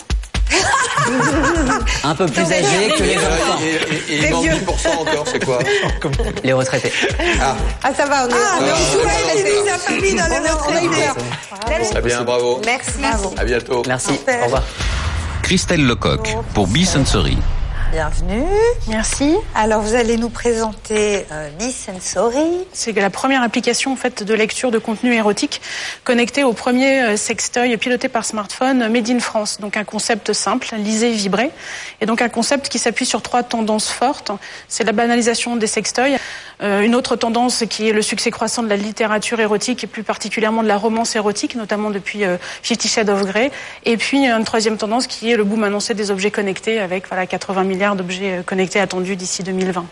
[2.04, 3.58] Un peu plus âgés que les enfants.
[3.62, 5.58] Et, et- et il manque 10% encore, c'est quoi
[6.44, 6.92] Les retraités.
[7.40, 8.32] Ah, Ah, ça va, on est.
[8.32, 8.76] Ah, on ah, ah,
[9.26, 11.90] parce que ah, sa famille dans les retraités.
[11.90, 12.60] très bien, bravo.
[12.64, 12.98] Merci.
[13.36, 13.82] À bientôt.
[13.86, 14.20] Merci.
[14.40, 14.62] Au revoir.
[15.42, 17.38] Christelle Lecoq pour Bisensory.
[17.92, 18.44] Bienvenue.
[18.88, 19.36] Merci.
[19.54, 22.66] Alors, vous allez nous présenter euh, Sensory.
[22.72, 25.60] C'est la première application en fait de lecture de contenu érotique
[26.02, 29.60] connectée au premier euh, sextoy piloté par smartphone euh, Made in France.
[29.60, 31.50] Donc un concept simple, lisez, vibrez,
[32.00, 34.32] et donc un concept qui s'appuie sur trois tendances fortes.
[34.68, 36.18] C'est la banalisation des sextoys,
[36.62, 40.02] euh, une autre tendance qui est le succès croissant de la littérature érotique et plus
[40.02, 43.50] particulièrement de la romance érotique, notamment depuis euh, Fifty Shades of Grey,
[43.84, 47.26] et puis une troisième tendance qui est le boom annoncé des objets connectés avec voilà
[47.26, 49.84] 80 milliards d'objets euh, connectés attendus d'ici 2020.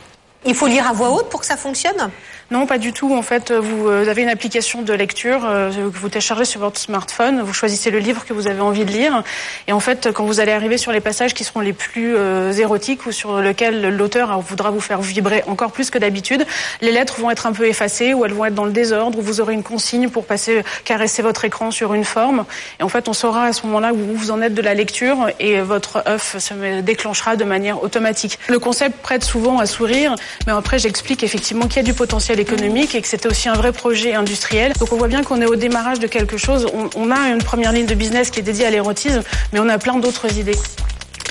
[0.47, 2.11] Il faut lire à voix haute pour que ça fonctionne?
[2.51, 3.15] Non, pas du tout.
[3.15, 6.79] En fait, vous euh, avez une application de lecture euh, que vous téléchargez sur votre
[6.79, 7.41] smartphone.
[7.41, 9.23] Vous choisissez le livre que vous avez envie de lire.
[9.67, 12.53] Et en fait, quand vous allez arriver sur les passages qui seront les plus euh,
[12.53, 16.45] érotiques ou sur lesquels l'auteur voudra vous faire vibrer encore plus que d'habitude,
[16.83, 19.19] les lettres vont être un peu effacées ou elles vont être dans le désordre.
[19.19, 22.45] Ou vous aurez une consigne pour passer caresser votre écran sur une forme.
[22.79, 25.31] Et en fait, on saura à ce moment-là où vous en êtes de la lecture
[25.41, 28.39] et votre œuf se déclenchera de manière automatique.
[28.49, 30.15] Le concept prête souvent à sourire,
[30.47, 33.55] mais après j'explique effectivement qu'il y a du potentiel économique et que c'était aussi un
[33.55, 34.73] vrai projet industriel.
[34.79, 36.67] Donc on voit bien qu'on est au démarrage de quelque chose.
[36.75, 39.69] On, on a une première ligne de business qui est dédiée à l'érotisme, mais on
[39.69, 40.59] a plein d'autres idées.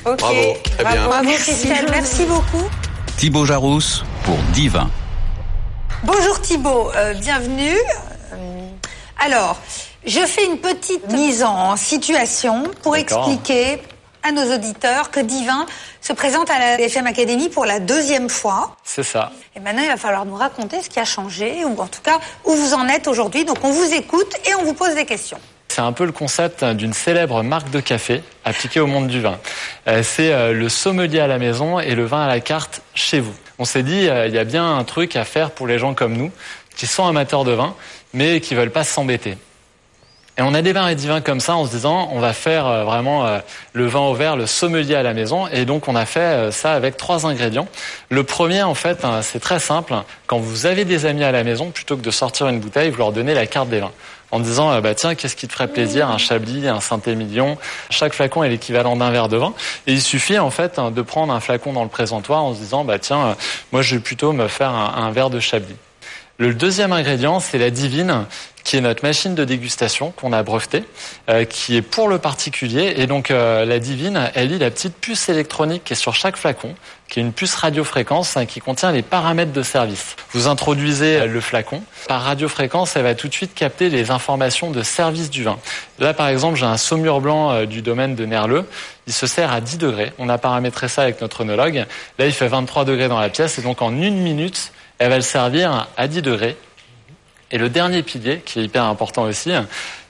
[0.06, 0.20] Ok.
[0.20, 1.08] Bravo, très bien.
[1.08, 1.86] Bravo, Christelle.
[1.90, 2.64] Merci beaucoup.
[3.18, 4.90] Thibaut Jarousse pour Divin.
[6.04, 7.78] Bonjour Thibault, euh, bienvenue.
[8.34, 8.68] Euh,
[9.26, 9.58] alors,
[10.06, 13.82] je fais une petite mise en situation pour expliquer
[14.24, 15.66] à nos auditeurs que Divin
[16.02, 18.76] se présente à la BFM Academy pour la deuxième fois.
[18.84, 19.32] C'est ça.
[19.56, 22.20] Et maintenant, il va falloir nous raconter ce qui a changé, ou en tout cas
[22.46, 23.46] où vous en êtes aujourd'hui.
[23.46, 25.40] Donc on vous écoute et on vous pose des questions.
[25.70, 29.40] C'est un peu le concept d'une célèbre marque de café appliquée au monde du vin.
[29.88, 33.20] Euh, C'est euh, le sommelier à la maison et le vin à la carte chez
[33.20, 33.34] vous.
[33.58, 35.96] On s'est dit, euh, il y a bien un truc à faire pour les gens
[35.96, 36.32] comme nous,
[36.76, 37.76] qui sont amateurs de vin,
[38.14, 39.36] mais qui veulent pas s'embêter.
[40.36, 43.28] Et on a démarré Divin comme ça en se disant on va faire euh, vraiment
[43.28, 43.38] euh,
[43.74, 45.48] le vin au verre, le sommelier à la maison.
[45.50, 47.68] Et donc on a fait euh, ça avec trois ingrédients.
[48.10, 49.94] Le premier en fait hein, c'est très simple.
[50.26, 52.98] Quand vous avez des amis à la maison, plutôt que de sortir une bouteille, vous
[52.98, 53.92] leur donnez la carte des vins.
[54.32, 56.10] En disant bah tiens qu'est-ce qui te ferait plaisir?
[56.10, 57.60] Un Chablis, un Saint-Émilion.
[57.92, 59.54] Chaque flacon est l'équivalent d'un verre de vin.
[59.86, 62.60] Et il suffit en fait hein, de prendre un flacon dans le présentoir en se
[62.60, 63.38] disant bah tiens
[63.72, 65.76] moi je vais plutôt me faire un verre de Chablis.
[66.44, 68.26] Le deuxième ingrédient, c'est la divine,
[68.66, 70.84] qui est notre machine de dégustation qu'on a brevetée,
[71.30, 72.96] euh, qui est pour le particulier.
[72.98, 76.36] Et donc euh, la divine, elle lit la petite puce électronique qui est sur chaque
[76.36, 76.76] flacon,
[77.08, 80.18] qui est une puce radiofréquence hein, qui contient les paramètres de service.
[80.34, 81.82] Vous introduisez le flacon.
[82.10, 85.58] Par radiofréquence, elle va tout de suite capter les informations de service du vin.
[86.00, 88.66] Là, par exemple, j'ai un saumur blanc euh, du domaine de Nerleux.
[89.08, 90.12] Il se sert à 10 degrés.
[90.20, 91.86] On a paramétré ça avec notre œnologue.
[92.20, 93.58] Là, il fait 23 degrés dans la pièce.
[93.60, 96.58] Et donc, en une minute, elle va le servir à 10 degrés.
[97.52, 99.52] Et le dernier pilier, qui est hyper important aussi,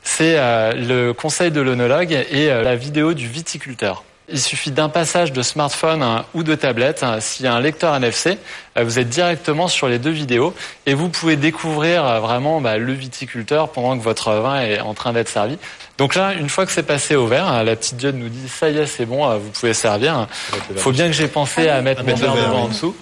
[0.01, 4.03] c'est euh, le conseil de l'œnologue et euh, la vidéo du viticulteur.
[4.30, 7.03] Il suffit d'un passage de smartphone hein, ou de tablette.
[7.03, 8.38] hein, S'il y a un lecteur NFC,
[8.77, 10.53] euh, vous êtes directement sur les deux vidéos
[10.85, 15.11] et vous pouvez découvrir vraiment bah, le viticulteur pendant que votre vin est en train
[15.11, 15.57] d'être servi.
[15.97, 18.47] Donc là, une fois que c'est passé au verre, hein, la petite diode nous dit
[18.47, 20.27] ça y est, c'est bon, vous pouvez servir.
[20.72, 22.95] Il faut bien que j'ai pensé à mettre mon verre devant en dessous.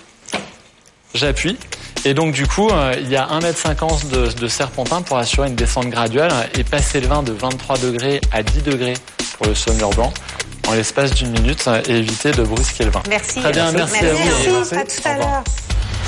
[1.14, 1.58] J'appuie.
[2.04, 5.56] Et donc du coup, euh, il y a 1m50 de, de serpentin pour assurer une
[5.56, 8.96] descente graduelle et passer le vin de 23 degrés à 10 degrés
[9.38, 10.12] pour le saumur blanc
[10.68, 13.04] en l'espace d'une minute et éviter de brusquer le vin.
[13.10, 13.42] Merci.
[13.42, 14.20] Très bien, merci, à vous.
[14.52, 14.76] Merci.
[14.76, 15.44] À tout à l'heure.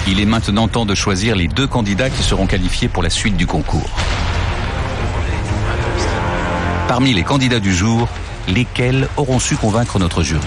[0.07, 3.37] Il est maintenant temps de choisir les deux candidats qui seront qualifiés pour la suite
[3.37, 3.89] du concours.
[6.87, 8.07] Parmi les candidats du jour,
[8.47, 10.41] lesquels auront su convaincre notre jury?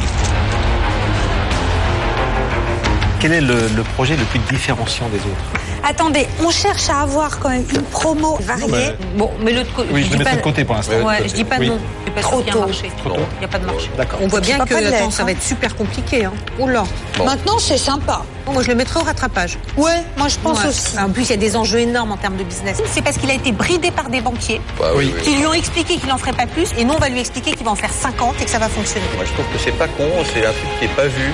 [3.26, 7.40] Quel est le, le projet le plus différenciant des autres Attendez, on cherche à avoir
[7.40, 8.92] quand même une promo variée.
[9.16, 9.88] Bon, mais l'autre côté.
[9.92, 11.00] Oui, je le mettrai de côté pour l'instant.
[11.02, 11.68] Ouais, je dis pas Oui.
[11.70, 11.78] non.
[12.06, 12.60] Je pas Trop tôt.
[12.60, 12.88] marché.
[12.98, 13.22] Trop tôt.
[13.34, 13.90] Il n'y a pas de marché.
[13.96, 14.20] D'accord.
[14.22, 15.26] On voit bien que attends, ça hein.
[15.26, 16.24] va être super compliqué.
[16.24, 16.32] Hein.
[16.60, 16.84] Oula.
[17.24, 18.22] Maintenant, c'est sympa.
[18.46, 19.58] Moi, je le mettrai au rattrapage.
[19.76, 20.68] Ouais, moi je pense Ouais.
[20.68, 20.96] aussi.
[20.96, 22.80] En plus, il y a des enjeux énormes en termes de business.
[22.86, 25.22] C'est parce qu'il a été bridé par des banquiers Bah oui, oui.
[25.24, 27.54] Qui lui ont expliqué qu'il n'en ferait pas plus, et nous, on va lui expliquer
[27.56, 29.04] qu'il va en faire 50 et que ça va fonctionner.
[29.16, 31.32] Moi, je trouve que c'est pas con, c'est un truc qui est pas vu.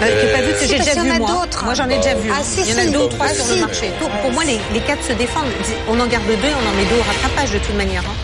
[0.00, 1.28] Bah, est pas vu, que Euh, j'ai déjà qu'il y en vu a moi.
[1.30, 1.64] d'autres.
[1.64, 2.30] Moi, j'en ai déjà vu.
[2.32, 2.90] Ah, si, il y en a si.
[2.90, 3.54] deux ou trois Ah, sur si.
[3.54, 3.90] le marché.
[4.00, 5.44] Pour, pour moi, les, les quatre se défendent.
[5.88, 8.02] On en garde deux on en met deux au rattrapage de toute manière.
[8.02, 8.14] hein.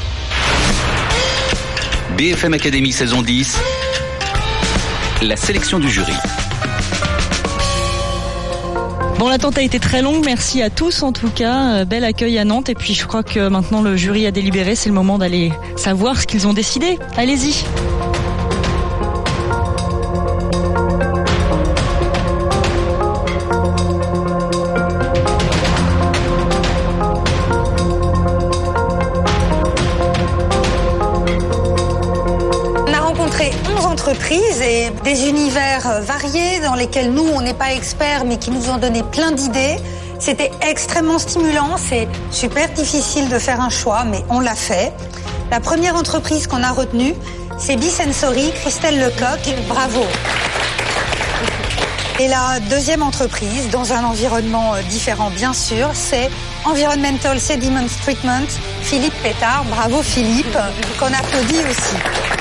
[2.16, 3.56] BFM Academy saison 10,
[5.22, 6.12] la sélection du jury.
[9.18, 10.24] Bon, l'attente a été très longue.
[10.24, 11.74] Merci à tous en tout cas.
[11.80, 12.68] Euh, Bel accueil à Nantes.
[12.68, 14.74] Et puis je crois que maintenant le jury a délibéré.
[14.74, 16.98] C'est le moment d'aller savoir ce qu'ils ont décidé.
[17.16, 17.64] Allez-y.
[35.12, 38.76] Des univers euh, variés dans lesquels nous, on n'est pas experts, mais qui nous ont
[38.76, 39.76] donné plein d'idées.
[40.20, 44.92] C'était extrêmement stimulant, c'est super difficile de faire un choix, mais on l'a fait.
[45.50, 47.14] La première entreprise qu'on a retenue,
[47.58, 49.42] c'est Bisensory, Christelle Lecoq.
[49.66, 50.04] Bravo.
[52.20, 56.30] Et la deuxième entreprise, dans un environnement euh, différent bien sûr, c'est
[56.64, 58.46] Environmental Sediment Treatment,
[58.82, 59.64] Philippe Pétard.
[59.70, 60.56] Bravo Philippe,
[61.00, 62.39] qu'on applaudit aussi.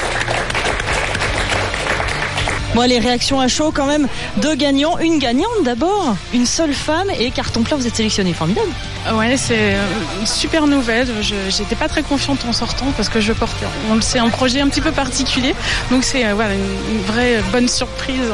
[2.87, 4.07] Les réactions à chaud quand même.
[4.37, 7.77] Deux gagnants, une gagnante d'abord, une seule femme et carton plein.
[7.77, 8.69] Vous êtes sélectionné, formidable.
[9.13, 9.85] Ouais, c'est euh,
[10.19, 11.07] une super nouvelle.
[11.21, 13.65] Je j'étais pas très confiante en sortant parce que je portais,
[14.01, 15.53] sait, un projet un petit peu particulier.
[15.91, 18.31] Donc c'est euh, voilà une, vraie bonne surprise.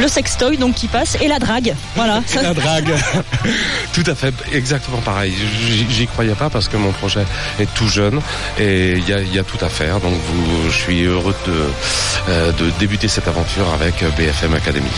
[0.00, 1.74] Le sextoy donc qui passe et la drague.
[1.94, 2.22] Voilà.
[2.42, 2.94] La drague.
[3.92, 5.34] tout à fait, exactement pareil.
[5.90, 7.24] J'y croyais pas parce que mon projet
[7.58, 8.20] est tout jeune
[8.58, 10.00] et il y a, il y a tout à faire.
[10.00, 11.52] Donc vous, je suis heureux de,
[12.28, 14.90] euh, de débuter cette aventure avec BFM Academy.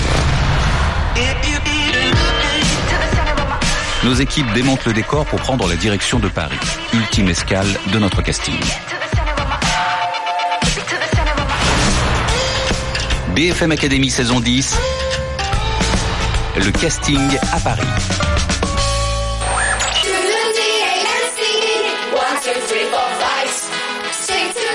[4.04, 6.58] Nos équipes démontent le décor pour prendre la direction de Paris,
[6.92, 8.58] ultime escale de notre casting.
[13.34, 14.76] BFM Academy saison 10,
[16.56, 17.18] le casting
[17.50, 17.82] à Paris.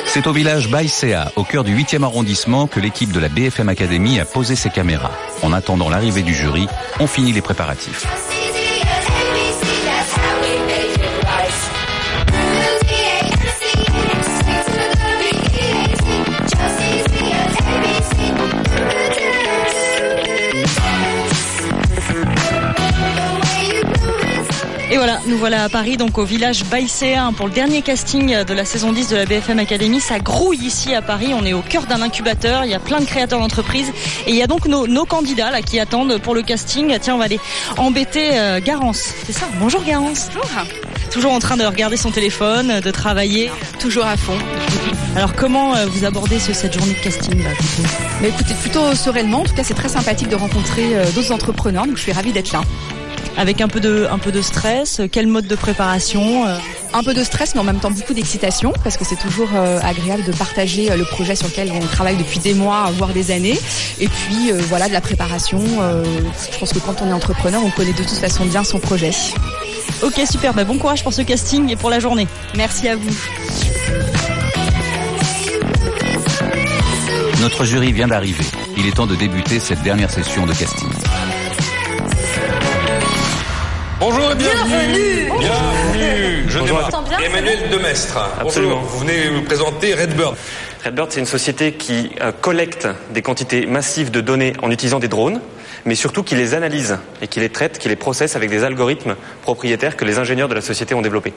[0.07, 4.19] C'est au village Baïséa, au cœur du 8e arrondissement, que l'équipe de la BFM Academy
[4.19, 5.11] a posé ses caméras.
[5.43, 6.67] En attendant l'arrivée du jury,
[6.99, 8.36] on finit les préparatifs.
[25.27, 28.93] Nous voilà à Paris, donc au village Baïséen pour le dernier casting de la saison
[28.93, 29.99] 10 de la BFM Academy.
[29.99, 32.99] Ça grouille ici à Paris, on est au cœur d'un incubateur, il y a plein
[32.99, 33.91] de créateurs d'entreprises
[34.25, 36.97] et il y a donc nos, nos candidats là qui attendent pour le casting.
[37.01, 37.39] Tiens, on va aller
[37.77, 40.29] embêter euh, Garance, c'est ça Bonjour Garance.
[40.33, 40.49] Bonjour.
[41.11, 43.49] Toujours en train de regarder son téléphone, de travailler.
[43.79, 44.37] Toujours à fond.
[45.15, 47.49] Alors comment euh, vous abordez ce- cette journée de casting là
[48.21, 49.41] Mais écoutez, plutôt sereinement.
[49.41, 51.85] En tout cas, c'est très sympathique de rencontrer euh, d'autres entrepreneurs.
[51.85, 52.61] Donc, je suis ravie d'être là.
[53.37, 56.57] Avec un peu de, un peu de stress, quel mode de préparation euh
[56.93, 59.79] Un peu de stress, mais en même temps beaucoup d'excitation, parce que c'est toujours euh,
[59.83, 63.29] agréable de partager euh, le projet sur lequel on travaille depuis des mois, voire des
[63.29, 63.59] années.
[63.99, 65.61] Et puis, euh, voilà, de la préparation.
[65.81, 66.03] euh,
[66.51, 69.11] je pense que quand on est entrepreneur, on connaît de toute façon bien son projet.
[70.01, 72.27] Ok super, bah bon courage pour ce casting et pour la journée.
[72.55, 73.09] Merci à vous.
[77.41, 78.43] Notre jury vient d'arriver.
[78.77, 80.89] Il est temps de débuter cette dernière session de casting.
[83.99, 85.29] Bonjour et bienvenue.
[85.39, 86.45] Bienvenue.
[86.47, 86.77] Je Bonjour.
[86.77, 87.21] démarre.
[87.23, 88.17] Emmanuel Demestre.
[88.39, 88.75] Absolument.
[88.75, 88.89] Bonjour.
[88.89, 90.35] Vous venez vous présenter Redbird.
[90.85, 95.07] Redbird, c'est une société qui euh, collecte des quantités massives de données en utilisant des
[95.07, 95.41] drones,
[95.85, 99.15] mais surtout qui les analyse et qui les traite, qui les processe avec des algorithmes
[99.41, 101.33] propriétaires que les ingénieurs de la société ont développés.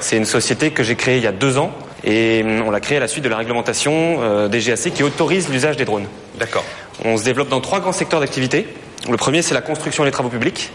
[0.00, 1.72] C'est une société que j'ai créée il y a deux ans
[2.04, 5.02] et hum, on l'a créée à la suite de la réglementation euh, des GAC qui
[5.02, 6.06] autorise l'usage des drones.
[6.38, 6.64] D'accord.
[7.04, 8.66] On se développe dans trois grands secteurs d'activité.
[9.10, 10.70] Le premier, c'est la construction et les travaux publics.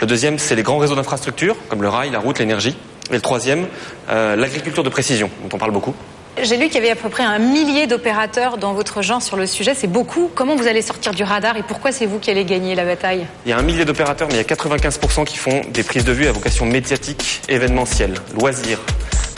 [0.00, 2.76] Le deuxième, c'est les grands réseaux d'infrastructures, comme le rail, la route, l'énergie.
[3.10, 3.66] Et le troisième,
[4.10, 5.94] euh, l'agriculture de précision, dont on parle beaucoup.
[6.42, 9.36] J'ai lu qu'il y avait à peu près un millier d'opérateurs dans votre genre sur
[9.36, 9.72] le sujet.
[9.74, 10.30] C'est beaucoup.
[10.34, 13.24] Comment vous allez sortir du radar et pourquoi c'est vous qui allez gagner la bataille?
[13.46, 16.04] Il y a un millier d'opérateurs, mais il y a 95% qui font des prises
[16.04, 18.80] de vue à vocation médiatique, événementielle, loisirs.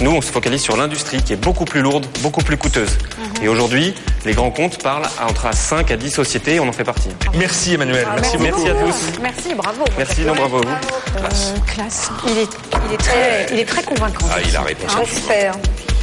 [0.00, 2.98] Nous, on se focalise sur l'industrie qui est beaucoup plus lourde, beaucoup plus coûteuse.
[3.42, 3.94] Et aujourd'hui,
[4.24, 7.08] les grands comptes parlent à entre 5 à 10 sociétés et on en fait partie.
[7.34, 8.06] Merci Emmanuel.
[8.14, 9.18] Merci, merci à tous.
[9.22, 9.84] Merci, bravo.
[9.96, 10.68] Merci, non, bravo à vous.
[10.68, 12.10] Euh, classe.
[12.26, 12.48] Il est,
[12.88, 14.26] il est très, il est très convaincant.
[14.30, 14.92] Ah, il a répondu.
[15.06, 15.54] J'espère.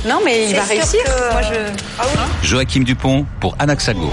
[0.06, 1.00] Non, mais il va réussir.
[1.04, 2.48] que- Moi, je.
[2.48, 4.10] Joachim Dupont pour Anaxago.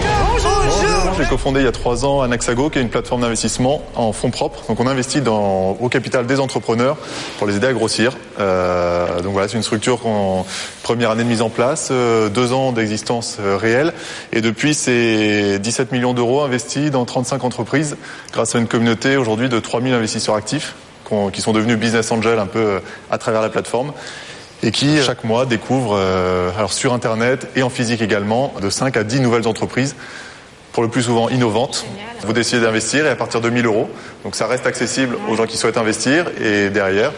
[1.18, 4.30] J'ai cofondé il y a trois ans Anaxago, qui est une plateforme d'investissement en fonds
[4.30, 4.62] propres.
[4.68, 6.96] Donc on investit dans, au capital des entrepreneurs
[7.38, 8.16] pour les aider à grossir.
[8.38, 10.46] Euh, donc voilà, c'est une structure en
[10.82, 13.92] première année de mise en place, euh, deux ans d'existence euh, réelle.
[14.32, 17.96] Et depuis, c'est 17 millions d'euros investis dans 35 entreprises
[18.32, 20.74] grâce à une communauté aujourd'hui de 3000 investisseurs actifs
[21.32, 22.78] qui sont devenus business angels un peu euh,
[23.10, 23.92] à travers la plateforme
[24.62, 28.96] et qui chaque mois découvrent, euh, alors sur Internet et en physique également, de 5
[28.96, 29.96] à 10 nouvelles entreprises,
[30.72, 31.84] pour le plus souvent innovantes.
[32.22, 33.88] Vous décidez d'investir et à partir de 1000 euros,
[34.24, 37.12] donc ça reste accessible aux gens qui souhaitent investir et derrière,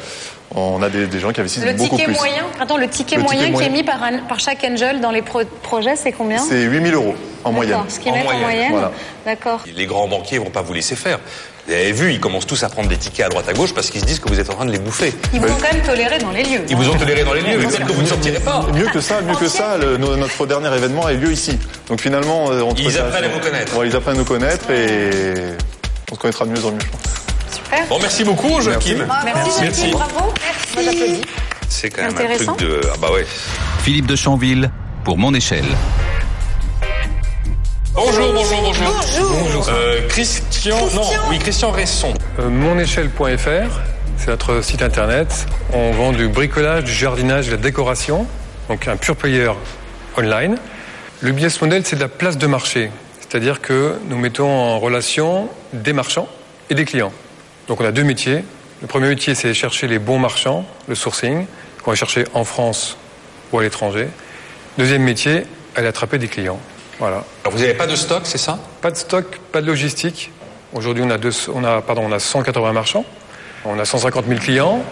[0.55, 2.14] on a des, des gens qui investissent Le beaucoup ticket plus.
[2.14, 3.69] moyen, attends, le ticket Le ticket moyen qui moyen.
[3.69, 6.94] est mis par, un- par chaque angel dans les pro- projets, c'est combien C'est 8000
[6.94, 7.14] euros
[7.44, 7.74] en moyenne.
[7.77, 8.70] D'accord, Ce qu'ils mettent en moyenne.
[8.73, 8.93] Voilà.
[9.27, 9.60] D'accord.
[9.74, 11.19] Les grands banquiers vont pas vous laisser faire.
[11.66, 13.89] Vous avez vu, ils commencent tous à prendre des tickets à droite à gauche parce
[13.90, 15.14] qu'ils se disent que vous êtes en train de les bouffer.
[15.32, 16.62] Ils vous ont quand même toléré dans les lieux.
[16.68, 18.66] Ils vous ont toléré dans les lieux, mais peut-être que vous ne sortirez pas.
[18.74, 21.56] Mieux que ça, mieux que ça, le- notre dernier événement a eu lieu ici.
[21.89, 23.72] Donc finalement, euh, on Ils apprennent à vous connaître.
[23.86, 25.34] Ils apprennent à nous connaître et
[26.10, 27.89] on se connaîtra de mieux en mieux, je pense.
[27.89, 29.06] Bon, merci beaucoup, Joachim.
[29.24, 30.34] Merci, Joachim, bravo.
[30.74, 31.20] J'applaudis.
[31.68, 32.55] C'est quand même un Intéressant.
[32.55, 32.80] truc de.
[32.93, 33.24] Ah bah ouais.
[33.84, 34.70] Philippe de Chanville
[35.05, 35.64] pour Mon Échelle.
[37.94, 39.01] Bonjour, bonjour, bonjour.
[39.32, 39.66] Bonjour.
[39.70, 42.12] Euh, Christian, non, oui, Christian Resson.
[42.38, 43.80] Euh, monéchelle.fr,
[44.18, 45.46] c'est notre site internet.
[45.72, 48.26] On vend du bricolage, du jardinage, de la décoration,
[48.68, 49.50] donc un pure player
[50.18, 50.59] online.
[51.22, 52.90] Le business model, c'est de la place de marché,
[53.20, 56.28] c'est-à-dire que nous mettons en relation des marchands
[56.68, 57.12] et des clients.
[57.68, 58.44] Donc on a deux métiers.
[58.82, 61.46] Le premier métier, c'est chercher les bons marchands, le sourcing,
[61.82, 62.98] qu'on va chercher en France
[63.50, 64.09] ou à l'étranger.
[64.76, 65.44] Deuxième métier,
[65.74, 66.60] aller attraper des clients.
[67.02, 67.24] Voilà.
[67.42, 68.60] Alors vous n'avez pas de stock, c'est ça?
[68.80, 70.30] Pas de stock, pas de logistique.
[70.72, 73.04] Aujourd'hui, on a, deux- on, a, pardon, on a 180 marchands,
[73.64, 74.84] on a 150 000 clients,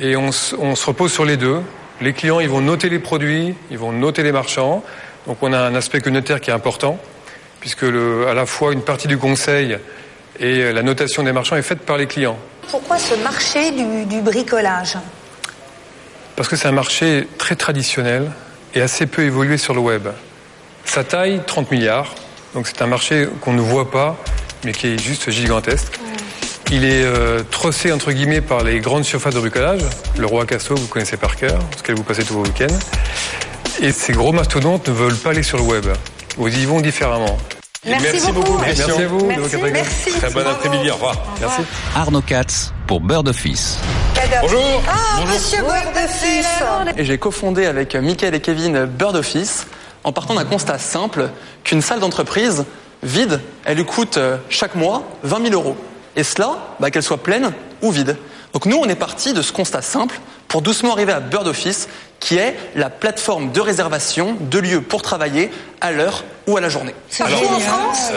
[0.00, 1.60] et on, se- on se repose sur les deux.
[2.00, 4.82] Les clients, ils vont noter les produits, ils vont noter les marchands.
[5.26, 6.98] Donc on a un aspect communautaire qui est important,
[7.60, 9.76] puisque le, à la fois une partie du conseil
[10.38, 12.38] et la notation des marchands est faite par les clients.
[12.70, 14.96] Pourquoi ce marché du, du bricolage?
[16.36, 18.30] Parce que c'est un marché très traditionnel
[18.74, 20.08] et assez peu évolué sur le web.
[20.90, 22.16] Sa taille, 30 milliards.
[22.52, 24.16] Donc c'est un marché qu'on ne voit pas,
[24.64, 26.00] mais qui est juste gigantesque.
[26.72, 29.82] Il est euh, trossé, entre guillemets, par les grandes surfaces de bricolage.
[30.18, 32.76] Le roi Casso, vous connaissez par cœur, parce qu'elle vous passez tous vos week-ends.
[33.80, 35.86] Et ces gros mastodontes ne veulent pas aller sur le web.
[36.38, 37.38] Ou ils y vont différemment.
[37.86, 38.58] Merci beaucoup.
[38.58, 39.02] Merci, Merci.
[39.02, 39.56] à vous Merci.
[39.72, 40.10] Merci.
[40.18, 41.14] Très bon après-midi, au revoir.
[41.40, 41.60] Merci.
[41.94, 43.78] Arnaud Katz pour Bird Office.
[44.42, 44.82] Bonjour.
[44.88, 46.48] Ah, monsieur Bird Fils.
[46.96, 49.68] Et j'ai cofondé avec Mickaël et Kevin Bird Office
[50.04, 51.30] en partant d'un constat simple
[51.64, 52.64] qu'une salle d'entreprise
[53.02, 55.76] vide, elle lui coûte euh, chaque mois 20 000 euros.
[56.16, 57.52] Et cela, bah, qu'elle soit pleine
[57.82, 58.16] ou vide.
[58.52, 60.18] Donc nous, on est parti de ce constat simple
[60.48, 65.00] pour doucement arriver à Bird Office, qui est la plateforme de réservation de lieux pour
[65.00, 65.50] travailler
[65.80, 66.94] à l'heure ou à la journée.
[67.16, 68.12] Partout en France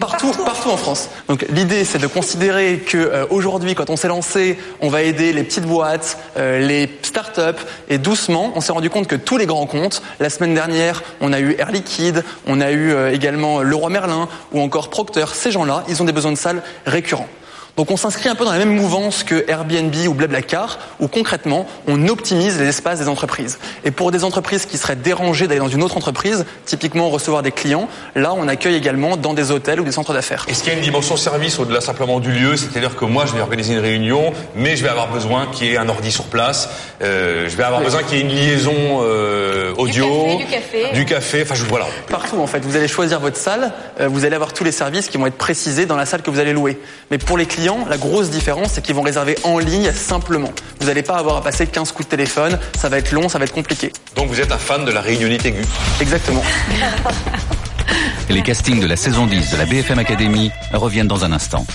[0.00, 1.10] Partout, partout en France.
[1.28, 5.32] Donc l'idée, c'est de considérer que euh, aujourd'hui, quand on s'est lancé, on va aider
[5.32, 9.46] les petites boîtes, euh, les startups, et doucement, on s'est rendu compte que tous les
[9.46, 10.02] grands comptes.
[10.18, 14.28] La semaine dernière, on a eu Air Liquide, on a eu euh, également Leroy Merlin
[14.52, 15.26] ou encore Procter.
[15.34, 17.28] Ces gens-là, ils ont des besoins de salles récurrents.
[17.76, 21.66] Donc on s'inscrit un peu dans la même mouvance que Airbnb ou Blablacar, où concrètement
[21.86, 23.58] on optimise les espaces des entreprises.
[23.84, 27.52] Et pour des entreprises qui seraient dérangées d'aller dans une autre entreprise, typiquement recevoir des
[27.52, 30.46] clients, là on accueille également dans des hôtels ou des centres d'affaires.
[30.48, 32.56] Est-ce qu'il y a une dimension service au-delà simplement du lieu?
[32.56, 35.74] C'est-à-dire que moi, je vais organiser une réunion, mais je vais avoir besoin qu'il y
[35.74, 36.70] ait un ordi sur place.
[37.02, 38.72] euh, je vais avoir besoin qu'il y ait une liaison
[39.02, 40.92] euh, audio, Du café.
[40.94, 41.42] du café.
[41.42, 41.86] Enfin, je, voilà.
[42.08, 45.08] Partout en fait, vous allez choisir votre salle, euh, vous allez avoir tous les services
[45.08, 46.78] qui vont être précisés dans la salle que vous allez louer.
[47.10, 50.52] Mais pour les clients, la grosse différence c'est qu'ils vont réserver en ligne simplement.
[50.80, 53.38] Vous n'allez pas avoir à passer 15 coups de téléphone, ça va être long, ça
[53.38, 53.92] va être compliqué.
[54.14, 55.64] Donc vous êtes un fan de la réunionnite aiguë.
[56.00, 56.42] Exactement.
[58.30, 61.66] Les castings de la saison 10 de la BFM Academy reviennent dans un instant.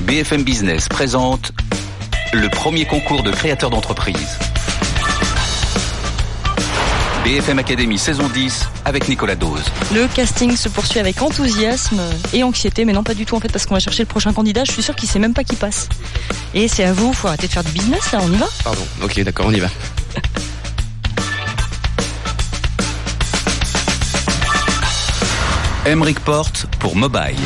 [0.00, 1.52] BFM Business présente
[2.32, 4.38] le premier concours de créateurs d'entreprise.
[7.24, 9.64] BFM Academy saison 10 avec Nicolas Dose.
[9.94, 12.02] Le casting se poursuit avec enthousiasme
[12.34, 14.34] et anxiété, mais non pas du tout en fait parce qu'on va chercher le prochain
[14.34, 14.64] candidat.
[14.64, 15.88] Je suis sûr qu'il sait même pas qui passe.
[16.52, 18.86] Et c'est à vous, faut arrêter de faire du business là, on y va Pardon.
[19.02, 19.68] Ok, d'accord, on y va.
[25.86, 27.36] Emric Porte pour Mobile.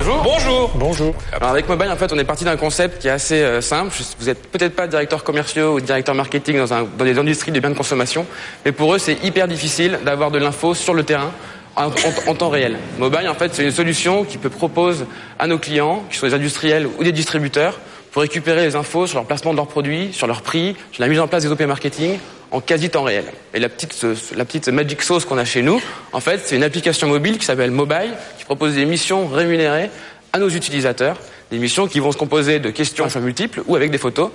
[0.00, 0.70] Bonjour.
[0.74, 1.14] Bonjour.
[1.32, 3.92] Alors avec Mobile, en fait, on est parti d'un concept qui est assez euh, simple.
[4.18, 7.60] Vous n'êtes peut-être pas directeur commerciaux ou directeur marketing dans, un, dans des industries de
[7.60, 8.26] biens de consommation,
[8.64, 11.30] mais pour eux, c'est hyper difficile d'avoir de l'info sur le terrain
[11.76, 11.90] en, en-
[12.30, 12.76] en temps réel.
[12.98, 15.06] Mobile, en fait, c'est une solution qui peut propose
[15.38, 17.78] à nos clients, qui sont des industriels ou des distributeurs,
[18.14, 21.08] pour récupérer les infos sur leur placement de leurs produits, sur leur prix, sur la
[21.08, 22.16] mise en place des OP marketing
[22.52, 23.24] en quasi temps réel.
[23.54, 25.82] Et la petite, la petite magic sauce qu'on a chez nous,
[26.12, 29.90] en fait, c'est une application mobile qui s'appelle Mobile, qui propose des missions rémunérées
[30.32, 31.16] à nos utilisateurs,
[31.50, 34.30] des missions qui vont se composer de questions à choix multiples ou avec des photos.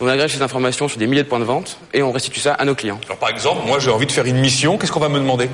[0.00, 2.52] On agrège ces informations sur des milliers de points de vente et on restitue ça
[2.52, 3.00] à nos clients.
[3.06, 4.76] Alors par exemple, moi j'ai envie de faire une mission.
[4.76, 5.48] Qu'est-ce qu'on va me demander?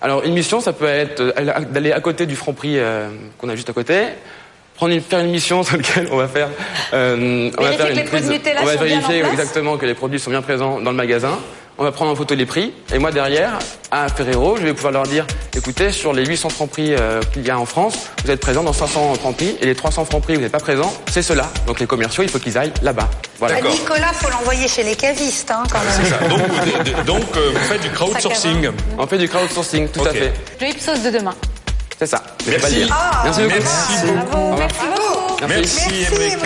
[0.00, 1.22] Alors une mission, ça peut être
[1.70, 4.06] d'aller à côté du franc prix euh, qu'on a juste à côté,
[4.76, 6.48] prendre une, faire une mission sur laquelle on va faire,
[6.92, 9.86] euh, on va Vérifier faire que une prise- on va sont bien vérifier exactement que
[9.86, 11.38] les produits sont bien présents dans le magasin.
[11.76, 13.58] On va prendre en photo les prix et moi derrière,
[13.90, 15.26] à Ferrero, je vais pouvoir leur dire,
[15.56, 17.94] écoutez, sur les 800 francs prix euh, qu'il y a en France,
[18.24, 20.60] vous êtes présents dans 500 francs prix et les 300 francs prix, vous n'êtes pas
[20.60, 21.50] présents, c'est cela.
[21.66, 23.10] Donc les commerciaux, il faut qu'ils aillent là-bas.
[23.40, 23.56] Voilà.
[23.56, 26.28] À Nicolas, faut l'envoyer chez les cavistes, hein, quand même.
[26.30, 28.68] Donc, vous- de- donc euh, vous faites du crowdsourcing.
[28.96, 30.32] On fait du crowdsourcing, tout à fait.
[30.60, 31.34] Le Ipsos de demain.
[32.04, 32.22] C'est ça.
[32.44, 32.86] Je vais Merci.
[32.86, 32.94] pas.
[33.00, 33.54] Ah, Merci beaucoup.
[33.54, 34.56] merci beaucoup.
[34.58, 35.48] Merci beaucoup.
[35.48, 36.38] Merci, Emric.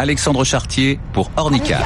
[0.00, 1.78] Alexandre Chartier pour Ornica.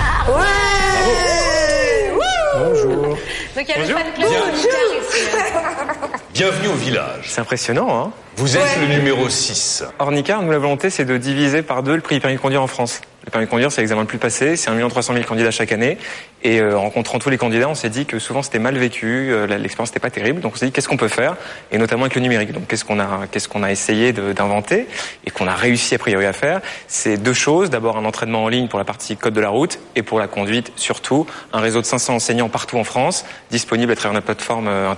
[2.59, 2.91] Bonjour.
[2.97, 3.19] Donc
[3.59, 4.98] il y a le fan club Ornica ici.
[6.35, 7.25] Bienvenue au village.
[7.27, 9.85] C'est impressionnant, hein Vous êtes le numéro 6.
[9.99, 12.63] Ornica, nous, la volonté, c'est de diviser par deux le prix du permis de conduire
[12.63, 13.01] en France.
[13.29, 15.73] Le permis de conduire, c'est l'examen le plus passé, c'est 1 300 000 candidats chaque
[15.73, 15.99] année.
[16.43, 19.31] Et euh, en rencontrant tous les candidats, on s'est dit que souvent c'était mal vécu,
[19.33, 20.41] euh, l'expérience n'était pas terrible.
[20.41, 21.37] Donc on s'est dit qu'est-ce qu'on peut faire,
[21.73, 22.53] et notamment avec le numérique.
[22.53, 24.87] Donc qu'est-ce qu'on a, qu'est-ce qu'on a essayé d'inventer
[25.27, 27.71] et qu'on a réussi a priori à faire, c'est deux choses.
[27.71, 30.29] D'abord un entraînement en ligne pour la partie code de la route et pour la
[30.29, 31.27] conduite surtout.
[31.53, 34.89] Un réseau de 500 enseignants partout en France, disponible à travers notre plateforme euh,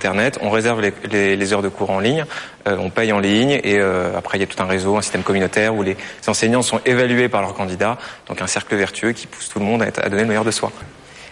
[0.41, 2.25] On réserve les, heures de cours en ligne,
[2.67, 5.01] euh, on paye en ligne et euh, après il y a tout un réseau, un
[5.01, 5.97] système communautaire où les
[6.27, 7.97] enseignants sont évalués par leurs candidats.
[8.27, 10.51] Donc un cercle vertueux qui pousse tout le monde à, à donner le meilleur de
[10.51, 10.71] soi.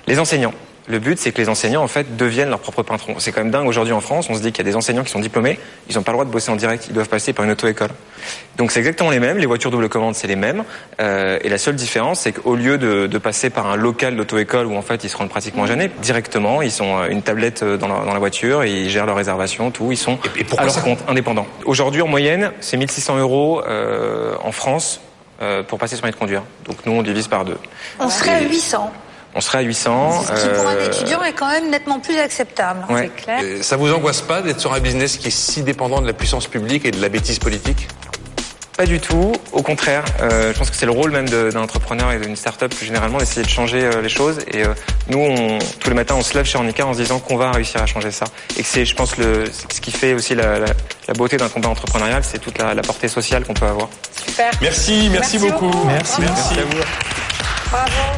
[0.08, 0.54] Les enseignants.
[0.90, 3.16] Le but, c'est que les enseignants, en fait, deviennent leurs propres patrons.
[3.20, 4.28] C'est quand même dingue aujourd'hui en France.
[4.30, 6.16] On se dit qu'il y a des enseignants qui sont diplômés, ils n'ont pas le
[6.16, 7.92] droit de bosser en direct, ils doivent passer par une auto-école.
[8.58, 9.38] Donc c'est exactement les mêmes.
[9.38, 10.64] Les voitures double commande, c'est les mêmes.
[11.00, 14.66] Euh, et la seule différence, c'est qu'au lieu de, de passer par un local d'auto-école
[14.66, 17.78] où en fait ils se rendent pratiquement jamais, directement, ils ont euh, une tablette euh,
[17.78, 19.92] dans la, dans la voiture, et ils gèrent leur réservation, tout.
[19.92, 20.18] Ils sont
[20.58, 21.48] à leur compte, indépendants.
[21.66, 25.02] Aujourd'hui, en moyenne, c'est 1600 euros euh, en France
[25.42, 26.44] euh, pour passer son permis de conduire.
[26.66, 27.58] Donc nous, on divise par deux.
[28.00, 28.92] On serait à 800.
[29.36, 30.24] On serait à 800.
[30.24, 32.80] Ce qui, pour un euh, étudiant, est quand même nettement plus acceptable.
[32.90, 33.12] Ouais.
[33.16, 33.64] C'est clair.
[33.64, 36.48] Ça vous angoisse pas d'être sur un business qui est si dépendant de la puissance
[36.48, 37.88] publique et de la bêtise politique?
[38.76, 39.34] Pas du tout.
[39.52, 42.38] Au contraire, euh, je pense que c'est le rôle même de- d'un entrepreneur et d'une
[42.38, 44.40] start-up plus généralement d'essayer de changer euh, les choses.
[44.54, 44.74] Et euh,
[45.10, 47.52] nous, on, tous les matins, on se lève chez Handicap en se disant qu'on va
[47.52, 48.24] réussir à changer ça.
[48.58, 50.66] Et que c'est, je pense, le, ce qui fait aussi la, la-
[51.10, 53.90] la beauté d'un combat entrepreneurial, c'est toute la, la portée sociale qu'on peut avoir.
[54.26, 54.50] Super.
[54.62, 55.72] Merci, merci, beaucoup.
[55.86, 56.22] Merci.
[56.22, 56.54] Merci.
[56.60, 56.82] à vous.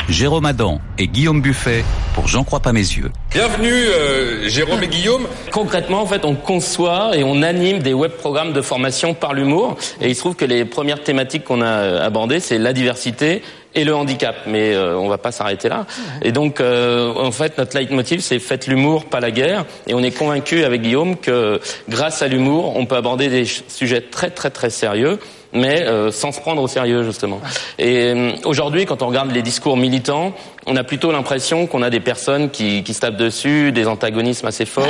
[0.08, 1.84] Jérôme Adam et Guillaume Buffet
[2.14, 3.12] pour J'en crois pas mes yeux.
[3.32, 5.28] Bienvenue euh, Jérôme et Guillaume.
[5.52, 9.78] Concrètement, en fait, on conçoit et on anime des web programmes de formation par l'humour.
[10.00, 13.42] Et il se trouve que les premières thématiques qu'on a euh, abordées, c'est la diversité
[13.76, 14.36] et le handicap.
[14.48, 15.86] Mais euh, on va pas s'arrêter là.
[16.22, 19.66] Et donc, euh, en fait, notre leitmotiv, c'est faites l'humour, pas la guerre.
[19.88, 21.60] Et on est convaincu avec Guillaume que
[21.90, 25.20] grâce à l'humour, on peut aborder des sujets très très très sérieux
[25.54, 27.42] mais euh, sans se prendre au sérieux justement.
[27.80, 30.34] Et euh, aujourd'hui, quand on regarde les discours militants,
[30.68, 34.46] on a plutôt l'impression qu'on a des personnes qui, qui se tapent dessus, des antagonismes
[34.48, 34.86] assez forts,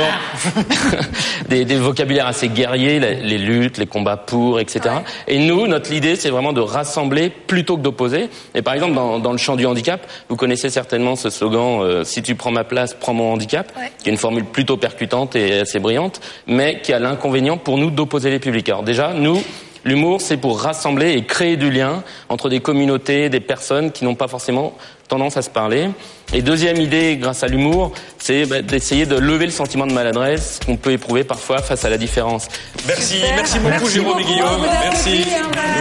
[1.48, 4.96] des, des vocabulaires assez guerriers, les, les luttes, les combats pour, etc.
[5.28, 8.28] Et nous, notre idée, c'est vraiment de rassembler plutôt que d'opposer.
[8.54, 12.04] Et par exemple, dans, dans le champ du handicap, vous connaissez certainement ce slogan euh,
[12.04, 13.72] "Si tu prends ma place, prends mon handicap",
[14.02, 17.90] qui est une formule plutôt percutante et assez brillante, mais qui a l'inconvénient pour nous
[17.90, 18.68] d'opposer les publics.
[18.68, 19.42] Alors déjà, nous
[19.84, 24.14] L'humour, c'est pour rassembler et créer du lien entre des communautés, des personnes qui n'ont
[24.14, 24.74] pas forcément
[25.08, 25.90] tendance à se parler.
[26.32, 30.60] Et deuxième idée, grâce à l'humour, c'est bah, d'essayer de lever le sentiment de maladresse
[30.64, 32.48] qu'on peut éprouver parfois face à la différence.
[32.86, 34.66] Merci, merci beaucoup Jérôme et Guillaume.
[34.84, 35.26] Merci.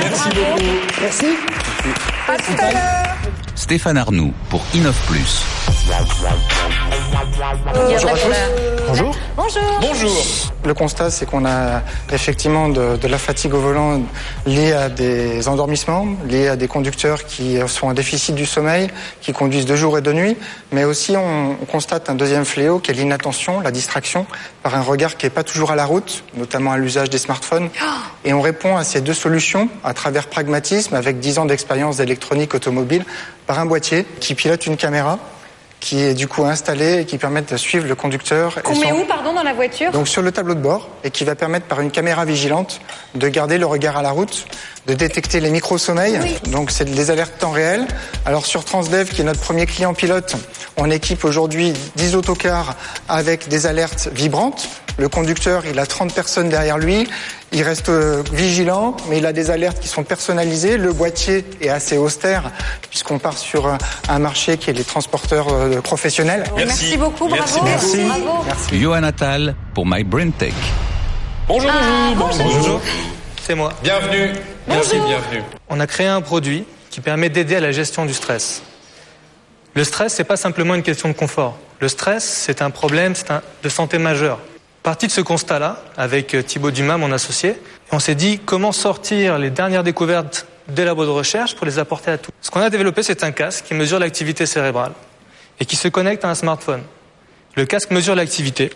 [0.01, 0.63] Merci beaucoup.
[1.01, 1.25] Merci.
[2.27, 3.10] À tout à l'heure.
[3.61, 5.43] Stéphane Arnoux pour Innov Plus.
[7.73, 8.35] Bonjour à tous.
[8.87, 9.15] Bonjour.
[9.37, 9.61] Bonjour.
[9.79, 10.25] Bonjour.
[10.65, 14.01] Le constat, c'est qu'on a effectivement de, de la fatigue au volant
[14.47, 18.89] liée à des endormissements, liée à des conducteurs qui sont en déficit du sommeil,
[19.21, 20.37] qui conduisent de jour et de nuit,
[20.71, 24.25] mais aussi on, on constate un deuxième fléau qui est l'inattention, la distraction,
[24.63, 27.69] par un regard qui n'est pas toujours à la route, notamment à l'usage des smartphones.
[28.25, 32.53] Et on répond à ces deux solutions à travers pragmatisme, avec 10 ans d'expérience d'électronique
[32.53, 33.05] automobile,
[33.51, 35.19] par un boîtier qui pilote une caméra
[35.81, 38.61] qui est du coup installée et qui permet de suivre le conducteur.
[38.63, 41.11] Qu'on met son- où, pardon, dans la voiture donc sur le tableau de bord et
[41.11, 42.79] qui va permettre par une caméra vigilante
[43.15, 44.45] de garder le regard à la route,
[44.87, 46.17] de détecter les micro-sommeils.
[46.49, 47.85] Donc c'est des alertes temps réel.
[48.25, 50.35] Alors sur Transdev, qui est notre premier client pilote,
[50.77, 52.77] on équipe aujourd'hui 10 autocars
[53.09, 54.69] avec des alertes vibrantes.
[55.01, 57.09] Le conducteur, il a 30 personnes derrière lui.
[57.51, 60.77] Il reste euh, vigilant, mais il a des alertes qui sont personnalisées.
[60.77, 62.51] Le boîtier est assez austère,
[62.87, 63.79] puisqu'on part sur un,
[64.09, 66.43] un marché qui est les transporteurs euh, professionnels.
[66.55, 67.63] Merci beaucoup, bravo.
[67.63, 68.03] Merci.
[68.03, 68.45] Bravo.
[68.73, 70.53] Johan Attal pour My Brain Tech.
[71.47, 72.43] Bonjour, Ah, bonjour.
[72.45, 72.81] Bonjour,
[73.41, 73.73] c'est moi.
[73.81, 74.33] Bienvenue.
[74.67, 75.41] Merci, bienvenue.
[75.69, 78.61] On a créé un produit qui permet d'aider à la gestion du stress.
[79.73, 81.57] Le stress, c'est pas simplement une question de confort.
[81.79, 84.37] Le stress, c'est un problème c'est un- de santé majeur.
[84.83, 87.55] Parti de ce constat-là, avec euh, Thibaut Dumas, mon associé,
[87.91, 92.11] on s'est dit comment sortir les dernières découvertes des labos de recherche pour les apporter
[92.11, 92.31] à tous.
[92.41, 94.93] Ce qu'on a développé, c'est un casque qui mesure l'activité cérébrale
[95.59, 96.81] et qui se connecte à un smartphone.
[97.55, 98.71] Le casque mesure l'activité.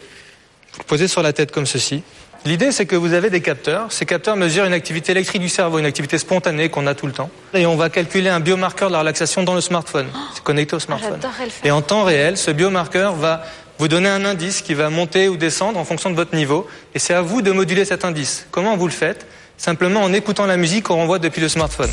[0.74, 2.04] Vous le posez sur la tête comme ceci.
[2.46, 3.92] L'idée, c'est que vous avez des capteurs.
[3.92, 7.14] Ces capteurs mesurent une activité électrique du cerveau, une activité spontanée qu'on a tout le
[7.14, 7.32] temps.
[7.56, 10.06] Et on va calculer un biomarqueur de la relaxation dans le smartphone.
[10.36, 11.20] C'est connecté au smartphone.
[11.20, 11.50] Faire.
[11.64, 13.44] Et en temps réel, ce biomarqueur va
[13.80, 16.68] vous donner un indice qui va monter ou descendre en fonction de votre niveau.
[16.94, 18.46] Et c'est à vous de moduler cet indice.
[18.52, 19.26] Comment vous le faites?
[19.58, 21.92] Simplement en écoutant la musique qu'on renvoie depuis le smartphone.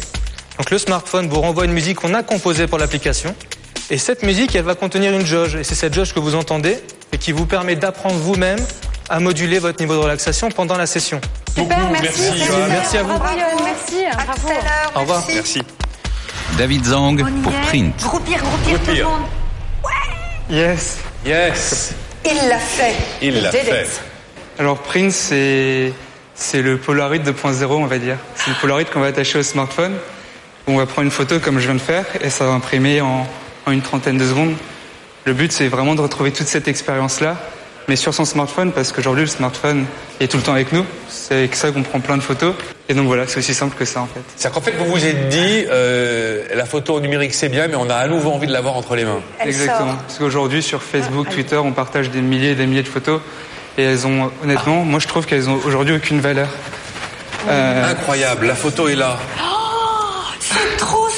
[0.59, 3.34] Donc le smartphone vous renvoie une musique qu'on a composée pour l'application.
[3.90, 5.56] Et cette musique, elle va contenir une jauge.
[5.56, 6.78] Et c'est cette jauge que vous entendez
[7.12, 8.59] et qui vous permet d'apprendre vous-même
[9.09, 11.20] à moduler votre niveau de relaxation pendant la session.
[11.54, 12.30] Super, merci.
[12.68, 13.18] Merci à vous.
[13.18, 14.04] Bravo, merci.
[14.12, 14.48] Bravo.
[14.94, 15.24] Au revoir.
[15.28, 15.62] Merci.
[16.56, 17.96] David Zang pour Print.
[18.02, 19.09] Groupir, groupir tout le Groupir.
[19.09, 19.22] monde.
[20.50, 20.98] Yes.
[21.24, 21.94] Yes.
[22.24, 22.94] Il l'a fait.
[23.20, 23.86] Il l'a fait.
[24.58, 25.92] Alors Prince, c'est
[26.34, 28.16] c'est le Polaroid 2.0, on va dire.
[28.34, 29.94] C'est le Polaroid qu'on va attacher au smartphone.
[30.66, 33.26] On va prendre une photo comme je viens de faire et ça va imprimer en,
[33.66, 34.54] en une trentaine de secondes.
[35.24, 37.36] Le but, c'est vraiment de retrouver toute cette expérience-là,
[37.88, 39.86] mais sur son smartphone, parce qu'aujourd'hui, le smartphone
[40.20, 40.84] est tout le temps avec nous.
[41.09, 42.54] C'est avec ça qu'on prend plein de photos.
[42.88, 44.20] Et donc voilà, c'est aussi simple que ça, en fait.
[44.36, 47.88] C'est-à-dire qu'en fait, vous vous êtes dit, euh, la photo numérique c'est bien, mais on
[47.88, 49.20] a à nouveau envie de l'avoir entre les mains.
[49.44, 49.94] Exactement.
[50.06, 53.20] Parce qu'aujourd'hui, sur Facebook, Twitter, on partage des milliers et des milliers de photos.
[53.78, 56.48] Et elles ont, honnêtement, moi je trouve qu'elles ont aujourd'hui aucune valeur.
[57.48, 59.18] Euh, Incroyable, la photo est là.
[60.40, 61.09] C'est trop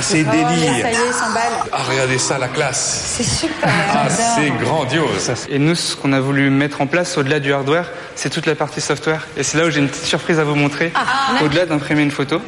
[0.00, 0.02] sympa.
[0.02, 0.82] C'est Oh, délire.
[0.82, 1.52] Ça y est, il s'emballe.
[1.72, 3.14] Ah, regardez ça, la classe.
[3.16, 3.68] C'est super.
[3.94, 5.30] Ah, c'est grandiose.
[5.48, 8.54] Et nous, ce qu'on a voulu mettre en place au-delà du hardware, c'est toute la
[8.54, 9.26] partie software.
[9.36, 10.92] Et c'est là où j'ai une petite surprise à vous montrer.
[10.94, 12.40] Ah, Au-delà d'imprimer une photo,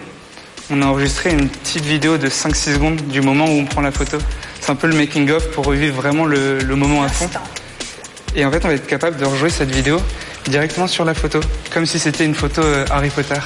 [0.70, 3.92] on a enregistré une petite vidéo de 5-6 secondes du moment où on prend la
[3.92, 4.18] photo.
[4.60, 7.28] C'est un peu le making-of pour revivre vraiment le, le moment à fond.
[8.34, 10.00] Et en fait, on va être capable de rejouer cette vidéo
[10.46, 11.40] directement sur la photo,
[11.72, 13.38] comme si c'était une photo euh, Harry Potter.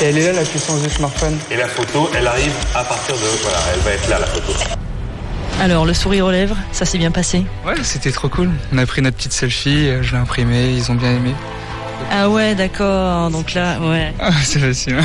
[0.00, 1.38] Et elle est là la puissance du smartphone.
[1.50, 3.20] Et la photo, elle arrive à partir de...
[3.42, 4.52] Voilà, elle va être là, la photo.
[5.60, 7.44] Alors, le sourire aux lèvres, ça s'est bien passé?
[7.66, 8.50] Ouais, c'était trop cool.
[8.72, 11.34] On a pris notre petite selfie, euh, je l'ai imprimée, ils ont bien aimé.
[12.10, 13.30] Ah ouais, d'accord.
[13.30, 14.12] Donc là, ouais.
[14.18, 14.98] Ah, c'est facile.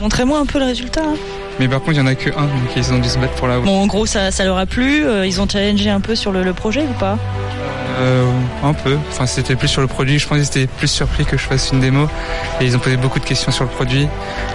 [0.00, 1.02] Montrez-moi un peu le résultat.
[1.04, 1.14] hein.
[1.60, 3.34] Mais par contre, il y en a que un, donc ils ont dû se battre
[3.34, 3.66] pour l'avoir.
[3.66, 5.06] Bon, en gros, ça, ça leur a plu.
[5.06, 7.16] euh, Ils ont challengé un peu sur le, le projet ou pas?
[8.00, 8.24] Euh,
[8.64, 8.96] un peu.
[9.10, 10.18] Enfin, c'était plus sur le produit.
[10.18, 12.08] Je pense qu'ils étaient plus surpris que je fasse une démo.
[12.60, 14.08] Et ils ont posé beaucoup de questions sur le produit,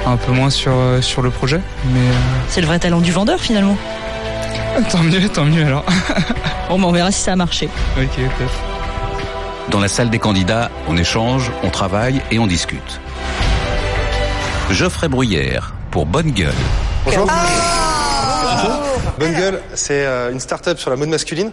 [0.06, 1.62] un peu moins sur, euh, sur le projet.
[1.94, 2.14] Mais euh,
[2.50, 3.78] C'est le vrai talent du vendeur finalement.
[4.92, 5.86] tant mieux, tant mieux alors.
[6.70, 7.68] Bon, bah, on verra si ça a marché.
[7.98, 8.08] ok,
[8.38, 8.52] top.
[9.72, 13.00] Dans la salle des candidats, on échange, on travaille et on discute.
[14.70, 16.54] Geoffrey Bruyère, pour Bonne Gueule.
[17.06, 17.28] Bonjour.
[19.20, 21.52] Bonne gueule, c'est euh, une start-up sur la mode masculine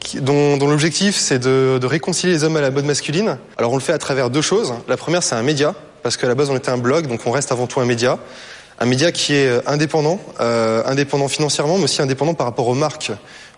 [0.00, 3.38] qui- dont, dont l'objectif c'est de, de réconcilier les hommes à la mode masculine.
[3.56, 4.74] Alors on le fait à travers deux choses.
[4.88, 7.30] La première c'est un média, parce qu'à la base on était un blog, donc on
[7.30, 8.18] reste avant tout un média.
[8.80, 12.74] Un média qui est euh, indépendant, euh, indépendant financièrement, mais aussi indépendant par rapport aux
[12.74, 13.10] marques.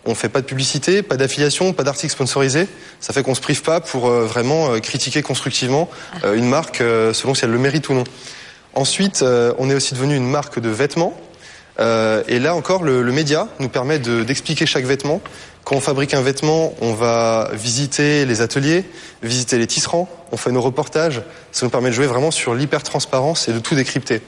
[0.06, 2.66] On fait pas de publicité, pas d'affiliation, pas d'articles sponsorisés.
[3.00, 5.90] Ça fait qu'on se prive pas pour euh, vraiment euh, critiquer constructivement
[6.24, 8.04] euh, une marque euh, selon si elle le mérite ou non.
[8.74, 11.14] Ensuite, euh, on est aussi devenu une marque de vêtements.
[11.78, 15.20] Euh, et là encore, le, le média nous permet de- d'expliquer chaque vêtement.
[15.64, 18.84] Quand on fabrique un vêtement, on va visiter les ateliers,
[19.22, 21.22] visiter les tisserands, on fait nos reportages.
[21.52, 24.20] Ça nous permet de jouer vraiment sur l'hyper-transparence et de tout décrypter.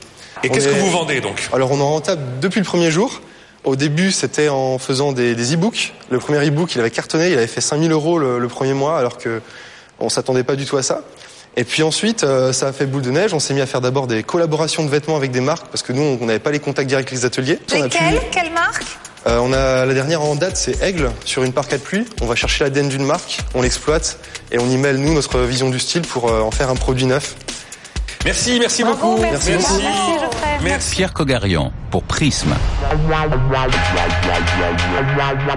[0.42, 1.48] Et qu'est-ce que vous vendez donc?
[1.52, 3.20] Alors on est rentable depuis le premier jour.
[3.64, 5.94] Au début, c'était en faisant des, des e-books.
[6.10, 8.98] Le premier e-book, il avait cartonné, il avait fait 5000 euros le, le premier mois,
[8.98, 9.40] alors que
[10.00, 11.02] on s'attendait pas du tout à ça.
[11.56, 13.34] Et puis ensuite, euh, ça a fait boule de neige.
[13.34, 15.92] On s'est mis à faire d'abord des collaborations de vêtements avec des marques, parce que
[15.92, 17.58] nous, on n'avait pas les contacts directs avec les ateliers.
[17.70, 18.84] A pu- Lesquelles Quelle marque
[19.28, 22.04] euh, on a la dernière en date, c'est Aigle sur une parc à pluie.
[22.22, 24.18] On va chercher l'ADN d'une marque, on l'exploite
[24.50, 27.06] et on y mêle nous notre vision du style pour euh, en faire un produit
[27.06, 27.36] neuf.
[28.24, 29.18] Merci, merci beaucoup.
[29.20, 29.78] merci beaucoup.
[29.80, 30.51] Merci.
[30.92, 32.54] Pierre Cogarian, pour Prisme.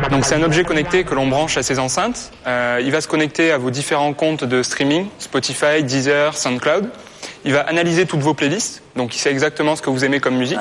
[0.09, 2.31] Donc c'est un objet connecté que l'on branche à ces enceintes.
[2.47, 6.89] Euh, il va se connecter à vos différents comptes de streaming, Spotify, Deezer, SoundCloud.
[7.43, 10.37] Il va analyser toutes vos playlists, donc il sait exactement ce que vous aimez comme
[10.37, 10.57] musique.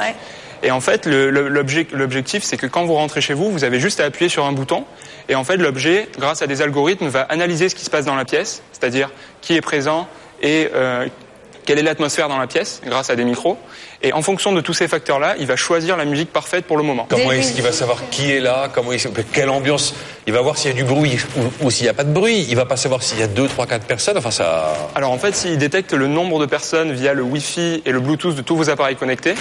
[0.62, 4.04] Et en fait, l'objectif, c'est que quand vous rentrez chez vous, vous avez juste à
[4.04, 4.84] appuyer sur un bouton.
[5.30, 8.16] Et en fait, l'objet, grâce à des algorithmes, va analyser ce qui se passe dans
[8.16, 9.10] la pièce, c'est-à-dire
[9.40, 10.06] qui est présent
[10.42, 11.06] et euh,
[11.64, 13.58] quelle est l'atmosphère dans la pièce, grâce à des micros.
[14.06, 16.82] Et en fonction de tous ces facteurs-là, il va choisir la musique parfaite pour le
[16.82, 17.06] moment.
[17.08, 18.68] Comment est-ce qu'il va savoir qui est là?
[18.72, 19.00] Comment il-
[19.32, 19.94] Quelle ambiance?
[20.26, 22.12] Il va voir s'il y a du bruit ou, ou s'il n'y a pas de
[22.12, 22.44] bruit.
[22.48, 24.16] Il va pas savoir s'il y a deux, trois, quatre personnes.
[24.18, 24.74] Enfin, ça.
[24.94, 28.34] Alors en fait, s'il détecte le nombre de personnes via le Wi-Fi et le Bluetooth
[28.34, 29.34] de tous vos appareils connectés,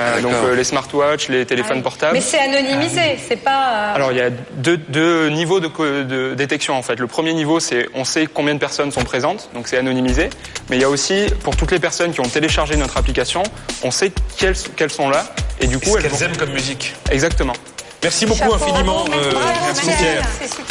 [0.00, 2.14] euh, donc euh, les smartwatches, les téléphones portables.
[2.14, 3.68] Mais c'est anonymisé, c'est pas.
[3.90, 5.68] euh, Alors il y a deux, deux niveaux de,
[6.04, 6.98] de détection en fait.
[6.98, 10.30] Le premier niveau, c'est on sait combien de personnes sont présentes, donc c'est anonymisé.
[10.70, 13.42] Mais il y a aussi pour toutes les personnes qui ont téléchargé notre application,
[13.82, 14.05] on sait
[14.36, 15.26] quelles, qu'elles sont là
[15.60, 16.94] et du coup ce elles aiment comme musique.
[17.10, 17.54] Exactement.
[18.02, 19.32] Merci beaucoup infiniment, euh,
[19.64, 20.24] merci Pierre.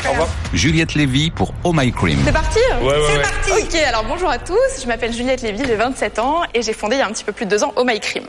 [0.07, 0.27] Au revoir.
[0.53, 2.19] Juliette Lévy pour Oh My Cream.
[2.23, 3.21] C'est parti Ouais, ouais, C'est ouais.
[3.23, 6.71] parti Ok, alors bonjour à tous, je m'appelle Juliette Lévy, j'ai 27 ans et j'ai
[6.71, 8.23] fondé il y a un petit peu plus de deux ans Oh My Cream.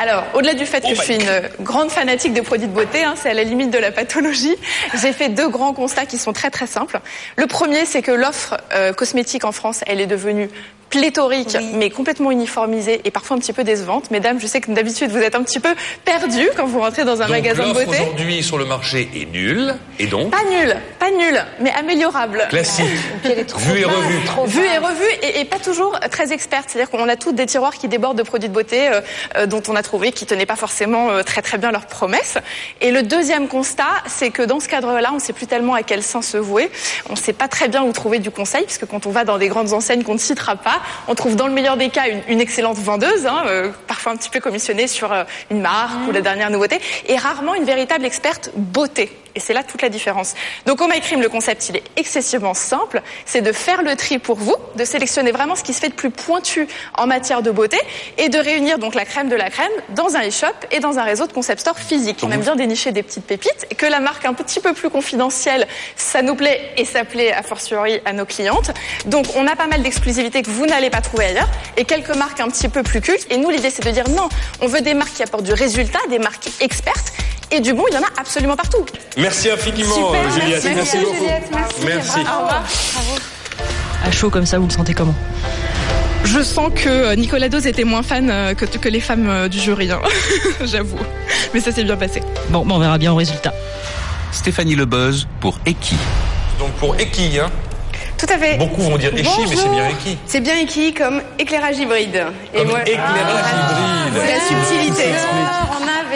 [0.00, 3.14] Alors, au-delà du fait que je suis une grande fanatique de produits de beauté, hein,
[3.20, 4.56] c'est à la limite de la pathologie,
[5.00, 7.00] j'ai fait deux grands constats qui sont très très simples.
[7.36, 10.48] Le premier, c'est que l'offre euh, cosmétique en France, elle est devenue
[10.90, 14.12] pléthorique, mais complètement uniformisée et parfois un petit peu décevante.
[14.12, 17.20] Mesdames, je sais que d'habitude vous êtes un petit peu perdues quand vous rentrez dans
[17.20, 17.98] un Donc magasin de l'offre beauté.
[18.00, 22.46] aujourd'hui sur le marché est nulle et donc Pas nul, pas nul, mais améliorable.
[22.48, 22.86] classique.
[23.24, 24.18] Vu et revu.
[24.46, 26.66] Vu et revu et, et pas toujours très experte.
[26.70, 29.00] C'est-à-dire qu'on a tous des tiroirs qui débordent de produits de beauté euh,
[29.36, 32.38] euh, dont on a trouvé qui tenaient pas forcément euh, très très bien leurs promesses.
[32.80, 35.84] Et le deuxième constat, c'est que dans ce cadre-là, on ne sait plus tellement à
[35.84, 36.70] quel sein se vouer.
[37.08, 39.38] On ne sait pas très bien où trouver du conseil, puisque quand on va dans
[39.38, 42.22] des grandes enseignes qu'on ne citera pas, on trouve dans le meilleur des cas une,
[42.28, 46.12] une excellente vendeuse, hein, euh, parfois un petit peu commissionnée sur euh, une marque ou
[46.12, 49.10] la dernière nouveauté, et rarement une véritable experte beauté.
[49.34, 50.34] Et c'est là toute la différence.
[50.66, 53.02] Donc au My Cream, le concept, il est excessivement simple.
[53.26, 55.94] C'est de faire le tri pour vous, de sélectionner vraiment ce qui se fait de
[55.94, 57.78] plus pointu en matière de beauté
[58.18, 61.02] et de réunir donc la crème de la crème dans un e-shop et dans un
[61.02, 62.20] réseau de concept store physique.
[62.22, 64.90] On aime bien dénicher des petites pépites et que la marque un petit peu plus
[64.90, 65.66] confidentielle,
[65.96, 68.70] ça nous plaît et ça plaît a fortiori à nos clientes.
[69.06, 72.40] Donc on a pas mal d'exclusivités que vous n'allez pas trouver ailleurs et quelques marques
[72.40, 73.26] un petit peu plus cultes.
[73.30, 74.28] Et nous, l'idée, c'est de dire non,
[74.60, 77.12] on veut des marques qui apportent du résultat, des marques expertes
[77.50, 78.84] et du bon, il y en a absolument partout.
[79.16, 80.64] Merci infiniment, Super, euh, Juliette.
[80.74, 81.14] merci, beaucoup.
[81.14, 81.74] Juliette, merci.
[81.86, 82.18] Merci.
[82.20, 82.64] Au revoir.
[84.04, 85.14] À chaud comme ça, vous le sentez comment?
[86.24, 89.58] Je sens que euh, Nicolas Dose était moins fan euh, que, que les femmes du
[89.60, 90.00] jury, hein.
[90.64, 90.98] j'avoue.
[91.52, 92.22] Mais ça s'est bien passé.
[92.48, 93.52] Bon, on verra bien au résultat.
[94.32, 95.96] Stéphanie Lebuzz pour Eki.
[96.58, 97.50] Donc pour Eki, hein
[98.18, 98.56] Tout à fait.
[98.56, 100.18] Beaucoup vont dire Echi, mais c'est bien Eki.
[100.26, 102.24] C'est bien écrit comme éclairage hybride.
[102.54, 104.22] Comme éclairage hybride.
[104.26, 105.04] C'est la subtilité.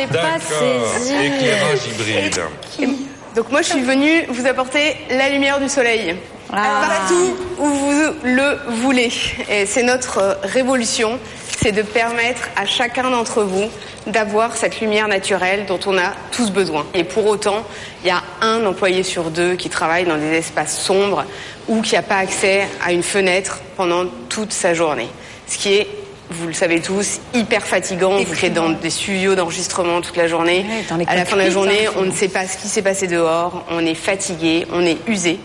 [0.06, 1.14] Pas saisi.
[1.14, 2.40] Éclairage hybride.
[2.80, 2.86] Et-
[3.36, 6.16] Donc moi je suis venue vous apporter la lumière du soleil.
[6.50, 7.92] Partout où vous
[8.22, 9.12] le voulez.
[9.50, 11.18] Et c'est notre euh, révolution,
[11.60, 13.66] c'est de permettre à chacun d'entre vous
[14.06, 16.86] d'avoir cette lumière naturelle dont on a tous besoin.
[16.94, 17.66] Et pour autant,
[18.02, 21.24] il y a un employé sur deux qui travaille dans des espaces sombres
[21.68, 25.08] ou qui n'a pas accès à une fenêtre pendant toute sa journée.
[25.46, 25.86] Ce qui est
[26.30, 28.18] vous le savez tous, hyper fatigant.
[28.22, 30.64] Vous êtes dans des studios d'enregistrement toute la journée.
[31.06, 31.92] à la fin de la journée, hein.
[31.96, 33.64] on ne sait pas ce qui s'est passé dehors.
[33.70, 35.38] On est fatigué, on est usé.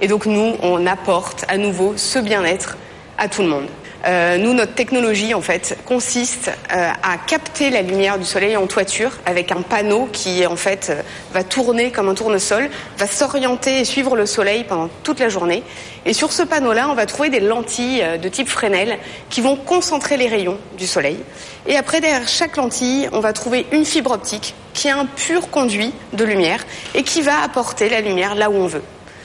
[0.00, 2.76] Et donc nous, on apporte à nouveau ce bien-être
[3.16, 3.66] à tout le monde.
[4.08, 8.66] Euh, nous, notre technologie, en fait, consiste euh, à capter la lumière du soleil en
[8.66, 11.02] toiture avec un panneau qui, en fait, euh,
[11.34, 15.62] va tourner comme un tournesol, va s'orienter et suivre le soleil pendant toute la journée.
[16.06, 18.96] Et sur ce panneau-là, on va trouver des lentilles de type Fresnel
[19.28, 21.18] qui vont concentrer les rayons du soleil.
[21.66, 25.50] Et après, derrière chaque lentille, on va trouver une fibre optique qui est un pur
[25.50, 26.64] conduit de lumière
[26.94, 28.82] et qui va apporter la lumière là où on veut.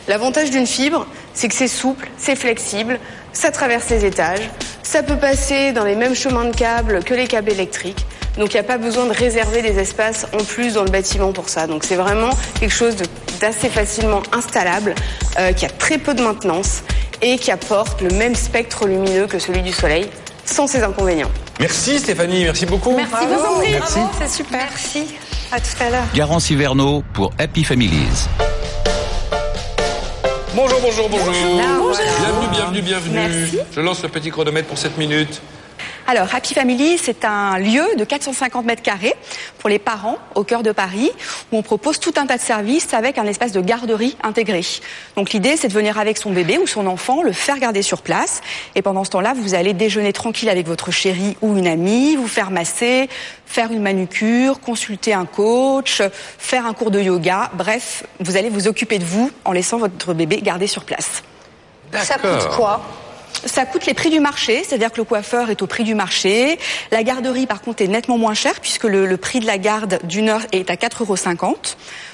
[0.10, 3.00] L'avantage d'une fibre, c'est que c'est souple, c'est flexible,
[3.32, 4.50] ça traverse les étages,
[4.84, 8.06] ça peut passer dans les mêmes chemins de câbles que les câbles électriques.
[8.38, 11.32] Donc il n'y a pas besoin de réserver des espaces en plus dans le bâtiment
[11.32, 11.68] pour ça.
[11.68, 12.96] Donc c'est vraiment quelque chose
[13.40, 14.96] d'assez facilement installable,
[15.40, 16.84] euh, qui a très peu de maintenance
[17.22, 20.10] et qui apporte le même spectre lumineux que celui du soleil,
[20.46, 21.32] sans ses inconvénients.
[21.60, 22.96] Merci Stéphanie, merci beaucoup.
[22.96, 23.62] Merci beaucoup.
[24.20, 24.68] C'est super.
[24.70, 25.16] Merci.
[25.52, 26.04] À tout à l'heure.
[26.16, 28.28] Garance Hiverno pour Happy Families.
[30.56, 31.34] Bonjour, bonjour, bonjour.
[31.34, 31.98] Bonjour.
[32.20, 33.16] Bienvenue, bienvenue, bienvenue.
[33.16, 33.58] Merci.
[33.76, 35.42] Je lance le petit chronomètre pour 7 minutes.
[36.06, 39.16] Alors, Happy Family, c'est un lieu de 450 mètres carrés
[39.60, 41.10] pour les parents au cœur de Paris
[41.52, 44.62] où on propose tout un tas de services avec un espace de garderie intégré.
[45.16, 48.02] Donc l'idée, c'est de venir avec son bébé ou son enfant, le faire garder sur
[48.02, 48.42] place.
[48.76, 52.28] Et pendant ce temps-là, vous allez déjeuner tranquille avec votre chéri ou une amie, vous
[52.28, 53.10] faire masser,
[53.46, 56.02] faire une manucure, consulter un coach,
[56.38, 57.50] faire un cours de yoga.
[57.54, 61.24] Bref, vous allez vous occuper de vous en laissant votre bébé garder sur place.
[61.94, 62.82] Ça coûte quoi?
[63.46, 66.58] Ça coûte les prix du marché, c'est-à-dire que le coiffeur est au prix du marché.
[66.92, 70.30] La garderie, par contre, est nettement moins chère puisque le, prix de la garde d'une
[70.30, 71.58] heure est à 4,50 euros.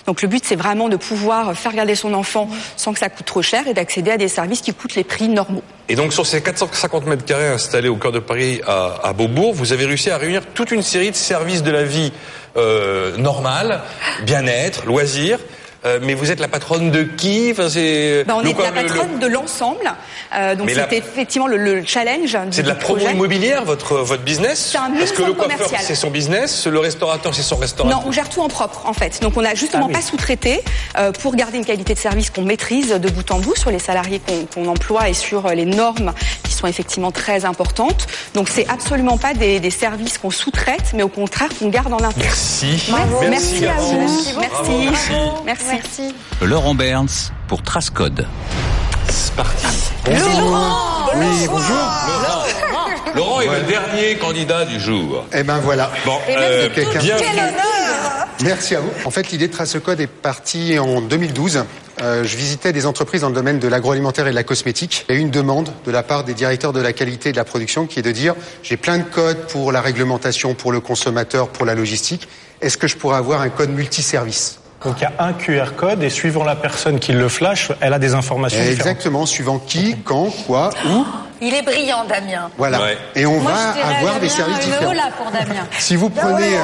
[0.05, 3.25] Donc le but, c'est vraiment de pouvoir faire garder son enfant sans que ça coûte
[3.25, 5.63] trop cher et d'accéder à des services qui coûtent les prix normaux.
[5.87, 9.53] Et donc sur ces 450 mètres carrés installés au cœur de Paris à, à Beaubourg,
[9.53, 12.11] vous avez réussi à réunir toute une série de services de la vie
[12.57, 13.81] euh, normale,
[14.23, 15.39] bien-être, loisirs.
[15.85, 17.49] Euh, mais vous êtes la patronne de qui?
[17.51, 19.93] Enfin, c'est Ben, on le est la le- le- patronne de l'ensemble.
[20.35, 22.37] Euh, donc la- c'était effectivement le, le challenge.
[22.51, 23.13] C'est de la promo projet.
[23.13, 24.71] immobilière, votre, votre business?
[24.73, 25.81] C'est un Parce que le coiffeur, commercial.
[25.81, 27.89] c'est son business, le restaurateur, c'est son restaurant.
[27.89, 29.21] Non, on gère tout en propre en fait.
[29.21, 29.93] Donc on n'a justement Ah oui.
[29.93, 30.61] pas sous-traité
[30.97, 33.79] euh, pour garder une qualité de service qu'on maîtrise de bout en bout sur les
[33.79, 38.07] salariés qu'on qu'on emploie et sur euh, les normes qui sont effectivement très importantes.
[38.33, 41.97] Donc c'est absolument pas des, des services qu'on sous-traite, mais au contraire qu'on garde en
[41.97, 42.13] interne.
[42.17, 42.83] Merci.
[42.89, 43.19] Bravo.
[43.29, 43.97] Merci, Merci à vous.
[43.97, 44.33] Merci.
[44.33, 45.68] Bravo, Merci.
[45.71, 46.15] Merci.
[46.41, 48.25] Laurent Berns pour Trascode.
[49.07, 49.67] C'est parti.
[50.07, 50.15] Oui,
[51.47, 51.75] bonjour.
[52.23, 52.43] Laurent,
[53.15, 55.25] Laurent est le dernier candidat du jour.
[55.31, 55.91] Eh ben voilà.
[56.05, 56.99] Bon, euh, quelqu'un.
[56.99, 57.27] bienvenue.
[58.41, 58.89] Merci à vous.
[59.05, 61.65] En fait, l'idée de Tracecode est partie en 2012.
[62.01, 65.05] Euh, je visitais des entreprises dans le domaine de l'agroalimentaire et de la cosmétique.
[65.07, 67.31] Il y a eu une demande de la part des directeurs de la qualité et
[67.31, 70.71] de la production qui est de dire j'ai plein de codes pour la réglementation, pour
[70.71, 72.27] le consommateur, pour la logistique.
[72.61, 74.59] Est-ce que je pourrais avoir un code multiservice?
[74.83, 77.93] Donc il y a un QR code et suivant la personne qui le flash, elle
[77.93, 78.79] a des informations différentes.
[78.79, 81.05] Exactement, suivant qui, quand, quoi, où.
[81.41, 82.49] Il est brillant, Damien.
[82.57, 82.79] Voilà.
[83.15, 84.91] Et on Moi, va avoir des services différents.
[84.91, 85.65] hola pour Damien.
[85.79, 86.61] Si vous prenez, euh,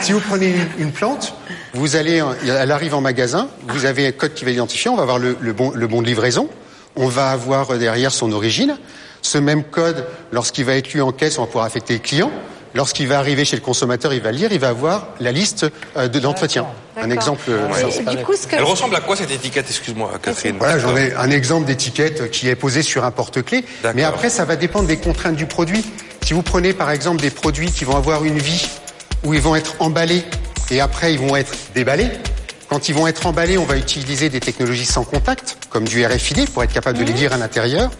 [0.00, 1.34] si vous prenez une, une plante,
[1.74, 2.26] vous allez, euh,
[2.60, 5.36] elle arrive en magasin, vous avez un code qui va l'identifier, on va avoir le,
[5.40, 6.48] le bon, le bon de livraison,
[6.94, 8.76] on va avoir euh, derrière son origine.
[9.20, 12.30] Ce même code, lorsqu'il va être lu en caisse, on va pouvoir affecter le client.
[12.78, 16.06] Lorsqu'il va arriver chez le consommateur, il va lire, il va avoir la liste euh,
[16.06, 16.64] de l'entretien.
[16.96, 17.42] Un exemple.
[17.48, 17.66] euh.
[18.52, 22.48] Elle ressemble à quoi cette étiquette, excuse-moi, Catherine Voilà, j'en ai un exemple d'étiquette qui
[22.48, 23.64] est posé sur un porte-clés.
[23.96, 25.84] Mais après, ça va dépendre des contraintes du produit.
[26.24, 28.68] Si vous prenez par exemple des produits qui vont avoir une vie
[29.24, 30.22] où ils vont être emballés
[30.70, 32.10] et après ils vont être déballés.
[32.68, 36.48] Quand ils vont être emballés, on va utiliser des technologies sans contact, comme du RFID,
[36.50, 37.90] pour être capable de les lire à l'intérieur.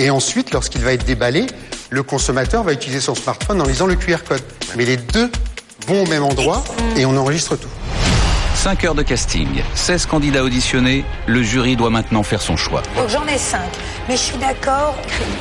[0.00, 1.46] Et ensuite, lorsqu'il va être déballé,
[1.90, 4.40] le consommateur va utiliser son smartphone en lisant le QR code.
[4.76, 5.30] Mais les deux
[5.86, 6.64] vont au même endroit
[6.96, 7.68] et on enregistre tout.
[8.54, 12.82] 5 heures de casting, 16 candidats auditionnés, le jury doit maintenant faire son choix.
[12.96, 13.68] Donc j'en ai cinq.
[14.08, 14.96] Mais je suis d'accord.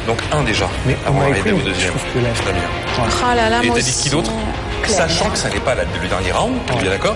[0.07, 1.94] Donc un déjà, mais avant d'arriver au deuxième.
[1.94, 2.61] je trouve que Très bien.
[2.98, 4.31] Oh là là, Et t'as dit qui d'autre.
[4.88, 7.15] Sachant que ça n'est pas la- le dernier round, on est bien d'accord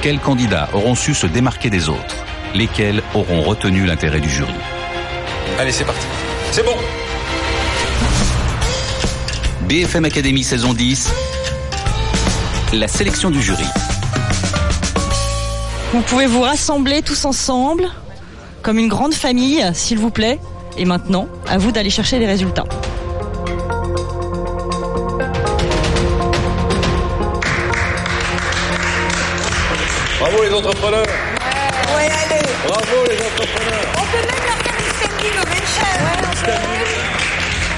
[0.00, 2.16] Quels candidats auront su se démarquer des autres?
[2.54, 4.52] Lesquels auront retenu l'intérêt du jury?
[5.60, 6.06] Allez, c'est parti.
[6.52, 6.76] C'est bon.
[9.62, 11.10] BFM Academy saison 10,
[12.74, 13.64] la sélection du jury.
[15.94, 17.88] Vous pouvez vous rassembler tous ensemble,
[18.60, 20.38] comme une grande famille, s'il vous plaît.
[20.76, 22.64] Et maintenant, à vous d'aller chercher les résultats.
[30.20, 31.06] Bravo les entrepreneurs.
[31.96, 32.46] Ouais, allez.
[32.66, 33.86] Bravo les entrepreneurs.
[33.96, 35.62] On peut même leur faire une standing ovation.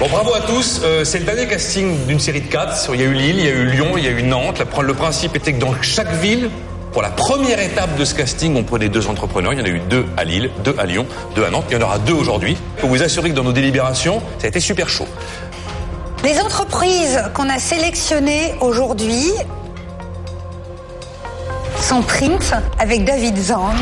[0.01, 0.81] Bon, bravo à tous.
[0.83, 2.75] Euh, c'est le dernier casting d'une série de quatre.
[2.93, 4.61] Il y a eu Lille, il y a eu Lyon, il y a eu Nantes.
[4.83, 6.51] Le principe était que dans chaque ville,
[6.93, 9.53] pour la première étape de ce casting, on prenait deux entrepreneurs.
[9.53, 11.07] Il y en a eu deux à Lille, deux à Lyon,
[11.37, 11.66] deux à Nantes.
[11.71, 12.57] Il y en aura deux aujourd'hui.
[12.79, 15.07] Pour vous assurer que dans nos délibérations, ça a été super chaud.
[16.25, 19.31] Les entreprises qu'on a sélectionnées aujourd'hui
[21.81, 23.75] sont Print avec David Zang.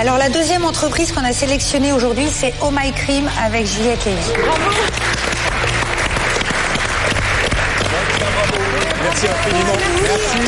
[0.00, 4.18] Alors la deuxième entreprise qu'on a sélectionnée aujourd'hui, c'est Oh My Cream avec Juliette Lévy.
[9.02, 9.76] Merci infiniment.
[10.02, 10.38] Merci.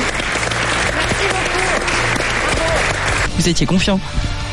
[3.37, 4.01] Vous étiez confiant.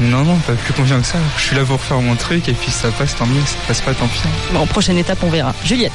[0.01, 1.19] Non, non, pas plus confiant que ça.
[1.37, 3.39] Je suis là pour faire mon truc et puis ça passe, tant mieux.
[3.45, 4.23] Ça passe pas, tant pis.
[4.51, 5.53] Bon, prochaine étape, on verra.
[5.63, 5.93] Juliette.